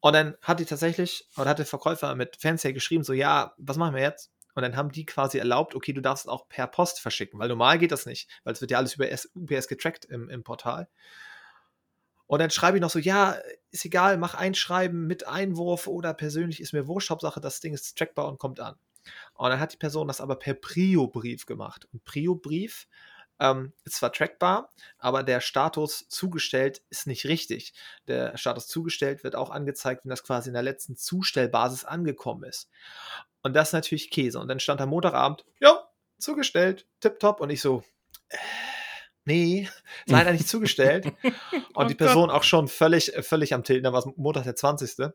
[0.00, 3.76] Und dann hat die tatsächlich, oder hat der Verkäufer mit Fansale geschrieben, so, ja, was
[3.76, 4.32] machen wir jetzt?
[4.56, 7.78] Und dann haben die quasi erlaubt, okay, du darfst auch per Post verschicken, weil normal
[7.78, 10.88] geht das nicht, weil es wird ja alles über UPS getrackt im, im Portal.
[12.26, 13.36] Und dann schreibe ich noch so, ja,
[13.70, 17.96] ist egal, mach Einschreiben mit Einwurf oder persönlich ist mir wurscht, Hauptsache das Ding ist
[17.96, 18.76] trackbar und kommt an.
[19.34, 21.86] Und dann hat die Person das aber per Prio-Brief gemacht.
[21.92, 22.86] Und Prio-Brief
[23.40, 27.74] ähm, ist zwar trackbar, aber der Status zugestellt ist nicht richtig.
[28.06, 32.70] Der Status zugestellt wird auch angezeigt, wenn das quasi in der letzten Zustellbasis angekommen ist.
[33.42, 34.38] Und das ist natürlich Käse.
[34.38, 35.86] Und dann stand am Montagabend, ja,
[36.18, 37.40] zugestellt, tipptopp.
[37.40, 37.82] Und ich so,
[38.28, 38.36] äh,
[39.24, 39.68] nee,
[40.06, 41.12] leider nicht zugestellt.
[41.74, 43.84] Und die oh Person auch schon völlig, völlig am Tilten.
[43.84, 45.12] Da war es Montag der 20.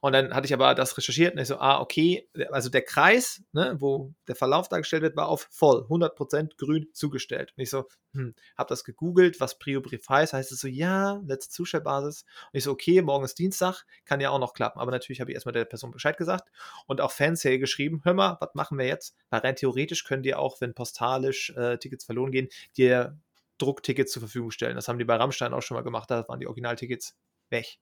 [0.00, 3.42] Und dann hatte ich aber das recherchiert und ich so, ah, okay, also der Kreis,
[3.52, 7.52] ne, wo der Verlauf dargestellt wird, war auf voll, 100% grün zugestellt.
[7.56, 11.52] Und ich so, hm, hab das gegoogelt, was Prio-Brief heißt, heißt es so, ja, letzte
[11.52, 12.22] Zustellbasis.
[12.52, 14.80] Und ich so, okay, morgen ist Dienstag, kann ja auch noch klappen.
[14.80, 16.48] Aber natürlich habe ich erstmal der Person Bescheid gesagt
[16.86, 19.14] und auch Fansale geschrieben, hör mal, was machen wir jetzt?
[19.30, 23.18] Weil rein theoretisch können die auch, wenn postalisch äh, Tickets verloren gehen, dir
[23.58, 24.76] Drucktickets zur Verfügung stellen.
[24.76, 27.16] Das haben die bei Rammstein auch schon mal gemacht, da waren die Originaltickets
[27.50, 27.78] weg.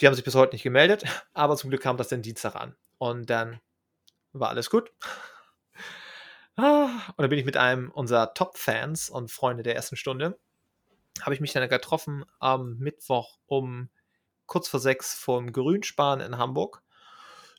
[0.00, 2.74] Die haben sich bis heute nicht gemeldet, aber zum Glück kam das den Dienstag an.
[2.98, 3.60] Und dann
[4.32, 4.92] war alles gut.
[6.56, 6.64] Und
[7.18, 10.38] dann bin ich mit einem unserer Top-Fans und Freunde der ersten Stunde,
[11.20, 13.88] habe ich mich dann getroffen am Mittwoch um
[14.46, 16.82] kurz vor sechs vom Grünspan in Hamburg.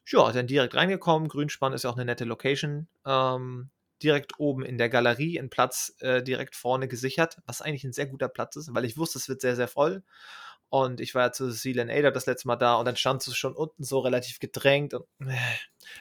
[0.06, 1.28] Ja, dann direkt reingekommen.
[1.28, 2.88] Grünspan ist ja auch eine nette Location.
[3.06, 3.70] Ähm,
[4.04, 8.06] direkt oben in der Galerie einen Platz äh, direkt vorne gesichert, was eigentlich ein sehr
[8.06, 10.04] guter Platz ist, weil ich wusste, es wird sehr, sehr voll.
[10.78, 13.34] Und ich war ja zu Cecilian Ada das letzte Mal da und dann stand sie
[13.34, 15.32] schon unten so relativ gedrängt und äh,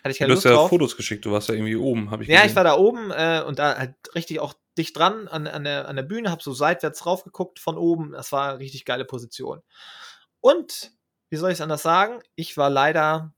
[0.03, 0.69] hatte ich keine du Lust hast ja drauf.
[0.69, 2.51] Fotos geschickt, du warst ja irgendwie oben, habe ich Ja, gesehen.
[2.51, 5.87] ich war da oben äh, und da halt richtig auch dicht dran an, an, der,
[5.87, 8.11] an der Bühne, habe so seitwärts drauf geguckt von oben.
[8.11, 9.63] Das war eine richtig geile Position.
[10.41, 10.91] Und,
[11.31, 13.33] wie soll ich es anders sagen, ich war leider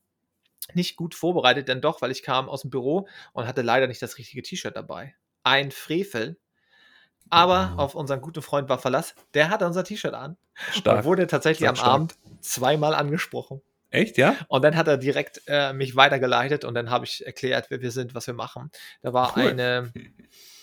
[0.72, 4.00] nicht gut vorbereitet, denn doch, weil ich kam aus dem Büro und hatte leider nicht
[4.00, 5.14] das richtige T-Shirt dabei.
[5.42, 6.38] Ein Frevel.
[7.28, 10.38] Aber auf unseren guten Freund war Verlass, der hatte unser T-Shirt an
[10.72, 10.98] stark.
[10.98, 13.60] und wurde tatsächlich stark, am Abend zweimal angesprochen.
[13.90, 14.36] Echt, ja?
[14.48, 17.90] Und dann hat er direkt äh, mich weitergeleitet und dann habe ich erklärt, wer wir
[17.90, 18.70] sind, was wir machen.
[19.02, 19.48] Da war cool.
[19.48, 19.92] eine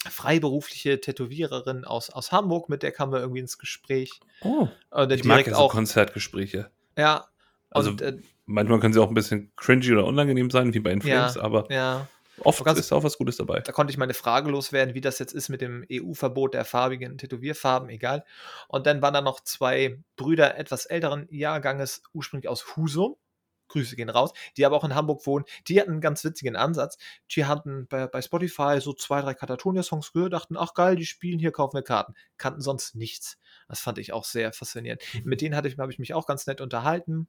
[0.10, 4.20] freiberufliche Tätowiererin aus, aus Hamburg, mit der kamen wir irgendwie ins Gespräch.
[4.42, 4.68] Oh,
[5.10, 6.70] ich mag ja so Konzertgespräche.
[6.98, 7.28] Ja.
[7.70, 10.92] Also und, äh, manchmal können sie auch ein bisschen cringy oder unangenehm sein, wie bei
[10.92, 12.08] Inflames, ja, aber ja.
[12.40, 13.60] Oft kannst, ist auch was Gutes dabei.
[13.60, 17.18] Da konnte ich meine Frage loswerden, wie das jetzt ist mit dem EU-Verbot der farbigen
[17.18, 18.26] Tätowierfarben, egal.
[18.68, 23.16] Und dann waren da noch zwei Brüder etwas älteren Jahrganges, ursprünglich aus Husum.
[23.70, 25.46] Grüße gehen raus, die aber auch in Hamburg wohnen.
[25.68, 26.98] Die hatten einen ganz witzigen Ansatz.
[27.32, 31.40] Die hatten bei, bei Spotify so zwei, drei Katatonia-Songs gehört, dachten, ach geil, die spielen
[31.40, 32.14] hier, kaufen wir Karten.
[32.38, 33.40] Kannten sonst nichts.
[33.68, 35.02] Das fand ich auch sehr faszinierend.
[35.14, 35.22] Mhm.
[35.24, 37.28] Mit denen hatte ich, habe ich mich auch ganz nett unterhalten.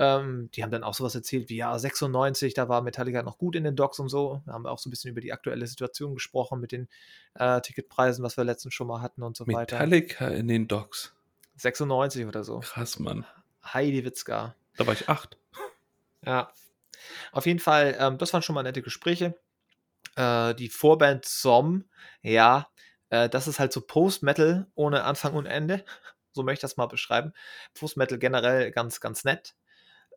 [0.00, 3.54] Ähm, die haben dann auch sowas erzählt wie, ja, 96, da war Metallica noch gut
[3.54, 4.40] in den Docks und so.
[4.46, 6.88] Da haben wir auch so ein bisschen über die aktuelle Situation gesprochen mit den
[7.34, 9.86] äh, Ticketpreisen, was wir letztens schon mal hatten und so Metallica weiter.
[9.86, 11.14] Metallica in den Docks.
[11.56, 12.60] 96 oder so.
[12.60, 13.26] Krass, Mann.
[13.62, 14.56] Heidi Witzka.
[14.78, 15.36] Da war ich acht.
[16.24, 16.50] Ja.
[17.32, 19.38] Auf jeden Fall, ähm, das waren schon mal nette Gespräche.
[20.16, 21.84] Äh, die Vorband SOM,
[22.22, 22.68] ja,
[23.10, 25.84] äh, das ist halt so Post-Metal ohne Anfang und Ende.
[26.32, 27.34] So möchte ich das mal beschreiben.
[27.74, 29.54] Post-Metal generell ganz, ganz nett.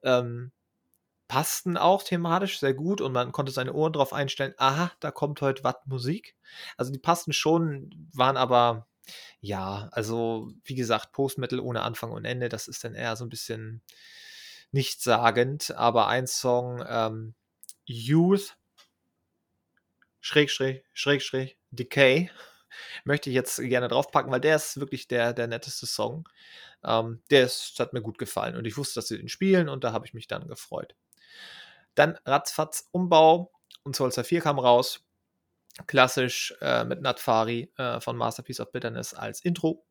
[0.03, 0.51] Ähm,
[1.27, 5.41] passten auch thematisch sehr gut und man konnte seine Ohren drauf einstellen, aha, da kommt
[5.41, 6.35] heute was Musik.
[6.77, 8.87] Also die passten schon, waren aber,
[9.39, 13.29] ja, also wie gesagt, Post-Metal ohne Anfang und Ende, das ist dann eher so ein
[13.29, 13.81] bisschen
[14.71, 17.35] nichtssagend, aber ein Song, ähm,
[17.85, 18.57] Youth,
[20.21, 22.29] Schräg, Schräg, Schräg, Schräg, Decay,
[23.03, 26.27] möchte ich jetzt gerne draufpacken, weil der ist wirklich der, der netteste Song.
[26.83, 29.83] Ähm, der ist, hat mir gut gefallen und ich wusste, dass sie den spielen und
[29.83, 30.95] da habe ich mich dann gefreut.
[31.95, 33.51] Dann ratzfatz Umbau
[33.83, 35.01] und Soulstar 4 kam raus.
[35.87, 39.85] Klassisch äh, mit Natfari äh, von Masterpiece of Bitterness als Intro.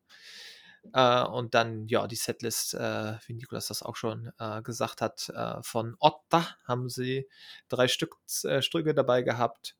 [0.91, 5.29] Äh, und dann, ja, die Setlist, äh, wie Nikolas das auch schon äh, gesagt hat,
[5.29, 7.29] äh, von Otta haben sie
[7.69, 9.75] drei Stück, äh, Stücke dabei gehabt.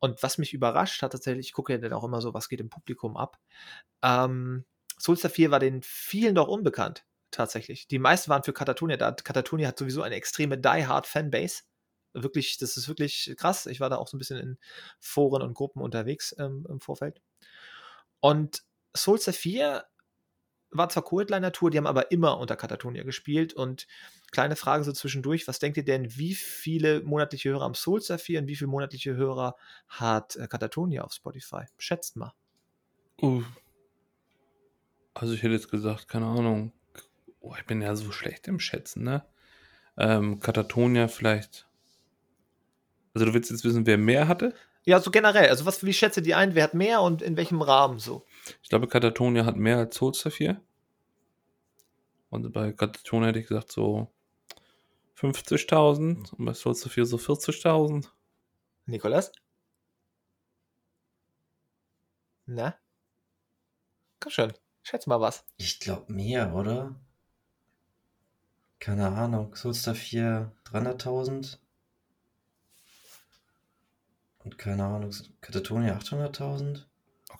[0.00, 2.60] Und was mich überrascht hat, tatsächlich, ich gucke ja dann auch immer so, was geht
[2.60, 3.38] im Publikum ab.
[4.02, 4.64] Ähm,
[4.98, 7.86] Soulstar 4 war den vielen doch unbekannt, tatsächlich.
[7.88, 9.12] Die meisten waren für Katatonia da.
[9.12, 11.62] Katatonia hat sowieso eine extreme Die-Hard-Fanbase.
[12.12, 13.66] Wirklich, das ist wirklich krass.
[13.66, 14.58] Ich war da auch so ein bisschen in
[14.98, 17.20] Foren und Gruppen unterwegs ähm, im Vorfeld.
[18.20, 18.64] Und
[18.96, 19.84] Soulstar 4
[20.70, 23.52] war zwar Co-Headliner-Tour, die haben aber immer unter Katatonia gespielt.
[23.52, 23.86] Und
[24.30, 28.40] kleine Frage so zwischendurch: Was denkt ihr denn, wie viele monatliche Hörer am Soulstar 4
[28.40, 29.56] und wie viele monatliche Hörer
[29.88, 31.64] hat äh, Katatonia auf Spotify?
[31.78, 32.32] Schätzt mal.
[33.20, 33.42] Uh.
[35.14, 36.72] Also ich hätte jetzt gesagt, keine Ahnung.
[37.40, 39.24] Oh, ich bin ja so schlecht im Schätzen, ne?
[39.96, 41.66] Ähm, Katatonia vielleicht.
[43.14, 44.54] Also du willst jetzt wissen, wer mehr hatte?
[44.84, 45.48] Ja, so generell.
[45.48, 46.54] Also was, wie schätze die ein?
[46.54, 48.24] Wer hat mehr und in welchem Rahmen so?
[48.62, 50.60] Ich glaube, Katatonia hat mehr als Soulstar 4.
[52.30, 54.12] Und bei Katatonia hätte ich gesagt so
[55.16, 58.08] 50.000 und bei Soulstar 4 so 40.000.
[58.86, 59.32] Nikolas?
[62.46, 62.74] Na?
[64.18, 64.52] Komm schon,
[64.82, 65.44] schätz mal was.
[65.56, 66.94] Ich glaube mehr, oder?
[68.80, 69.54] Keine Ahnung.
[69.54, 71.58] Soulstar 4 300.000.
[74.38, 76.89] Und keine Ahnung, Katatonia 800.000?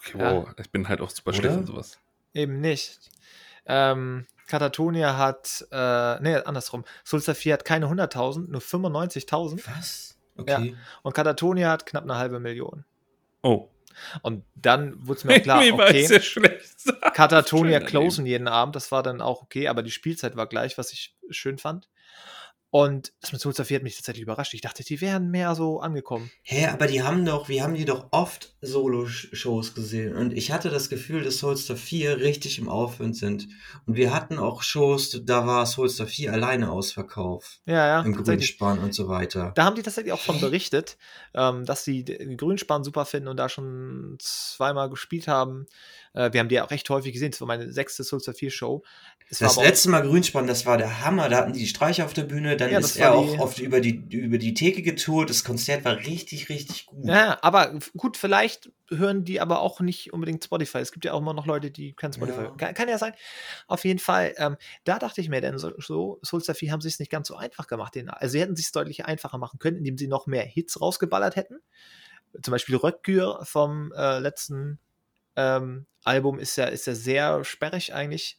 [0.01, 0.35] Okay, Ja.
[0.35, 0.49] wow.
[0.57, 1.99] Ich bin halt auch super schlecht in sowas.
[2.33, 3.09] Eben nicht.
[3.65, 6.83] Ähm, Katatonia hat, äh, nee, andersrum.
[7.03, 9.61] Sulzer 4 hat keine 100.000, nur 95.000.
[9.77, 10.17] Was?
[10.37, 10.75] Okay.
[11.03, 12.83] Und Katatonia hat knapp eine halbe Million.
[13.43, 13.69] Oh.
[14.21, 16.75] Und dann wurde es mir auch klar, okay, schlecht.
[17.13, 20.77] Katatonia Schön closen jeden Abend, das war dann auch okay, aber die Spielzeit war gleich,
[20.77, 21.89] was ich schön fand.
[22.71, 24.53] Und das mit Sulzer 4 hat mich tatsächlich überrascht.
[24.53, 26.31] Ich dachte, die wären mehr so angekommen.
[26.41, 30.15] Hä, aber die haben doch, wir haben die doch oft Solo-Shows gesehen.
[30.15, 33.49] Und ich hatte das Gefühl, dass Soulstar 4 richtig im Aufwind sind.
[33.85, 37.59] Und wir hatten auch Shows, da war Soulstar 4 alleine ausverkauft.
[37.65, 38.15] Ja, ja, Im.
[38.15, 39.51] Grünspan und so weiter.
[39.55, 40.97] Da haben die tatsächlich auch von berichtet,
[41.33, 45.65] ähm, dass sie den Grünspan super finden und da schon zweimal gespielt haben.
[46.13, 47.31] Äh, wir haben die auch recht häufig gesehen.
[47.31, 48.83] Das war meine sechste Sulzer 4 Show.
[49.31, 51.29] Es Das letzte Mal Grünspan, das war der Hammer.
[51.29, 53.59] Da hatten die die Streicher auf der Bühne, dann Ja, ist er auch die- oft
[53.59, 55.29] über die, über die Theke getourt.
[55.29, 57.05] Das Konzert war richtig, richtig gut.
[57.07, 60.79] Ja, aber gut, vielleicht hören die aber auch nicht unbedingt Spotify.
[60.79, 62.41] Es gibt ja auch immer noch Leute, die kennen Spotify.
[62.41, 62.49] Ja.
[62.57, 63.13] Kann, kann ja sein.
[63.67, 66.89] Auf jeden Fall, ähm, da dachte ich mir, denn so, so Soulstar 4 haben sie
[66.89, 67.95] es nicht ganz so einfach gemacht.
[67.95, 70.81] Den, also sie hätten es sich deutlich einfacher machen können, indem sie noch mehr Hits
[70.81, 71.59] rausgeballert hätten.
[72.41, 74.79] Zum Beispiel Röckgür vom äh, letzten
[75.37, 78.37] ähm, Album ist ja, ist ja sehr sperrig eigentlich.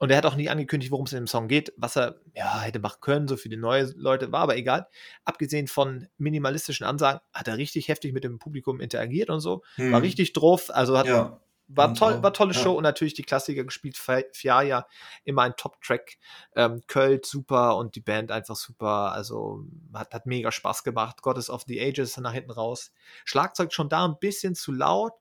[0.00, 2.60] Und er hat auch nie angekündigt, worum es in dem Song geht, was er ja
[2.60, 4.88] hätte machen können, so für die neuen Leute, war aber egal.
[5.24, 9.62] Abgesehen von minimalistischen Ansagen, hat er richtig heftig mit dem Publikum interagiert und so.
[9.76, 9.92] Hm.
[9.92, 11.38] War richtig drauf, also hat, Ja.
[11.68, 12.58] war toll, war tolle ja.
[12.60, 13.98] Show und natürlich die Klassiker gespielt.
[13.98, 14.86] Fi- Fiaja,
[15.24, 16.16] immer ein Top-Track.
[16.56, 19.12] Ähm, Költ super und die Band einfach super.
[19.12, 21.20] Also hat, hat mega Spaß gemacht.
[21.20, 22.90] Goddess of the Ages nach hinten raus.
[23.26, 25.12] Schlagzeug schon da ein bisschen zu laut,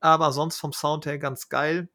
[0.00, 1.88] aber sonst vom Sound her ganz geil.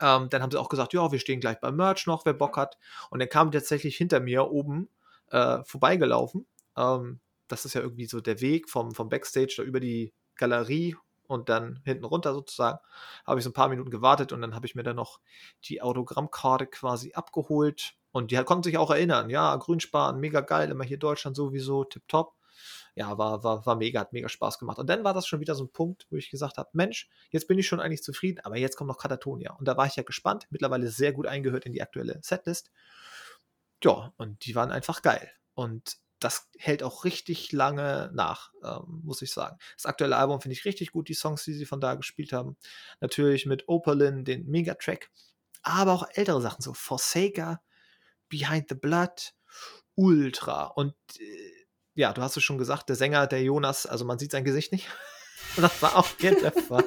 [0.00, 2.56] Ähm, dann haben sie auch gesagt, ja, wir stehen gleich beim Merch noch, wer Bock
[2.56, 2.78] hat.
[3.10, 4.88] Und dann kam tatsächlich hinter mir oben
[5.30, 6.46] äh, vorbeigelaufen.
[6.76, 10.96] Ähm, das ist ja irgendwie so der Weg vom, vom Backstage da über die Galerie
[11.26, 12.78] und dann hinten runter sozusagen.
[13.26, 15.20] Habe ich so ein paar Minuten gewartet und dann habe ich mir dann noch
[15.64, 17.94] die Autogrammkarte quasi abgeholt.
[18.12, 22.34] Und die konnten sich auch erinnern, ja, Grünspan, mega geil, immer hier Deutschland sowieso, tipptopp.
[22.98, 24.80] Ja, war, war, war mega, hat mega Spaß gemacht.
[24.80, 27.46] Und dann war das schon wieder so ein Punkt, wo ich gesagt habe, Mensch, jetzt
[27.46, 29.52] bin ich schon eigentlich zufrieden, aber jetzt kommt noch Katatonia.
[29.52, 32.72] Und da war ich ja gespannt, mittlerweile sehr gut eingehört in die aktuelle Setlist.
[33.84, 35.30] Ja, und die waren einfach geil.
[35.54, 39.58] Und das hält auch richtig lange nach, ähm, muss ich sagen.
[39.76, 42.56] Das aktuelle Album finde ich richtig gut, die Songs, die sie von da gespielt haben.
[43.00, 45.08] Natürlich mit Opalin, den Megatrack,
[45.62, 47.60] aber auch ältere Sachen, so Forsaker,
[48.28, 49.34] Behind the Blood,
[49.94, 50.64] Ultra.
[50.64, 51.57] Und äh,
[51.98, 54.70] ja, du hast es schon gesagt, der Sänger, der Jonas, also man sieht sein Gesicht
[54.70, 54.86] nicht.
[55.56, 56.84] das war auch jeden Fall.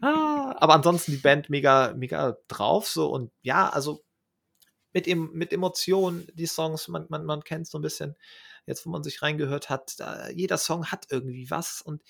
[0.00, 4.04] Ah, aber ansonsten die Band mega, mega drauf, so und ja, also
[4.92, 8.16] mit, em mit Emotionen, die Songs, man, man, man kennt so ein bisschen,
[8.66, 12.02] jetzt wo man sich reingehört hat, da, jeder Song hat irgendwie was und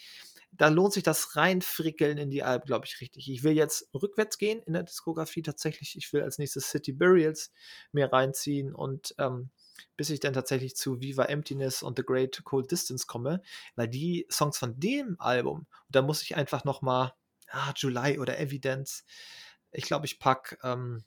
[0.53, 3.29] da lohnt sich das reinfrickeln in die Alben, glaube ich, richtig.
[3.29, 5.95] Ich will jetzt rückwärts gehen in der Diskografie tatsächlich.
[5.97, 7.53] Ich will als nächstes City Burials
[7.93, 9.51] mehr reinziehen und ähm,
[9.97, 13.43] bis ich dann tatsächlich zu Viva Emptiness und The Great Cold Distance komme,
[13.77, 17.15] weil die Songs von dem Album, da muss ich einfach noch mal
[17.51, 19.05] ah, July oder Evidence.
[19.71, 21.05] Ich glaube, ich pack ähm,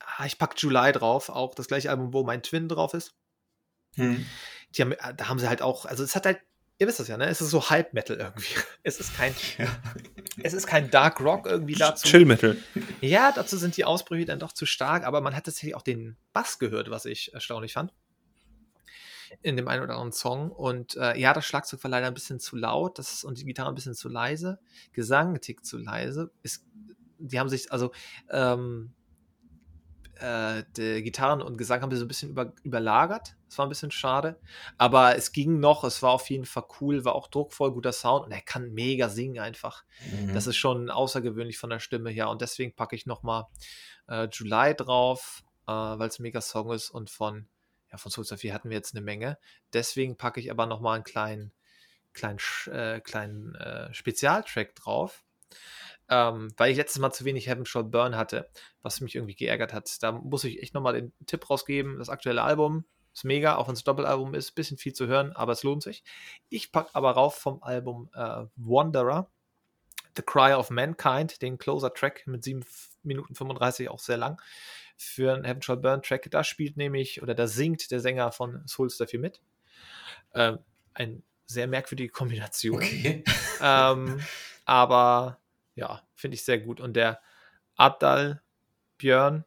[0.00, 3.14] ah, ich pack July drauf, auch das gleiche Album, wo mein Twin drauf ist.
[3.96, 4.24] Hm.
[4.70, 6.40] Die haben, äh, da haben sie halt auch, also es hat halt
[6.78, 7.26] ihr wisst das ja, ne?
[7.26, 8.54] Es ist so Halbmetal irgendwie.
[8.82, 9.66] Es ist kein, ja.
[10.42, 12.06] es ist kein Dark Rock irgendwie dazu.
[12.06, 12.56] Chill Metal.
[13.00, 16.16] Ja, dazu sind die Ausbrüche dann doch zu stark, aber man hat tatsächlich auch den
[16.32, 17.92] Bass gehört, was ich erstaunlich fand.
[19.42, 20.50] In dem einen oder anderen Song.
[20.50, 23.70] Und äh, ja, das Schlagzeug war leider ein bisschen zu laut das, und die Gitarre
[23.70, 24.60] ein bisschen zu leise.
[24.92, 26.30] Gesang ein Tick zu leise.
[26.42, 26.64] Ist,
[27.18, 27.90] die haben sich, also,
[28.30, 28.92] ähm,
[30.20, 33.36] äh, die Gitarren und Gesang haben sie so ein bisschen über, überlagert.
[33.48, 34.38] Das war ein bisschen schade.
[34.78, 38.26] Aber es ging noch, es war auf jeden Fall cool, war auch druckvoll, guter Sound
[38.26, 39.84] und er kann mega singen einfach.
[40.10, 40.34] Mhm.
[40.34, 43.46] Das ist schon außergewöhnlich von der Stimme her und deswegen packe ich nochmal
[44.08, 47.48] äh, July drauf, äh, weil es ein mega Song ist und von,
[47.90, 49.38] ja, von Soul 4 hatten wir jetzt eine Menge.
[49.72, 51.52] Deswegen packe ich aber nochmal einen kleinen,
[52.12, 52.38] kleinen,
[52.70, 55.24] äh, kleinen äh, Spezialtrack drauf
[56.08, 58.48] ähm, weil ich letztes Mal zu wenig Heaven Shall Burn hatte,
[58.82, 60.02] was mich irgendwie geärgert hat.
[60.02, 61.98] Da muss ich echt nochmal den Tipp rausgeben.
[61.98, 65.52] Das aktuelle Album ist mega, auch wenn es Doppelalbum ist, bisschen viel zu hören, aber
[65.52, 66.02] es lohnt sich.
[66.48, 69.30] Ich packe aber rauf vom Album äh, Wanderer,
[70.16, 72.64] The Cry of Mankind, den Closer-Track mit 7
[73.02, 74.40] Minuten 35, auch sehr lang,
[74.96, 76.30] für einen Heaven Shall Burn-Track.
[76.30, 79.40] Da spielt nämlich, oder da singt der Sänger von Souls dafür mit.
[80.34, 80.58] Ähm,
[80.92, 82.76] ein sehr merkwürdige Kombination.
[82.76, 83.24] Okay.
[83.60, 84.20] Ähm,
[84.64, 85.38] aber
[85.74, 86.80] ja, finde ich sehr gut.
[86.80, 87.20] Und der
[87.76, 88.42] Abdal
[88.98, 89.44] Björn,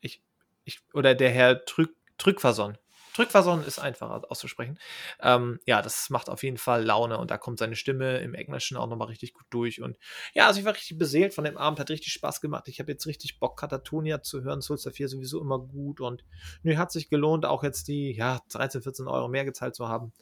[0.00, 0.22] ich,
[0.64, 1.94] ich, oder der Herr Trück.
[3.16, 4.78] Trückverson ist einfacher auszusprechen.
[5.20, 8.76] Ähm, ja, das macht auf jeden Fall Laune und da kommt seine Stimme im Englischen
[8.76, 9.80] auch nochmal richtig gut durch.
[9.80, 9.98] Und
[10.34, 12.68] ja, also ich war richtig beseelt von dem Abend, hat richtig Spaß gemacht.
[12.68, 14.60] Ich habe jetzt richtig Bock, Katatonia zu hören.
[14.60, 16.24] Soulstar 4 sowieso immer gut und
[16.62, 20.12] nö, hat sich gelohnt, auch jetzt die ja, 13, 14 Euro mehr gezahlt zu haben.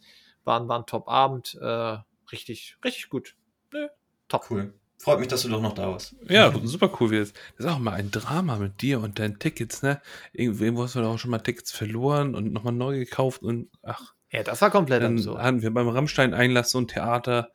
[0.45, 1.59] War, war ein Top-Abend.
[1.61, 1.97] Äh,
[2.31, 3.35] richtig, richtig gut.
[3.73, 3.89] Nö,
[4.29, 4.51] top.
[4.51, 4.73] Cool.
[4.99, 6.15] Freut mich, dass du doch noch da warst.
[6.29, 7.11] Ja, super cool.
[7.11, 10.01] Wie das ist auch mal ein Drama mit dir und deinen Tickets, ne?
[10.33, 14.15] Irgendwo hast du doch auch schon mal Tickets verloren und nochmal neu gekauft und ach.
[14.31, 15.43] Ja, das war komplett dann absurd.
[15.43, 17.51] hatten wir beim Rammstein-Einlass so ein Theater.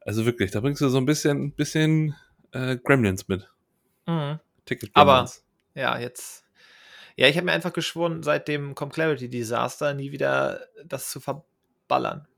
[0.00, 2.14] Also wirklich, da bringst du so ein bisschen, bisschen
[2.52, 3.48] äh, Gremlins mit.
[4.06, 4.38] Mhm.
[4.66, 5.30] Ticket Aber,
[5.74, 6.44] ja, jetzt.
[7.16, 12.28] Ja, ich habe mir einfach geschworen, seit dem Clarity Disaster nie wieder das zu verballern.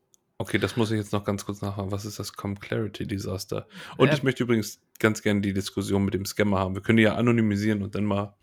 [0.40, 1.90] Okay, das muss ich jetzt noch ganz kurz nachfragen.
[1.90, 3.66] Was ist das Clarity Disaster?
[3.96, 4.14] Und ja.
[4.14, 6.76] ich möchte übrigens ganz gerne die Diskussion mit dem Scammer haben.
[6.76, 8.36] Wir können die ja anonymisieren und dann mal.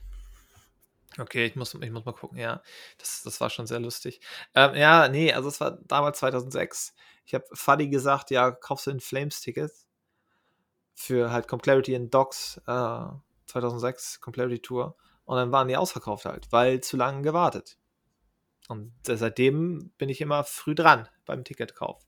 [1.18, 2.62] Okay, ich muss, ich muss mal gucken, ja.
[2.98, 4.20] Das, das war schon sehr lustig.
[4.54, 6.94] Ähm, ja, nee, also es war damals 2006.
[7.26, 9.72] Ich habe Fuddy gesagt, ja, kaufst du ein Flames-Ticket
[10.94, 13.06] für halt Clarity in Docs äh,
[13.46, 14.98] 2006, Clarity Tour.
[15.24, 17.78] Und dann waren die ausverkauft halt, weil zu lange gewartet.
[18.68, 22.02] Und seitdem bin ich immer früh dran beim Ticketkauf.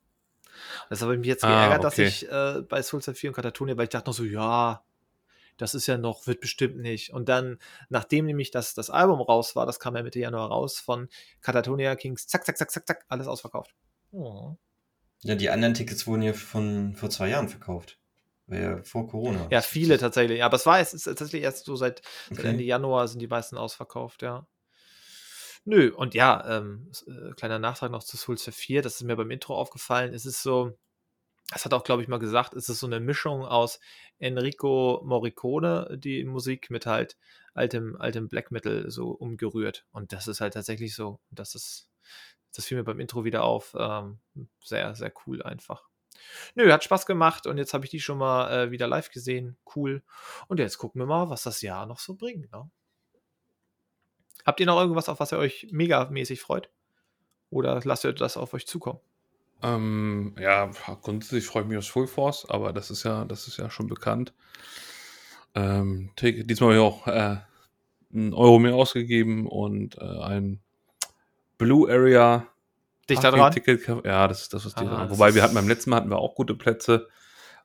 [0.89, 2.03] Das habe ich mich jetzt ah, geärgert, okay.
[2.03, 4.83] dass ich äh, bei Soulside 4 und Katatonia, weil ich dachte noch so, ja,
[5.57, 7.11] das ist ja noch, wird bestimmt nicht.
[7.13, 7.59] Und dann,
[7.89, 11.09] nachdem nämlich das, das Album raus war, das kam ja Mitte Januar raus, von
[11.41, 13.75] Katatonia Kings, zack, zack, zack, zack, zack, alles ausverkauft.
[14.11, 14.55] Oh.
[15.21, 17.97] Ja, die anderen Tickets wurden ja von vor zwei Jahren verkauft.
[18.47, 19.47] Ja vor Corona.
[19.51, 20.43] Ja, viele tatsächlich.
[20.43, 23.57] Aber es war es ist tatsächlich erst so seit, seit Ende Januar sind die meisten
[23.57, 24.47] ausverkauft, ja.
[25.69, 29.31] Nö, und ja, ähm, äh, kleiner Nachtrag noch zu Souls 4, das ist mir beim
[29.31, 30.13] Intro aufgefallen.
[30.13, 30.77] Es ist so,
[31.51, 33.81] das hat auch, glaube ich, mal gesagt, es ist so eine Mischung aus
[34.17, 37.17] Enrico Morricone, die Musik mit halt
[37.53, 39.85] altem, altem Black Metal so umgerührt.
[39.91, 41.19] Und das ist halt tatsächlich so.
[41.31, 41.89] Das ist,
[42.55, 43.75] das fiel mir beim Intro wieder auf.
[43.77, 44.19] Ähm,
[44.63, 45.83] sehr, sehr cool einfach.
[46.55, 49.57] Nö, hat Spaß gemacht und jetzt habe ich die schon mal äh, wieder live gesehen.
[49.75, 50.01] Cool.
[50.47, 52.51] Und jetzt gucken wir mal, was das Jahr noch so bringt.
[52.53, 52.71] Ne?
[54.45, 56.69] Habt ihr noch irgendwas, auf was ihr euch megamäßig freut?
[57.49, 58.99] Oder lasst ihr das auf euch zukommen?
[59.63, 60.69] Ähm, ja,
[61.01, 63.87] grundsätzlich freue ich mich aus Full Force, aber das ist ja, das ist ja schon
[63.87, 64.33] bekannt.
[65.55, 67.37] Ähm, diesmal habe ich auch äh,
[68.13, 70.61] einen Euro mehr ausgegeben und äh, ein
[71.57, 72.47] Blue Area
[73.09, 73.53] Dich da dran?
[73.53, 73.87] Ticket.
[74.05, 76.19] Ja, das ist das, was die ah, Wobei wir hatten beim letzten Mal hatten wir
[76.19, 77.07] auch gute Plätze,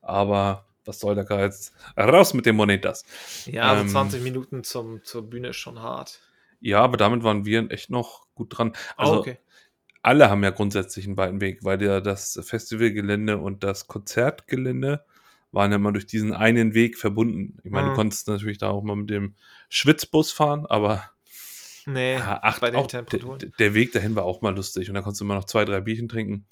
[0.00, 1.72] aber was soll der Geiz?
[1.96, 3.04] Raus mit den Monetas.
[3.46, 6.20] Ja, also ähm, 20 Minuten zum, zur Bühne ist schon hart.
[6.62, 8.72] Ja, aber damit waren wir echt noch gut dran.
[8.96, 9.38] Ah, also, oh, okay.
[10.02, 15.04] alle haben ja grundsätzlich einen weiten Weg, weil ja das Festivalgelände und das Konzertgelände
[15.50, 17.58] waren ja immer durch diesen einen Weg verbunden.
[17.64, 17.90] Ich meine, Mhm.
[17.90, 19.34] du konntest natürlich da auch mal mit dem
[19.68, 21.10] Schwitzbus fahren, aber
[21.84, 23.52] Nee, ja, ach, bei den auch der, Temperaturen.
[23.58, 25.80] der Weg dahin war auch mal lustig und da konntest du immer noch zwei, drei
[25.80, 26.46] Bierchen trinken.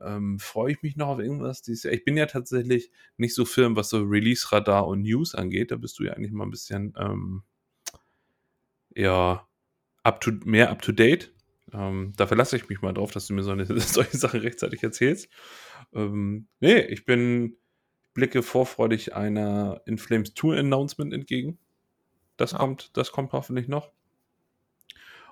[0.00, 1.92] Ähm, Freue ich mich noch auf irgendwas dieses Jahr.
[1.92, 5.72] Ich bin ja tatsächlich nicht so firm, was so Release-Radar und News angeht.
[5.72, 7.42] Da bist du ja eigentlich mal ein bisschen ähm,
[8.94, 9.46] ja,
[10.02, 11.32] up to, mehr up to date.
[11.72, 14.82] Ähm, da verlasse ich mich mal drauf, dass du mir so eine, solche Sachen rechtzeitig
[14.82, 15.28] erzählst.
[15.94, 17.56] Ähm, nee, ich bin,
[18.14, 21.58] blicke vorfreudig einer In Flames Tour Announcement entgegen.
[22.36, 22.58] Das Ja.
[22.58, 23.90] kommt, das kommt hoffentlich noch.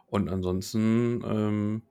[0.07, 1.83] Und ansonsten ähm,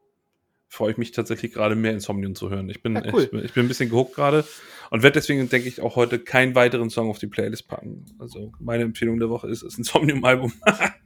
[0.67, 2.69] freue ich mich tatsächlich gerade mehr Insomnium zu hören.
[2.69, 3.23] Ich bin, Ja, cool.
[3.23, 4.45] ich, bin ich bin ein bisschen gehuckt gerade
[4.91, 8.05] und werde deswegen, denke ich, auch heute keinen weiteren Song auf die Playlist packen.
[8.19, 10.51] Also meine Empfehlung der Woche ist das Insomnium-Album.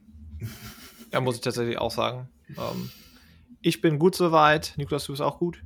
[1.14, 2.28] Ja, muss ich tatsächlich auch sagen.
[2.58, 2.92] Ähm,
[3.62, 4.74] ich bin gut soweit.
[4.78, 5.62] Niklas, du bist auch gut?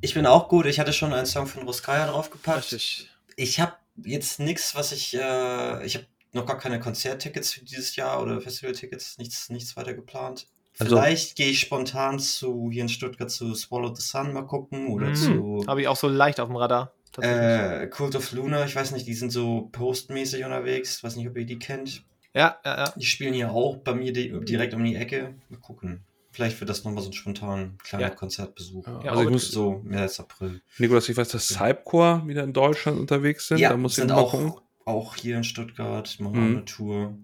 [0.00, 0.66] Ich bin auch gut.
[0.66, 2.58] Ich hatte schon einen Song von Roskaya draufgepackt.
[2.72, 3.10] Richtig.
[3.36, 3.72] Ich habe
[4.04, 5.14] jetzt nichts, was ich.
[5.14, 9.94] Äh, ich habe noch gar keine Konzerttickets für dieses Jahr oder Festivaltickets, nichts, nichts weiter
[9.94, 10.46] geplant.
[10.78, 14.88] Also- Vielleicht gehe ich spontan zu hier in Stuttgart zu Swallow the Sun mal gucken
[14.88, 15.14] oder Mhm.
[15.14, 16.92] zu Habe ich auch so leicht auf dem Radar.
[17.12, 17.40] tatsächlich.
[17.40, 18.66] äh, Cult of Luna.
[18.66, 21.02] Ich weiß nicht, die sind so postmäßig unterwegs.
[21.02, 22.02] Weiß nicht, ob ihr die kennt.
[22.36, 22.92] Ja, ja, ja.
[22.96, 25.34] Die spielen hier auch bei mir di direkt um die Ecke.
[25.48, 26.00] Mal gucken.
[26.32, 28.10] Vielleicht wird das nochmal so ein spontan kleiner Ja.
[28.14, 28.86] Konzertbesuch.
[28.86, 30.60] Ja, Ja, also ich muss, So, März, April.
[30.78, 33.56] Nikolas, ich weiß, dass Cypcore wieder in Deutschland unterwegs sind.
[33.58, 34.50] Ja, da muss ich sind noch mal gucken.
[34.84, 36.56] auch, auch hier in Stuttgart, machen Mhm.
[36.56, 37.14] eine Tour.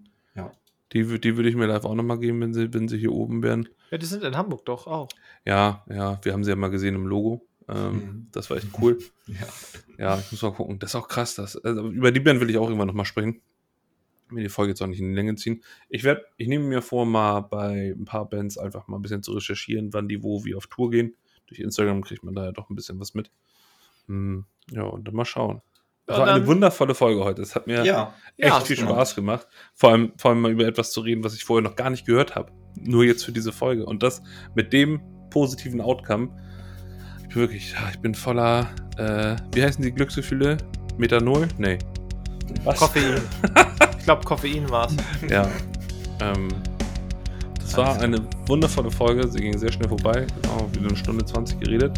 [0.93, 3.11] Die, wü- die würde ich mir live auch nochmal geben, wenn sie, wenn sie hier
[3.13, 3.67] oben wären.
[3.89, 5.09] Ja, die sind in Hamburg doch auch.
[5.43, 7.47] Ja, ja, wir haben sie ja mal gesehen im Logo.
[7.67, 8.27] Ähm, Mhm.
[8.31, 8.99] Das war echt cool.
[9.27, 9.47] Ja.
[9.97, 10.77] Ja, ich muss mal gucken.
[10.77, 11.33] Das ist auch krass.
[11.35, 13.41] Das, also über die Band will ich auch irgendwann nochmal sprechen.
[14.33, 15.63] Mir die Folge jetzt auch nicht in die Länge ziehen.
[15.89, 19.23] Ich werde, ich nehme mir vor, mal bei ein paar Bands einfach mal ein bisschen
[19.23, 21.15] zu recherchieren, wann die wo wie auf Tour gehen.
[21.47, 23.31] Durch Instagram kriegt man da ja doch ein bisschen was mit.
[24.07, 25.61] Hm, ja, und dann mal schauen.
[26.05, 27.41] Das Ja, war eine wundervolle Folge heute.
[27.41, 28.13] Es hat mir ja.
[28.37, 28.77] echt Ja, viel.
[28.77, 29.47] Spaß gemacht.
[29.73, 32.05] Vor allem, vor allem mal über etwas zu reden, was ich vorher noch gar nicht
[32.05, 32.51] gehört habe.
[32.75, 33.85] Nur jetzt für diese Folge.
[33.85, 34.21] Und das
[34.55, 36.29] mit dem positiven Outcome.
[37.21, 40.57] Ich bin wirklich, ich bin voller, äh, wie heißen die Glücksgefühle?
[40.97, 41.47] Methanol?
[41.57, 41.79] Nee.
[42.63, 42.79] Was?
[42.79, 43.21] Koffein.
[44.03, 45.31] ich glaube, Koffein war es.
[45.31, 45.47] Ja.
[46.19, 46.49] Ähm,
[47.57, 49.25] das war eine wundervolle Folge.
[49.29, 50.27] Sie ging sehr schnell vorbei.
[50.49, 51.97] Auch wieder eine Stunde 20 geredet.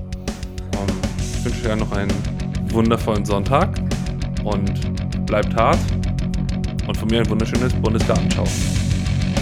[0.74, 2.14] Ähm, ich wünsche euch noch einen
[2.70, 3.70] wundervollen Sonntag
[4.44, 5.80] und bleibt hart.
[6.88, 8.44] Und von mir ein wunderschönes Bundesgartenschau.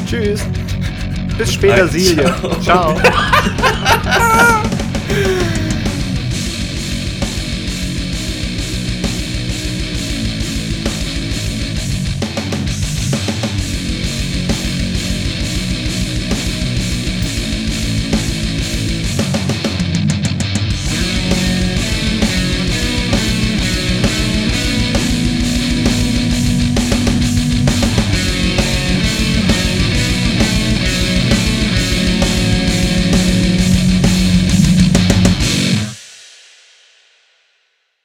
[0.07, 0.45] Tschüss.
[1.37, 1.87] Bis später, Ciao.
[1.89, 2.33] Silje.
[2.61, 2.95] Ciao.